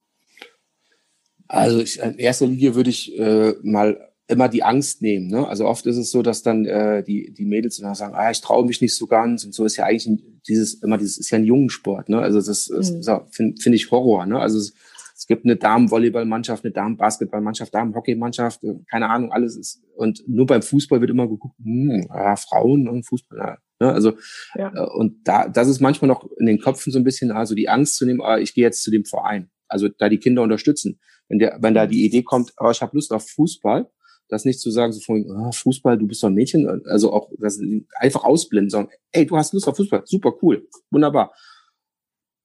Also 1.49 1.81
ich, 1.81 1.99
in 1.99 2.17
erster 2.17 2.47
Linie 2.47 2.73
würde 2.73 2.89
ich 2.89 3.19
äh, 3.19 3.55
mal 3.63 4.13
immer 4.29 4.47
die 4.47 4.63
Angst 4.63 5.01
nehmen. 5.01 5.27
Ne? 5.27 5.45
Also 5.45 5.65
oft 5.65 5.85
ist 5.85 5.97
es 5.97 6.09
so, 6.09 6.21
dass 6.21 6.41
dann 6.41 6.65
äh, 6.65 7.03
die, 7.03 7.33
die 7.33 7.43
Mädels 7.43 7.75
dann 7.75 7.95
sagen, 7.95 8.15
ah, 8.15 8.31
ich 8.31 8.39
traue 8.39 8.65
mich 8.65 8.79
nicht 8.79 8.95
so 8.95 9.07
ganz 9.07 9.43
und 9.43 9.53
so 9.53 9.65
ist 9.65 9.75
ja 9.75 9.83
eigentlich 9.83 10.07
ein, 10.07 10.41
dieses 10.47 10.75
immer 10.75 10.97
dieses 10.97 11.17
ist 11.17 11.31
ja 11.31 11.37
ein 11.37 11.43
Jungensport. 11.43 12.07
Ne? 12.07 12.19
Also 12.19 12.41
das, 12.41 12.69
mhm. 12.69 13.03
finde 13.29 13.61
find 13.61 13.75
ich 13.75 13.91
Horror. 13.91 14.25
Ne? 14.25 14.39
Also 14.39 14.57
es, 14.57 14.73
es 15.21 15.27
gibt 15.27 15.45
eine 15.45 15.55
Damenvolleyballmannschaft, 15.55 16.65
eine 16.65 16.73
Damenbasketballmannschaft, 16.73 17.71
Damenhockeymannschaft, 17.71 18.63
äh, 18.63 18.79
keine 18.89 19.07
Ahnung, 19.07 19.31
alles 19.31 19.55
ist. 19.55 19.83
Und 19.95 20.27
nur 20.27 20.47
beim 20.47 20.63
Fußball 20.63 20.99
wird 20.99 21.11
immer 21.11 21.27
geguckt, 21.27 21.55
hm, 21.63 22.07
ja, 22.09 22.35
Frauen 22.35 22.87
und 22.87 23.05
Fußball. 23.05 23.37
Ja, 23.37 23.57
ne? 23.79 23.93
Also 23.93 24.13
ja. 24.55 24.73
Äh, 24.73 24.89
und 24.95 25.19
da, 25.27 25.47
das 25.47 25.67
ist 25.67 25.79
manchmal 25.79 26.07
noch 26.07 26.27
in 26.39 26.47
den 26.47 26.59
Köpfen 26.59 26.91
so 26.91 26.97
ein 26.97 27.03
bisschen, 27.03 27.29
also 27.29 27.53
die 27.53 27.69
Angst 27.69 27.97
zu 27.97 28.07
nehmen, 28.07 28.19
ah, 28.19 28.39
ich 28.39 28.55
gehe 28.55 28.63
jetzt 28.63 28.81
zu 28.81 28.89
dem 28.89 29.05
Verein. 29.05 29.51
Also 29.67 29.89
da 29.89 30.09
die 30.09 30.17
Kinder 30.17 30.41
unterstützen. 30.41 30.99
Wenn 31.29 31.37
der, 31.37 31.59
wenn 31.61 31.75
da 31.75 31.85
die 31.85 32.03
Idee 32.03 32.23
kommt, 32.23 32.53
oh, 32.59 32.71
ich 32.71 32.81
habe 32.81 32.97
Lust 32.97 33.13
auf 33.13 33.29
Fußball, 33.29 33.91
das 34.27 34.43
nicht 34.43 34.59
zu 34.59 34.71
sagen, 34.71 34.91
so 34.91 35.01
von, 35.01 35.23
oh, 35.29 35.51
Fußball, 35.51 35.99
du 35.99 36.07
bist 36.07 36.23
doch 36.23 36.29
ein 36.29 36.33
Mädchen, 36.33 36.67
also 36.87 37.13
auch 37.13 37.29
das 37.37 37.61
einfach 37.99 38.23
ausblenden, 38.23 38.71
sagen, 38.71 38.89
ey, 39.11 39.27
du 39.27 39.37
hast 39.37 39.53
Lust 39.53 39.67
auf 39.67 39.77
Fußball, 39.77 40.01
super 40.05 40.33
cool, 40.41 40.67
wunderbar. 40.89 41.31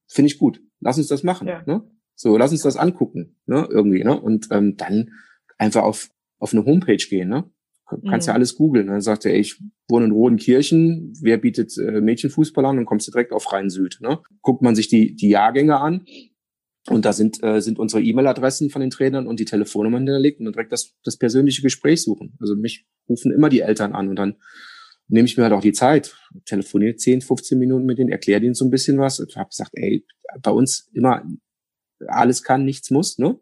Finde 0.09 0.27
ich 0.27 0.39
gut. 0.39 0.61
Lass 0.81 0.99
uns 0.99 1.09
das 1.09 1.22
machen. 1.22 1.49
Ja. 1.49 1.62
Ne? 1.64 1.83
So, 2.16 2.36
lass 2.36 2.50
uns 2.50 2.62
das 2.62 2.76
angucken, 2.76 3.36
ne? 3.46 3.68
Irgendwie, 3.70 4.02
ne? 4.02 4.18
Und 4.18 4.48
ähm, 4.50 4.76
dann 4.76 5.10
einfach 5.58 5.82
auf, 5.82 6.10
auf 6.38 6.52
eine 6.52 6.64
Homepage 6.64 6.96
gehen, 6.96 7.28
ne? 7.28 7.48
Kannst 7.88 8.26
mhm. 8.26 8.30
ja 8.30 8.34
alles 8.34 8.56
googeln. 8.56 8.88
Dann 8.88 9.00
sagt 9.00 9.26
er, 9.26 9.32
ey, 9.32 9.40
ich 9.40 9.62
wohne 9.88 10.06
in 10.06 10.10
Rodenkirchen, 10.10 11.12
wer 11.20 11.38
bietet 11.38 11.78
äh, 11.78 12.00
Mädchenfußball 12.00 12.64
an? 12.64 12.76
Dann 12.76 12.84
kommst 12.84 13.06
du 13.06 13.12
direkt 13.12 13.32
auf 13.32 13.52
Rhein-Süd. 13.52 13.98
Ne? 14.00 14.18
Guckt 14.42 14.60
man 14.62 14.74
sich 14.74 14.88
die, 14.88 15.14
die 15.14 15.28
Jahrgänge 15.28 15.78
an 15.78 16.04
und 16.88 17.04
da 17.04 17.12
sind, 17.12 17.42
äh, 17.44 17.60
sind 17.60 17.78
unsere 17.78 18.02
E-Mail-Adressen 18.02 18.70
von 18.70 18.80
den 18.80 18.90
Trainern 18.90 19.28
und 19.28 19.38
die 19.38 19.44
Telefonnummern 19.44 20.02
hinterlegt 20.02 20.40
und 20.40 20.46
dann 20.46 20.52
direkt 20.52 20.72
das, 20.72 20.94
das 21.04 21.16
persönliche 21.16 21.62
Gespräch 21.62 22.02
suchen. 22.02 22.36
Also 22.40 22.56
mich 22.56 22.86
rufen 23.08 23.32
immer 23.32 23.48
die 23.48 23.60
Eltern 23.60 23.92
an 23.92 24.08
und 24.08 24.16
dann 24.16 24.34
nehme 25.08 25.26
ich 25.26 25.36
mir 25.36 25.44
halt 25.44 25.52
auch 25.52 25.60
die 25.60 25.72
Zeit, 25.72 26.16
telefoniere 26.44 26.96
10, 26.96 27.20
15 27.20 27.56
Minuten 27.56 27.86
mit 27.86 27.98
denen, 27.98 28.10
erkläre 28.10 28.40
denen 28.40 28.54
so 28.54 28.64
ein 28.64 28.70
bisschen 28.70 28.98
was. 28.98 29.20
Ich 29.20 29.36
habe 29.36 29.48
gesagt, 29.48 29.70
ey, 29.74 30.04
bei 30.42 30.50
uns 30.50 30.90
immer 30.92 31.22
alles 32.07 32.42
kann, 32.42 32.64
nichts 32.64 32.90
muss, 32.90 33.18
ne? 33.18 33.38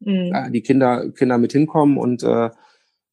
Mhm. 0.00 0.52
Die 0.52 0.62
Kinder, 0.62 1.10
Kinder 1.12 1.38
mit 1.38 1.52
hinkommen 1.52 1.96
und 1.96 2.22
äh, 2.22 2.50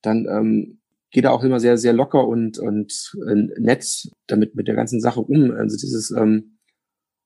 dann 0.01 0.27
ähm, 0.29 0.79
geht 1.11 1.23
er 1.23 1.33
auch 1.33 1.43
immer 1.43 1.59
sehr, 1.59 1.77
sehr 1.77 1.93
locker 1.93 2.27
und, 2.27 2.59
und 2.59 3.13
äh, 3.27 3.35
nett 3.59 4.09
damit 4.27 4.55
mit 4.55 4.67
der 4.67 4.75
ganzen 4.75 4.99
Sache 4.99 5.21
um. 5.21 5.51
Also 5.51 5.77
dieses 5.77 6.11
ähm, 6.11 6.57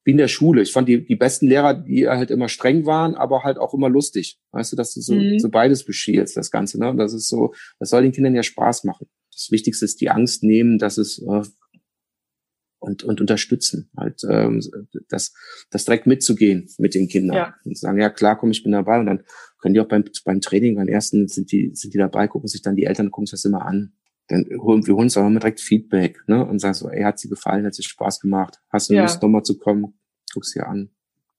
wie 0.07 0.11
in 0.11 0.17
der 0.17 0.29
Schule. 0.29 0.61
Ich 0.61 0.71
fand 0.71 0.87
die, 0.87 1.05
die 1.05 1.17
besten 1.17 1.47
Lehrer, 1.47 1.73
die 1.73 2.07
halt 2.07 2.31
immer 2.31 2.47
streng 2.47 2.85
waren, 2.85 3.15
aber 3.15 3.43
halt 3.43 3.57
auch 3.57 3.73
immer 3.73 3.89
lustig. 3.89 4.39
Weißt 4.51 4.71
du, 4.71 4.77
dass 4.77 4.93
du 4.93 5.01
so, 5.01 5.13
mhm. 5.13 5.37
so 5.37 5.49
beides 5.49 5.83
beschielst, 5.83 6.37
das 6.37 6.49
Ganze. 6.49 6.79
Ne? 6.79 6.95
Das 6.95 7.13
ist 7.13 7.27
so, 7.27 7.53
das 7.77 7.89
soll 7.89 8.03
den 8.03 8.13
Kindern 8.13 8.33
ja 8.33 8.41
Spaß 8.41 8.85
machen. 8.85 9.07
Das 9.33 9.51
Wichtigste 9.51 9.83
ist 9.83 9.99
die 9.99 10.09
Angst 10.09 10.43
nehmen, 10.43 10.77
dass 10.77 10.97
es 10.97 11.19
äh, 11.19 11.41
und, 12.87 13.03
und 13.03 13.21
unterstützen, 13.21 13.89
halt 13.97 14.21
ähm, 14.29 14.61
das, 15.09 15.33
das 15.69 15.85
direkt 15.85 16.07
mitzugehen 16.07 16.69
mit 16.77 16.95
den 16.95 17.07
Kindern 17.07 17.37
ja. 17.37 17.55
und 17.65 17.77
sagen, 17.77 17.99
ja 17.99 18.09
klar, 18.09 18.37
komm, 18.37 18.51
ich 18.51 18.63
bin 18.63 18.71
dabei 18.71 18.99
und 18.99 19.05
dann 19.05 19.23
können 19.59 19.73
die 19.73 19.81
auch 19.81 19.87
beim, 19.87 20.05
beim 20.25 20.41
Training, 20.41 20.75
beim 20.75 20.87
ersten 20.87 21.27
sind 21.27 21.51
die, 21.51 21.71
sind 21.73 21.93
die 21.93 21.97
dabei, 21.97 22.27
gucken 22.27 22.47
sich 22.47 22.61
dann 22.61 22.75
die 22.75 22.85
Eltern, 22.85 23.11
gucken 23.11 23.25
sich 23.25 23.31
das 23.31 23.45
immer 23.45 23.65
an. 23.65 23.93
Dann 24.29 24.45
holen 24.57 24.85
wir 24.87 24.95
uns 24.95 25.17
auch 25.17 25.25
immer 25.25 25.39
direkt 25.39 25.61
Feedback, 25.61 26.19
ne? 26.27 26.45
Und 26.45 26.59
sagen 26.59 26.73
so, 26.73 26.89
ey, 26.89 27.03
hat 27.03 27.17
sie 27.17 27.29
gefallen, 27.29 27.65
hat 27.65 27.73
sie 27.73 27.83
Spaß 27.83 28.19
gemacht, 28.19 28.59
hast 28.69 28.89
du 28.89 28.93
ja. 28.93 29.03
Lust, 29.03 29.21
nochmal 29.21 29.43
zu 29.43 29.57
kommen, 29.57 29.93
guck's 30.33 30.53
dir 30.53 30.67
an. 30.67 30.89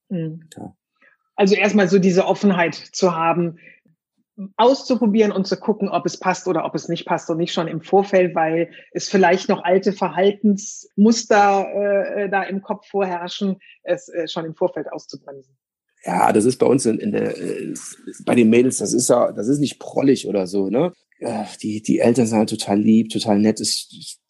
Mhm. 0.09 0.45
Ja. 0.57 0.75
Also 1.37 1.55
erstmal 1.55 1.89
so 1.89 1.99
diese 1.99 2.25
Offenheit 2.27 2.75
zu 2.75 3.15
haben, 3.15 3.59
auszuprobieren 4.57 5.33
und 5.33 5.47
zu 5.47 5.57
gucken, 5.57 5.89
ob 5.89 6.07
es 6.07 6.19
passt 6.19 6.47
oder 6.47 6.65
ob 6.65 6.75
es 6.75 6.89
nicht 6.89 7.07
passt 7.07 7.29
und 7.31 7.39
nicht 7.39 7.53
schon 7.53 7.69
im 7.69 7.81
Vorfeld, 7.81 8.35
weil 8.35 8.71
es 8.93 9.09
vielleicht 9.09 9.49
noch 9.49 9.65
alte 9.65 9.93
Verhaltensmuster 9.93 11.67
äh, 11.75 12.31
da 12.31 12.43
im 12.45 12.63
Kopf 12.63 12.87
vorherrschen, 12.89 13.57
es 13.83 14.09
äh, 14.09 14.29
schon 14.29 14.45
im 14.45 14.55
Vorfeld 14.55 14.93
auszubremsen. 14.93 15.57
Ja, 16.05 16.33
das 16.33 16.45
ist 16.45 16.59
bei 16.59 16.67
uns 16.67 16.87
in, 16.87 17.01
in 17.01 17.13
der, 17.13 17.37
äh, 17.37 17.75
bei 18.25 18.35
den 18.35 18.51
Mädels, 18.51 18.79
das 18.79 18.93
ist 18.93 19.09
ja, 19.09 19.33
das 19.33 19.49
ist 19.49 19.59
nicht 19.59 19.81
prollig 19.81 20.29
oder 20.29 20.47
so, 20.47 20.71
ne? 20.71 20.93
Die, 21.63 21.83
die 21.83 21.99
Eltern 21.99 22.27
sind 22.27 22.39
halt 22.39 22.51
total 22.51 22.79
lieb, 22.79 23.09
total 23.09 23.41
nett. 23.41 23.59
Ist, 23.59 24.21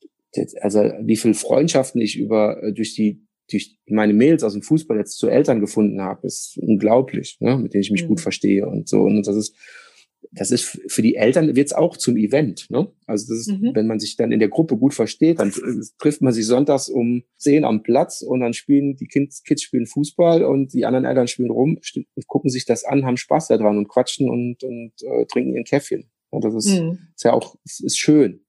also 0.63 0.81
wie 1.03 1.17
viel 1.17 1.35
Freundschaften 1.35 2.01
ich 2.01 2.19
über 2.19 2.63
äh, 2.63 2.73
durch 2.73 2.95
die 2.95 3.27
durch 3.51 3.79
meine 3.87 4.13
Mails 4.13 4.45
aus 4.45 4.53
dem 4.53 4.63
Fußball 4.63 4.99
jetzt 4.99 5.17
zu 5.17 5.29
Eltern 5.29 5.61
gefunden 5.61 6.03
habe, 6.03 6.27
ist 6.27 6.59
unglaublich, 6.59 7.39
ne? 7.41 7.57
mit 7.57 7.73
denen 7.73 7.83
ich 7.83 7.91
mich 7.91 8.05
mhm. 8.05 8.09
gut 8.09 8.21
verstehe 8.21 8.67
und 8.67 8.89
so. 8.89 9.03
Und 9.03 9.27
das 9.27 9.37
ist 9.37 9.57
das 10.33 10.51
ist 10.51 10.81
für 10.89 11.03
die 11.03 11.17
Eltern 11.17 11.57
wird's 11.57 11.73
auch 11.73 11.97
zum 11.97 12.17
Event. 12.17 12.67
Ne? 12.71 12.91
Also 13.07 13.33
das 13.33 13.47
ist, 13.47 13.49
mhm. 13.49 13.71
wenn 13.75 13.87
man 13.87 13.99
sich 13.99 14.17
dann 14.17 14.33
in 14.33 14.41
der 14.41 14.49
Gruppe 14.49 14.77
gut 14.77 14.95
versteht, 14.95 15.41
dann 15.41 15.51
äh, 15.51 15.85
trifft 15.99 16.23
man 16.23 16.33
sich 16.33 16.47
sonntags 16.47 16.89
um 16.89 17.23
zehn 17.37 17.65
am 17.65 17.83
Platz 17.83 18.23
und 18.23 18.41
dann 18.41 18.53
spielen 18.53 18.97
die 18.97 19.07
Kids, 19.07 19.43
Kids 19.43 19.63
spielen 19.63 19.87
Fußball 19.87 20.45
und 20.45 20.73
die 20.75 20.85
anderen 20.85 21.05
Eltern 21.05 21.29
spielen 21.29 21.51
rum, 21.51 21.79
gucken 22.27 22.51
sich 22.51 22.67
das 22.67 22.85
an, 22.85 23.05
haben 23.05 23.17
Spaß 23.17 23.49
daran 23.49 23.79
und 23.79 23.89
quatschen 23.89 24.29
und, 24.29 24.63
und 24.63 24.93
äh, 25.03 25.27
trinken 25.27 25.55
ihren 25.55 25.65
Käffchen. 25.65 26.11
Ja, 26.33 26.41
das 26.41 26.55
ist, 26.55 26.81
mhm. 26.81 26.99
ist 27.15 27.25
ja 27.25 27.33
auch 27.33 27.57
ist 27.65 27.99
schön. 27.99 28.45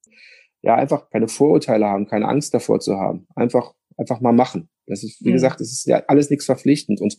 Ja, 0.61 0.75
einfach 0.75 1.09
keine 1.09 1.29
Vorurteile 1.29 1.85
haben, 1.85 2.07
keine 2.07 2.27
Angst 2.27 2.53
davor 2.53 2.81
zu 2.81 2.95
haben. 2.95 3.27
Einfach, 3.35 3.73
einfach 3.95 4.19
mal 4.19 4.33
machen. 4.33 4.69
Das 4.85 5.03
ist, 5.03 5.23
wie 5.23 5.29
mhm. 5.29 5.33
gesagt, 5.33 5.61
das 5.61 5.71
ist 5.71 5.85
ja 5.85 6.03
alles 6.07 6.29
nichts 6.29 6.45
verpflichtend 6.45 6.99
und 6.99 7.17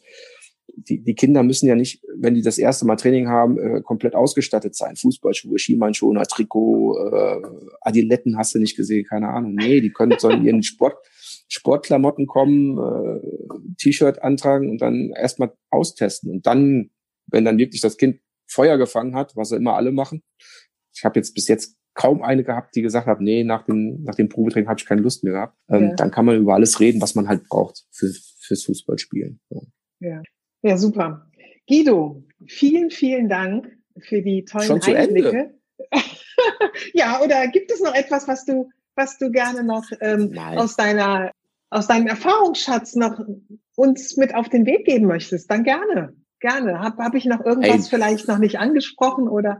die, 0.77 1.03
die 1.03 1.15
Kinder 1.15 1.43
müssen 1.43 1.67
ja 1.67 1.75
nicht, 1.75 2.03
wenn 2.17 2.35
die 2.35 2.43
das 2.43 2.59
erste 2.59 2.87
Mal 2.87 2.97
Training 2.97 3.29
haben, 3.29 3.59
äh, 3.59 3.81
komplett 3.83 4.15
ausgestattet 4.15 4.75
sein. 4.75 4.97
Fußballschuhe, 4.97 5.59
Skimannchoner, 5.59 6.25
Trikot, 6.25 6.97
äh, 6.99 7.43
Adiletten 7.81 8.37
hast 8.37 8.55
du 8.55 8.59
nicht 8.59 8.77
gesehen, 8.77 9.05
keine 9.05 9.29
Ahnung. 9.29 9.55
Nee, 9.55 9.81
die 9.81 9.93
können 9.93 10.19
sollen 10.19 10.45
ihren 10.45 10.63
Sport, 10.63 10.99
Sportklamotten 11.49 12.27
kommen, 12.27 12.79
äh, 12.79 13.21
T-Shirt 13.79 14.23
antragen 14.23 14.71
und 14.71 14.81
dann 14.81 15.11
erstmal 15.11 15.53
austesten. 15.71 16.31
Und 16.31 16.47
dann, 16.47 16.91
wenn 17.27 17.45
dann 17.45 17.59
wirklich 17.59 17.81
das 17.81 17.97
Kind 17.97 18.21
Feuer 18.47 18.79
gefangen 18.79 19.15
hat, 19.15 19.37
was 19.37 19.51
sie 19.51 19.57
immer 19.57 19.77
alle 19.77 19.93
machen. 19.93 20.23
Ich 20.95 21.05
habe 21.05 21.19
jetzt 21.19 21.35
bis 21.35 21.47
jetzt 21.49 21.77
kaum 21.95 22.23
eine 22.23 22.45
gehabt, 22.45 22.75
die 22.75 22.83
gesagt 22.83 23.07
hat, 23.07 23.21
nee, 23.21 23.45
nach 23.45 23.65
dem, 23.65 24.03
nach 24.03 24.15
dem 24.15 24.29
Probetraining 24.29 24.69
habe 24.69 24.81
ich 24.81 24.87
keine 24.87 25.03
Lust 25.03 25.23
mehr 25.25 25.35
gehabt. 25.35 25.57
Ähm, 25.69 25.91
ja. 25.91 25.95
Dann 25.95 26.11
kann 26.11 26.25
man 26.25 26.37
über 26.37 26.55
alles 26.55 26.81
reden, 26.81 27.01
was 27.01 27.15
man 27.15 27.29
halt 27.29 27.49
braucht 27.49 27.85
für, 27.91 28.13
fürs 28.41 28.65
Fußballspielen. 28.65 29.41
Ja. 29.51 29.61
ja. 30.01 30.23
Ja, 30.63 30.77
super. 30.77 31.27
Guido, 31.67 32.25
vielen, 32.47 32.91
vielen 32.91 33.29
Dank 33.29 33.69
für 33.99 34.23
die 34.23 34.45
tollen 34.45 34.67
Schon 34.67 34.81
zu 34.81 34.95
Einblicke. 34.95 35.29
Ende. 35.29 35.55
ja, 36.95 37.21
oder 37.23 37.49
gibt 37.49 37.71
es 37.71 37.81
noch 37.81 37.95
etwas, 37.95 38.29
was 38.29 38.45
du, 38.45 38.71
was 38.95 39.19
du 39.19 39.31
gerne 39.31 39.65
noch 39.65 39.85
ähm, 40.01 40.37
aus 40.37 40.77
deiner, 40.77 41.33
aus 41.71 41.87
deinem 41.87 42.07
Erfahrungsschatz 42.07 42.95
noch 42.95 43.21
uns 43.77 44.17
mit 44.17 44.35
auf 44.35 44.49
den 44.49 44.67
Weg 44.67 44.85
geben 44.85 45.07
möchtest? 45.07 45.51
Dann 45.51 45.65
gerne, 45.65 46.15
gerne. 46.41 46.81
Habe 46.81 47.03
hab 47.03 47.15
ich 47.15 47.25
noch 47.25 47.45
irgendwas 47.45 47.85
hey. 47.85 47.89
vielleicht 47.91 48.29
noch 48.29 48.39
nicht 48.39 48.59
angesprochen 48.59 49.29
oder? 49.29 49.59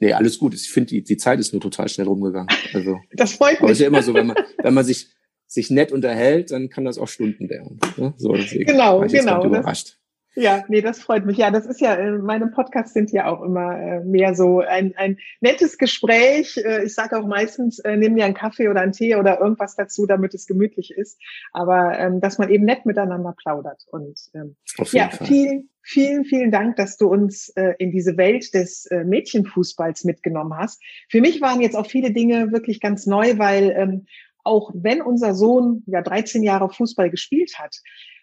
Nee, 0.00 0.12
alles 0.12 0.38
gut. 0.38 0.54
Ich 0.54 0.70
finde, 0.70 0.88
die, 0.88 1.04
die 1.04 1.16
Zeit 1.16 1.38
ist 1.38 1.52
nur 1.52 1.62
total 1.62 1.88
schnell 1.88 2.08
rumgegangen. 2.08 2.48
Also, 2.74 2.98
das 3.12 3.34
freut 3.34 3.52
mich. 3.52 3.62
Aber 3.62 3.72
ist 3.72 3.80
ja 3.80 3.86
immer 3.86 4.02
so, 4.02 4.14
wenn 4.14 4.26
man, 4.26 4.36
wenn 4.58 4.74
man 4.74 4.84
sich, 4.84 5.14
sich 5.46 5.70
nett 5.70 5.92
unterhält, 5.92 6.50
dann 6.50 6.68
kann 6.70 6.84
das 6.84 6.98
auch 6.98 7.08
Stunden 7.08 7.48
werden. 7.48 7.78
Ne? 7.96 8.14
So, 8.16 8.32
genau, 8.32 9.00
genau. 9.06 9.44
Überrascht. 9.44 9.98
Ja, 10.34 10.64
nee, 10.68 10.80
das 10.80 11.00
freut 11.00 11.26
mich. 11.26 11.36
Ja, 11.36 11.50
das 11.50 11.66
ist 11.66 11.80
ja, 11.80 11.94
äh, 11.94 12.12
meine 12.12 12.46
Podcasts 12.46 12.94
sind 12.94 13.12
ja 13.12 13.26
auch 13.26 13.42
immer 13.42 13.78
äh, 13.78 14.00
mehr 14.00 14.34
so 14.34 14.60
ein, 14.60 14.94
ein 14.96 15.18
nettes 15.40 15.76
Gespräch. 15.76 16.56
Äh, 16.56 16.84
ich 16.84 16.94
sage 16.94 17.18
auch 17.18 17.26
meistens, 17.26 17.82
nimm 17.84 18.16
dir 18.16 18.24
einen 18.24 18.34
Kaffee 18.34 18.68
oder 18.68 18.80
einen 18.80 18.92
Tee 18.92 19.16
oder 19.16 19.40
irgendwas 19.40 19.76
dazu, 19.76 20.06
damit 20.06 20.32
es 20.32 20.46
gemütlich 20.46 20.92
ist. 20.92 21.20
Aber 21.52 21.98
ähm, 21.98 22.20
dass 22.20 22.38
man 22.38 22.48
eben 22.48 22.64
nett 22.64 22.86
miteinander 22.86 23.34
plaudert. 23.36 23.84
Und 23.90 24.18
ähm, 24.34 24.56
ja, 24.92 25.10
Fall. 25.10 25.26
vielen, 25.26 25.68
vielen, 25.82 26.24
vielen 26.24 26.50
Dank, 26.50 26.76
dass 26.76 26.96
du 26.96 27.08
uns 27.08 27.52
in 27.78 27.90
diese 27.90 28.16
Welt 28.16 28.54
des 28.54 28.88
Mädchenfußballs 28.90 30.04
mitgenommen 30.04 30.56
hast. 30.56 30.82
Für 31.10 31.20
mich 31.20 31.40
waren 31.40 31.60
jetzt 31.60 31.76
auch 31.76 31.86
viele 31.86 32.12
Dinge 32.12 32.52
wirklich 32.52 32.80
ganz 32.80 33.06
neu, 33.06 33.38
weil 33.38 33.74
ähm, 33.76 34.06
auch 34.44 34.70
wenn 34.74 35.02
unser 35.02 35.34
Sohn 35.34 35.82
ja 35.86 36.02
13 36.02 36.42
Jahre 36.42 36.70
Fußball 36.70 37.10
gespielt 37.10 37.58
hat, 37.58 37.76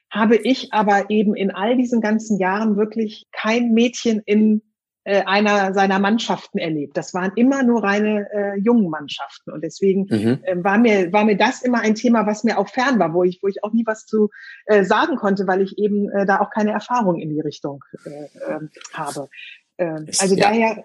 habe 0.09 0.35
ich 0.35 0.73
aber 0.73 1.09
eben 1.09 1.35
in 1.35 1.51
all 1.51 1.77
diesen 1.77 2.01
ganzen 2.01 2.39
Jahren 2.39 2.77
wirklich 2.77 3.27
kein 3.31 3.73
Mädchen 3.73 4.21
in 4.25 4.61
äh, 5.09 5.23
einer 5.23 5.73
seiner 5.73 5.97
Mannschaften 5.97 6.57
erlebt. 6.57 6.97
Das 6.97 7.13
waren 7.13 7.31
immer 7.35 7.63
nur 7.63 7.83
reine 7.83 8.27
äh, 8.31 8.59
jungen 8.59 8.89
Mannschaften 8.89 9.51
und 9.51 9.63
deswegen 9.63 10.01
mhm. 10.09 10.39
äh, 10.43 10.63
war 10.63 10.77
mir 10.77 11.11
war 11.13 11.25
mir 11.25 11.37
das 11.37 11.61
immer 11.61 11.79
ein 11.79 11.95
Thema, 11.95 12.27
was 12.27 12.43
mir 12.43 12.59
auch 12.59 12.69
fern 12.69 12.99
war, 12.99 13.13
wo 13.13 13.23
ich 13.23 13.39
wo 13.41 13.47
ich 13.47 13.63
auch 13.63 13.73
nie 13.73 13.85
was 13.85 14.05
zu 14.05 14.29
äh, 14.65 14.83
sagen 14.83 15.15
konnte, 15.15 15.47
weil 15.47 15.61
ich 15.61 15.77
eben 15.77 16.09
äh, 16.09 16.25
da 16.25 16.41
auch 16.41 16.51
keine 16.51 16.71
Erfahrung 16.71 17.19
in 17.19 17.29
die 17.29 17.39
Richtung 17.39 17.83
äh, 18.05 18.09
äh, 18.25 18.59
habe. 18.93 19.29
Äh, 19.77 20.05
also 20.19 20.35
ja. 20.35 20.49
daher 20.49 20.83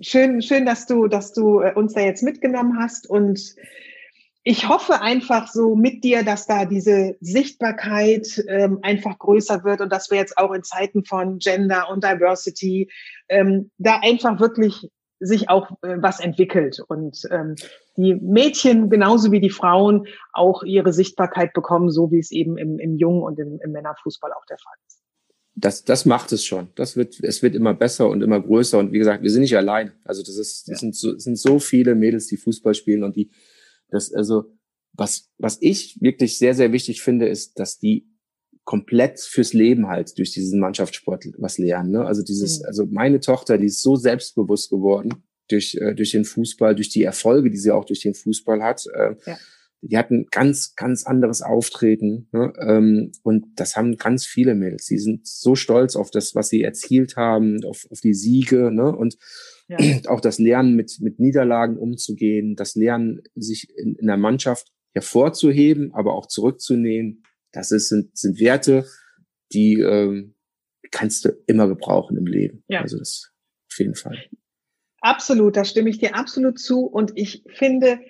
schön 0.00 0.42
schön, 0.42 0.66
dass 0.66 0.86
du 0.86 1.06
dass 1.06 1.32
du 1.32 1.60
äh, 1.60 1.72
uns 1.74 1.94
da 1.94 2.00
jetzt 2.00 2.22
mitgenommen 2.22 2.78
hast 2.78 3.08
und 3.08 3.54
ich 4.50 4.66
hoffe 4.66 5.02
einfach 5.02 5.46
so 5.46 5.76
mit 5.76 6.04
dir, 6.04 6.22
dass 6.22 6.46
da 6.46 6.64
diese 6.64 7.16
Sichtbarkeit 7.20 8.42
ähm, 8.48 8.78
einfach 8.80 9.18
größer 9.18 9.62
wird 9.62 9.82
und 9.82 9.92
dass 9.92 10.10
wir 10.10 10.16
jetzt 10.16 10.38
auch 10.38 10.52
in 10.52 10.62
Zeiten 10.62 11.04
von 11.04 11.38
Gender 11.38 11.90
und 11.90 12.02
Diversity 12.02 12.90
ähm, 13.28 13.70
da 13.76 13.98
einfach 13.98 14.40
wirklich 14.40 14.90
sich 15.20 15.50
auch 15.50 15.72
äh, 15.82 15.96
was 15.98 16.18
entwickelt 16.18 16.80
und 16.88 17.28
ähm, 17.30 17.56
die 17.98 18.14
Mädchen 18.14 18.88
genauso 18.88 19.32
wie 19.32 19.40
die 19.40 19.50
Frauen 19.50 20.06
auch 20.32 20.62
ihre 20.62 20.94
Sichtbarkeit 20.94 21.52
bekommen, 21.52 21.90
so 21.90 22.10
wie 22.10 22.18
es 22.18 22.30
eben 22.30 22.56
im, 22.56 22.78
im 22.78 22.96
Jungen 22.96 23.22
und 23.22 23.38
im, 23.38 23.60
im 23.62 23.72
Männerfußball 23.72 24.32
auch 24.32 24.46
der 24.46 24.56
Fall 24.56 24.76
ist. 24.86 25.02
das, 25.56 25.84
das 25.84 26.06
macht 26.06 26.32
es 26.32 26.46
schon. 26.46 26.68
Das 26.74 26.96
wird, 26.96 27.22
es 27.22 27.42
wird 27.42 27.54
immer 27.54 27.74
besser 27.74 28.08
und 28.08 28.22
immer 28.22 28.40
größer. 28.40 28.78
Und 28.78 28.92
wie 28.92 28.98
gesagt, 28.98 29.22
wir 29.22 29.30
sind 29.30 29.42
nicht 29.42 29.58
allein. 29.58 29.92
Also 30.04 30.22
das 30.22 30.38
ist, 30.38 30.68
das 30.68 30.76
ja. 30.76 30.78
sind 30.78 30.96
so, 30.96 31.18
sind 31.18 31.36
so 31.36 31.58
viele 31.58 31.94
Mädels, 31.94 32.28
die 32.28 32.38
Fußball 32.38 32.72
spielen 32.72 33.02
und 33.02 33.14
die, 33.14 33.30
das, 33.90 34.12
also, 34.12 34.44
was, 34.92 35.30
was 35.38 35.58
ich 35.60 35.98
wirklich 36.00 36.38
sehr, 36.38 36.54
sehr 36.54 36.72
wichtig 36.72 37.02
finde, 37.02 37.28
ist, 37.28 37.58
dass 37.58 37.78
die 37.78 38.08
komplett 38.64 39.20
fürs 39.20 39.52
Leben 39.52 39.88
halt 39.88 40.18
durch 40.18 40.32
diesen 40.32 40.60
Mannschaftssport 40.60 41.24
was 41.38 41.56
lernen. 41.58 41.92
Ne? 41.92 42.04
Also 42.04 42.22
dieses, 42.22 42.60
mhm. 42.60 42.66
also 42.66 42.86
meine 42.86 43.20
Tochter, 43.20 43.56
die 43.56 43.66
ist 43.66 43.80
so 43.80 43.96
selbstbewusst 43.96 44.70
geworden 44.70 45.22
durch, 45.48 45.76
äh, 45.76 45.94
durch 45.94 46.10
den 46.10 46.24
Fußball, 46.24 46.74
durch 46.74 46.90
die 46.90 47.02
Erfolge, 47.02 47.50
die 47.50 47.56
sie 47.56 47.70
auch 47.70 47.84
durch 47.84 48.00
den 48.00 48.14
Fußball 48.14 48.62
hat. 48.62 48.84
Äh, 48.92 49.14
ja 49.24 49.38
die 49.80 49.96
hatten 49.96 50.26
ganz, 50.30 50.74
ganz 50.74 51.04
anderes 51.04 51.42
Auftreten. 51.42 52.28
Ne? 52.32 52.52
Ähm, 52.60 53.12
und 53.22 53.46
das 53.56 53.76
haben 53.76 53.96
ganz 53.96 54.26
viele 54.26 54.54
Mädels. 54.54 54.86
Die 54.86 54.98
sind 54.98 55.26
so 55.26 55.54
stolz 55.54 55.94
auf 55.94 56.10
das, 56.10 56.34
was 56.34 56.48
sie 56.48 56.62
erzielt 56.62 57.16
haben, 57.16 57.62
auf, 57.64 57.86
auf 57.90 58.00
die 58.00 58.14
Siege. 58.14 58.70
Ne? 58.72 58.94
Und 58.94 59.16
ja. 59.68 59.78
auch 60.08 60.20
das 60.20 60.38
Lernen, 60.38 60.74
mit, 60.74 60.98
mit 61.00 61.20
Niederlagen 61.20 61.76
umzugehen, 61.76 62.56
das 62.56 62.74
Lernen, 62.74 63.22
sich 63.34 63.68
in, 63.76 63.94
in 63.94 64.06
der 64.06 64.16
Mannschaft 64.16 64.72
hervorzuheben, 64.94 65.94
aber 65.94 66.14
auch 66.14 66.26
zurückzunehmen. 66.26 67.22
Das 67.52 67.70
ist, 67.70 67.88
sind, 67.88 68.16
sind 68.16 68.40
Werte, 68.40 68.86
die 69.52 69.80
ähm, 69.80 70.34
kannst 70.90 71.24
du 71.24 71.30
immer 71.46 71.68
gebrauchen 71.68 72.16
im 72.16 72.26
Leben. 72.26 72.64
Ja. 72.68 72.80
Also 72.80 72.98
das 72.98 73.32
auf 73.70 73.78
jeden 73.78 73.94
Fall. 73.94 74.18
Absolut, 75.00 75.56
da 75.56 75.64
stimme 75.64 75.90
ich 75.90 75.98
dir 75.98 76.16
absolut 76.16 76.58
zu. 76.58 76.86
Und 76.86 77.12
ich 77.14 77.44
finde, 77.54 78.00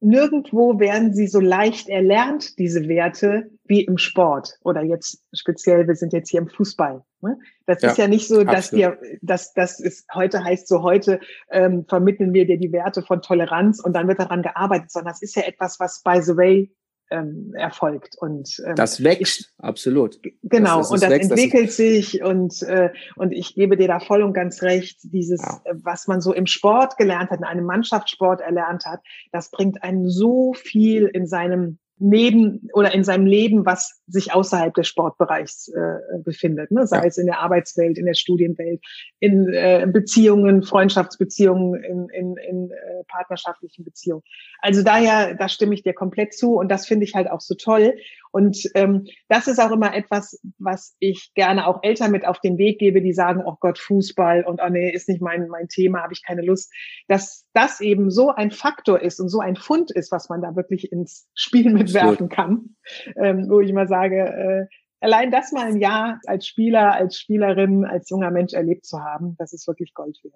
nirgendwo 0.00 0.78
werden 0.80 1.12
sie 1.14 1.26
so 1.26 1.40
leicht 1.40 1.88
erlernt, 1.88 2.58
diese 2.58 2.88
Werte, 2.88 3.50
wie 3.64 3.84
im 3.84 3.98
Sport 3.98 4.58
oder 4.62 4.82
jetzt 4.82 5.22
speziell, 5.32 5.86
wir 5.86 5.94
sind 5.94 6.12
jetzt 6.12 6.30
hier 6.30 6.40
im 6.40 6.48
Fußball. 6.48 7.02
Ne? 7.20 7.38
Das 7.66 7.82
ja, 7.82 7.90
ist 7.90 7.98
ja 7.98 8.08
nicht 8.08 8.26
so, 8.26 8.42
dass 8.42 8.70
dir, 8.70 8.98
dass 9.20 9.52
das 9.52 9.78
ist 9.78 10.06
heute 10.14 10.42
heißt 10.42 10.66
so 10.66 10.82
heute 10.82 11.20
ähm, 11.50 11.84
vermitteln 11.86 12.32
wir 12.32 12.46
dir 12.46 12.58
die 12.58 12.72
Werte 12.72 13.02
von 13.02 13.20
Toleranz 13.20 13.80
und 13.80 13.92
dann 13.92 14.08
wird 14.08 14.18
daran 14.18 14.42
gearbeitet, 14.42 14.90
sondern 14.90 15.12
das 15.12 15.22
ist 15.22 15.36
ja 15.36 15.42
etwas, 15.42 15.78
was 15.78 16.02
by 16.02 16.20
the 16.20 16.36
way 16.36 16.72
ähm, 17.10 17.52
erfolgt. 17.54 18.16
Und 18.18 18.62
ähm, 18.66 18.74
das 18.76 19.02
wächst, 19.02 19.40
ich, 19.40 19.46
absolut. 19.58 20.20
Genau, 20.42 20.78
das, 20.78 20.88
das 20.88 20.90
und 20.90 21.02
das 21.02 21.10
wächst, 21.10 21.30
entwickelt 21.30 21.68
das 21.68 21.76
sich 21.76 22.22
und, 22.22 22.62
äh, 22.62 22.90
und 23.16 23.32
ich 23.32 23.54
gebe 23.54 23.76
dir 23.76 23.88
da 23.88 24.00
voll 24.00 24.22
und 24.22 24.32
ganz 24.32 24.62
recht, 24.62 24.98
dieses, 25.02 25.40
ja. 25.40 25.60
Äh, 25.64 25.74
was 25.82 26.06
man 26.06 26.20
so 26.20 26.32
im 26.32 26.46
Sport 26.46 26.96
gelernt 26.96 27.30
hat, 27.30 27.38
in 27.38 27.44
einem 27.44 27.64
Mannschaftssport 27.64 28.40
erlernt 28.40 28.84
hat, 28.86 29.00
das 29.32 29.50
bringt 29.50 29.82
einen 29.82 30.08
so 30.08 30.52
viel 30.54 31.06
in 31.06 31.26
seinem 31.26 31.78
neben 32.00 32.68
oder 32.72 32.94
in 32.94 33.04
seinem 33.04 33.26
Leben, 33.26 33.66
was 33.66 34.00
sich 34.06 34.32
außerhalb 34.32 34.72
des 34.74 34.88
Sportbereichs 34.88 35.68
äh, 35.68 36.18
befindet, 36.24 36.70
ne? 36.70 36.86
sei 36.86 36.96
ja. 36.96 37.04
es 37.04 37.18
in 37.18 37.26
der 37.26 37.40
Arbeitswelt, 37.40 37.98
in 37.98 38.06
der 38.06 38.14
Studienwelt, 38.14 38.80
in 39.20 39.52
äh, 39.52 39.86
Beziehungen, 39.86 40.62
Freundschaftsbeziehungen, 40.62 41.74
in, 41.84 42.08
in, 42.08 42.36
in 42.38 42.70
äh, 42.70 43.04
partnerschaftlichen 43.06 43.84
Beziehungen. 43.84 44.22
Also 44.60 44.82
daher, 44.82 45.34
da 45.34 45.48
stimme 45.48 45.74
ich 45.74 45.82
dir 45.82 45.92
komplett 45.92 46.32
zu 46.32 46.54
und 46.54 46.70
das 46.70 46.86
finde 46.86 47.04
ich 47.04 47.14
halt 47.14 47.30
auch 47.30 47.40
so 47.40 47.54
toll. 47.54 47.94
Und 48.32 48.58
ähm, 48.74 49.06
das 49.28 49.48
ist 49.48 49.58
auch 49.58 49.72
immer 49.72 49.94
etwas, 49.94 50.40
was 50.58 50.96
ich 51.00 51.32
gerne 51.34 51.66
auch 51.66 51.80
Eltern 51.82 52.12
mit 52.12 52.26
auf 52.26 52.40
den 52.40 52.58
Weg 52.58 52.78
gebe, 52.78 53.02
die 53.02 53.12
sagen, 53.12 53.42
oh 53.44 53.56
Gott, 53.58 53.78
Fußball 53.78 54.44
und 54.44 54.60
oh 54.64 54.68
nee, 54.68 54.90
ist 54.92 55.08
nicht 55.08 55.20
mein, 55.20 55.48
mein 55.48 55.68
Thema, 55.68 56.02
habe 56.02 56.12
ich 56.12 56.22
keine 56.24 56.42
Lust. 56.42 56.72
Dass 57.08 57.46
das 57.54 57.80
eben 57.80 58.10
so 58.10 58.30
ein 58.30 58.50
Faktor 58.50 59.00
ist 59.00 59.20
und 59.20 59.28
so 59.28 59.40
ein 59.40 59.56
Fund 59.56 59.90
ist, 59.90 60.12
was 60.12 60.28
man 60.28 60.42
da 60.42 60.54
wirklich 60.54 60.92
ins 60.92 61.28
Spiel 61.34 61.70
mitwerfen 61.72 62.28
kann, 62.28 62.76
ähm, 63.16 63.46
wo 63.48 63.60
ich 63.60 63.70
immer 63.70 63.86
sage, 63.86 64.20
äh, 64.20 64.66
allein 65.00 65.30
das 65.30 65.52
mal 65.52 65.66
ein 65.66 65.78
Jahr 65.78 66.20
als 66.26 66.46
Spieler, 66.46 66.94
als 66.94 67.16
Spielerin, 67.16 67.84
als 67.84 68.10
junger 68.10 68.30
Mensch 68.30 68.52
erlebt 68.52 68.84
zu 68.84 69.00
haben, 69.00 69.34
das 69.38 69.52
ist 69.52 69.66
wirklich 69.66 69.92
Gold 69.94 70.18
wert. 70.22 70.34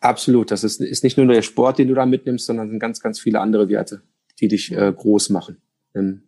Absolut. 0.00 0.50
Das 0.50 0.64
ist, 0.64 0.80
ist 0.80 1.04
nicht 1.04 1.16
nur 1.16 1.26
der 1.26 1.42
Sport, 1.42 1.78
den 1.78 1.88
du 1.88 1.94
da 1.94 2.06
mitnimmst, 2.06 2.46
sondern 2.46 2.70
sind 2.70 2.78
ganz, 2.78 3.00
ganz 3.00 3.18
viele 3.18 3.40
andere 3.40 3.68
Werte, 3.68 4.02
die 4.40 4.48
dich 4.48 4.72
äh, 4.72 4.92
groß 4.92 5.30
machen 5.30 5.60
im 5.94 6.25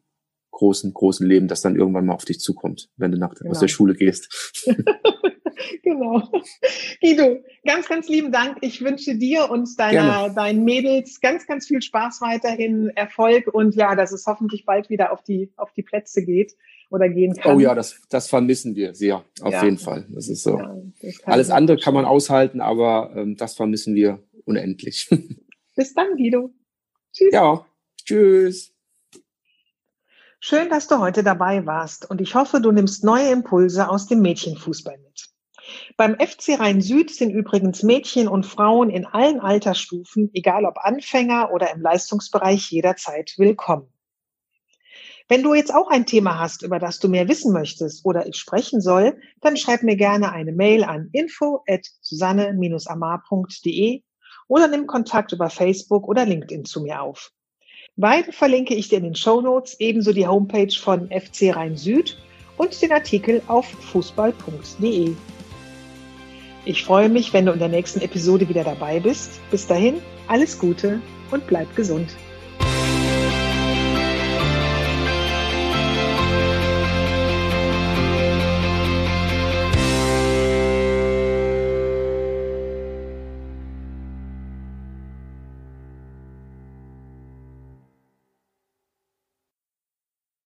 großen, 0.59 0.93
großen 0.93 1.27
Leben, 1.27 1.47
das 1.47 1.63
dann 1.63 1.77
irgendwann 1.77 2.07
mal 2.07 2.15
auf 2.15 2.25
dich 2.25 2.41
zukommt, 2.41 2.91
wenn 2.97 3.13
du 3.13 3.19
nach, 3.19 3.33
genau. 3.35 3.53
aus 3.53 3.61
der 3.61 3.69
Schule 3.69 3.95
gehst. 3.95 4.67
genau. 5.85 6.29
Guido, 7.01 7.45
ganz, 7.65 7.89
ganz 7.89 8.09
lieben 8.09 8.33
Dank. 8.33 8.59
Ich 8.61 8.83
wünsche 8.83 9.17
dir 9.17 9.51
und 9.51 9.79
deiner, 9.79 10.31
deinen 10.31 10.65
Mädels 10.65 11.21
ganz, 11.21 11.47
ganz 11.47 11.69
viel 11.69 11.81
Spaß 11.81 12.21
weiterhin, 12.23 12.91
Erfolg 12.97 13.47
und 13.55 13.77
ja, 13.77 13.95
dass 13.95 14.11
es 14.11 14.27
hoffentlich 14.27 14.65
bald 14.65 14.91
wieder 14.91 15.13
auf 15.13 15.23
die, 15.23 15.53
auf 15.57 15.73
die 15.73 15.83
Plätze 15.83 16.25
geht 16.25 16.57
oder 16.91 17.09
gehen 17.09 17.35
kann. 17.35 17.57
Oh 17.57 17.61
ja, 17.61 17.77
das, 17.77 18.01
das 18.09 18.29
vermissen 18.29 18.75
wir 18.75 18.95
sehr, 18.95 19.25
auf 19.41 19.53
ja. 19.53 19.65
jeden 19.65 19.79
Fall. 19.79 20.07
Das 20.11 20.29
ist 20.29 20.43
so. 20.43 20.59
Ja, 20.59 20.77
das 21.01 21.25
Alles 21.25 21.51
andere 21.51 21.79
kann 21.79 21.95
man 21.95 22.05
aushalten, 22.05 22.61
aber 22.61 23.13
ähm, 23.15 23.37
das 23.37 23.55
vermissen 23.55 23.95
wir 23.95 24.25
unendlich. 24.45 25.09
Bis 25.77 25.95
dann, 25.95 26.17
Guido. 26.17 26.51
Tschüss. 27.13 27.33
Ja, 27.33 27.65
tschüss. 28.05 28.75
Schön, 30.41 30.71
dass 30.71 30.87
du 30.87 30.99
heute 30.99 31.25
dabei 31.25 31.67
warst 31.67 32.09
und 32.09 32.21
ich 32.21 32.37
hoffe, 32.37 32.61
du 32.61 32.71
nimmst 32.71 33.03
neue 33.03 33.31
Impulse 33.31 33.89
aus 33.89 34.07
dem 34.07 34.21
Mädchenfußball 34.21 34.97
mit. 34.97 35.31
Beim 35.97 36.15
FC 36.15 36.61
Rhein 36.61 36.81
Süd 36.81 37.11
sind 37.11 37.31
übrigens 37.31 37.83
Mädchen 37.83 38.29
und 38.29 38.47
Frauen 38.47 38.89
in 38.89 39.05
allen 39.05 39.41
Altersstufen, 39.41 40.31
egal 40.35 40.65
ob 40.65 40.79
Anfänger 40.79 41.51
oder 41.53 41.73
im 41.73 41.81
Leistungsbereich, 41.81 42.71
jederzeit 42.71 43.35
willkommen. 43.37 43.93
Wenn 45.27 45.43
du 45.43 45.55
jetzt 45.55 45.75
auch 45.75 45.89
ein 45.89 46.07
Thema 46.07 46.39
hast, 46.39 46.63
über 46.63 46.79
das 46.79 47.01
du 47.01 47.09
mehr 47.09 47.29
wissen 47.29 47.53
möchtest 47.53 48.07
oder 48.07 48.29
ich 48.29 48.37
sprechen 48.37 48.81
soll, 48.81 49.21
dann 49.41 49.57
schreib 49.57 49.83
mir 49.83 49.97
gerne 49.97 50.31
eine 50.31 50.53
Mail 50.53 50.85
an 50.85 51.09
info 51.13 51.65
at 51.69 51.85
susanne-amar.de 52.01 54.05
oder 54.47 54.69
nimm 54.69 54.87
Kontakt 54.87 55.33
über 55.33 55.51
Facebook 55.51 56.07
oder 56.07 56.25
LinkedIn 56.25 56.65
zu 56.65 56.81
mir 56.81 57.03
auf. 57.03 57.33
Beide 58.01 58.31
verlinke 58.31 58.77
ich 58.77 58.89
dir 58.89 58.99
in 58.99 59.03
den 59.03 59.17
Show 59.17 59.41
Notes, 59.41 59.75
ebenso 59.81 60.13
die 60.13 60.29
Homepage 60.29 60.73
von 60.73 61.09
FC 61.09 61.53
Rhein 61.53 61.77
Süd 61.77 62.17
und 62.57 62.81
den 62.81 62.93
Artikel 62.93 63.43
auf 63.49 63.67
fußball.de. 63.67 65.17
Ich 66.65 66.85
freue 66.85 67.09
mich, 67.09 67.33
wenn 67.33 67.47
du 67.47 67.53
in 67.53 67.59
der 67.59 67.67
nächsten 67.67 68.01
Episode 68.01 68.49
wieder 68.49 68.63
dabei 68.63 69.01
bist. 69.01 69.41
Bis 69.51 69.67
dahin, 69.67 69.97
alles 70.29 70.61
Gute 70.61 71.01
und 71.33 71.45
bleib 71.49 71.75
gesund. 71.75 72.15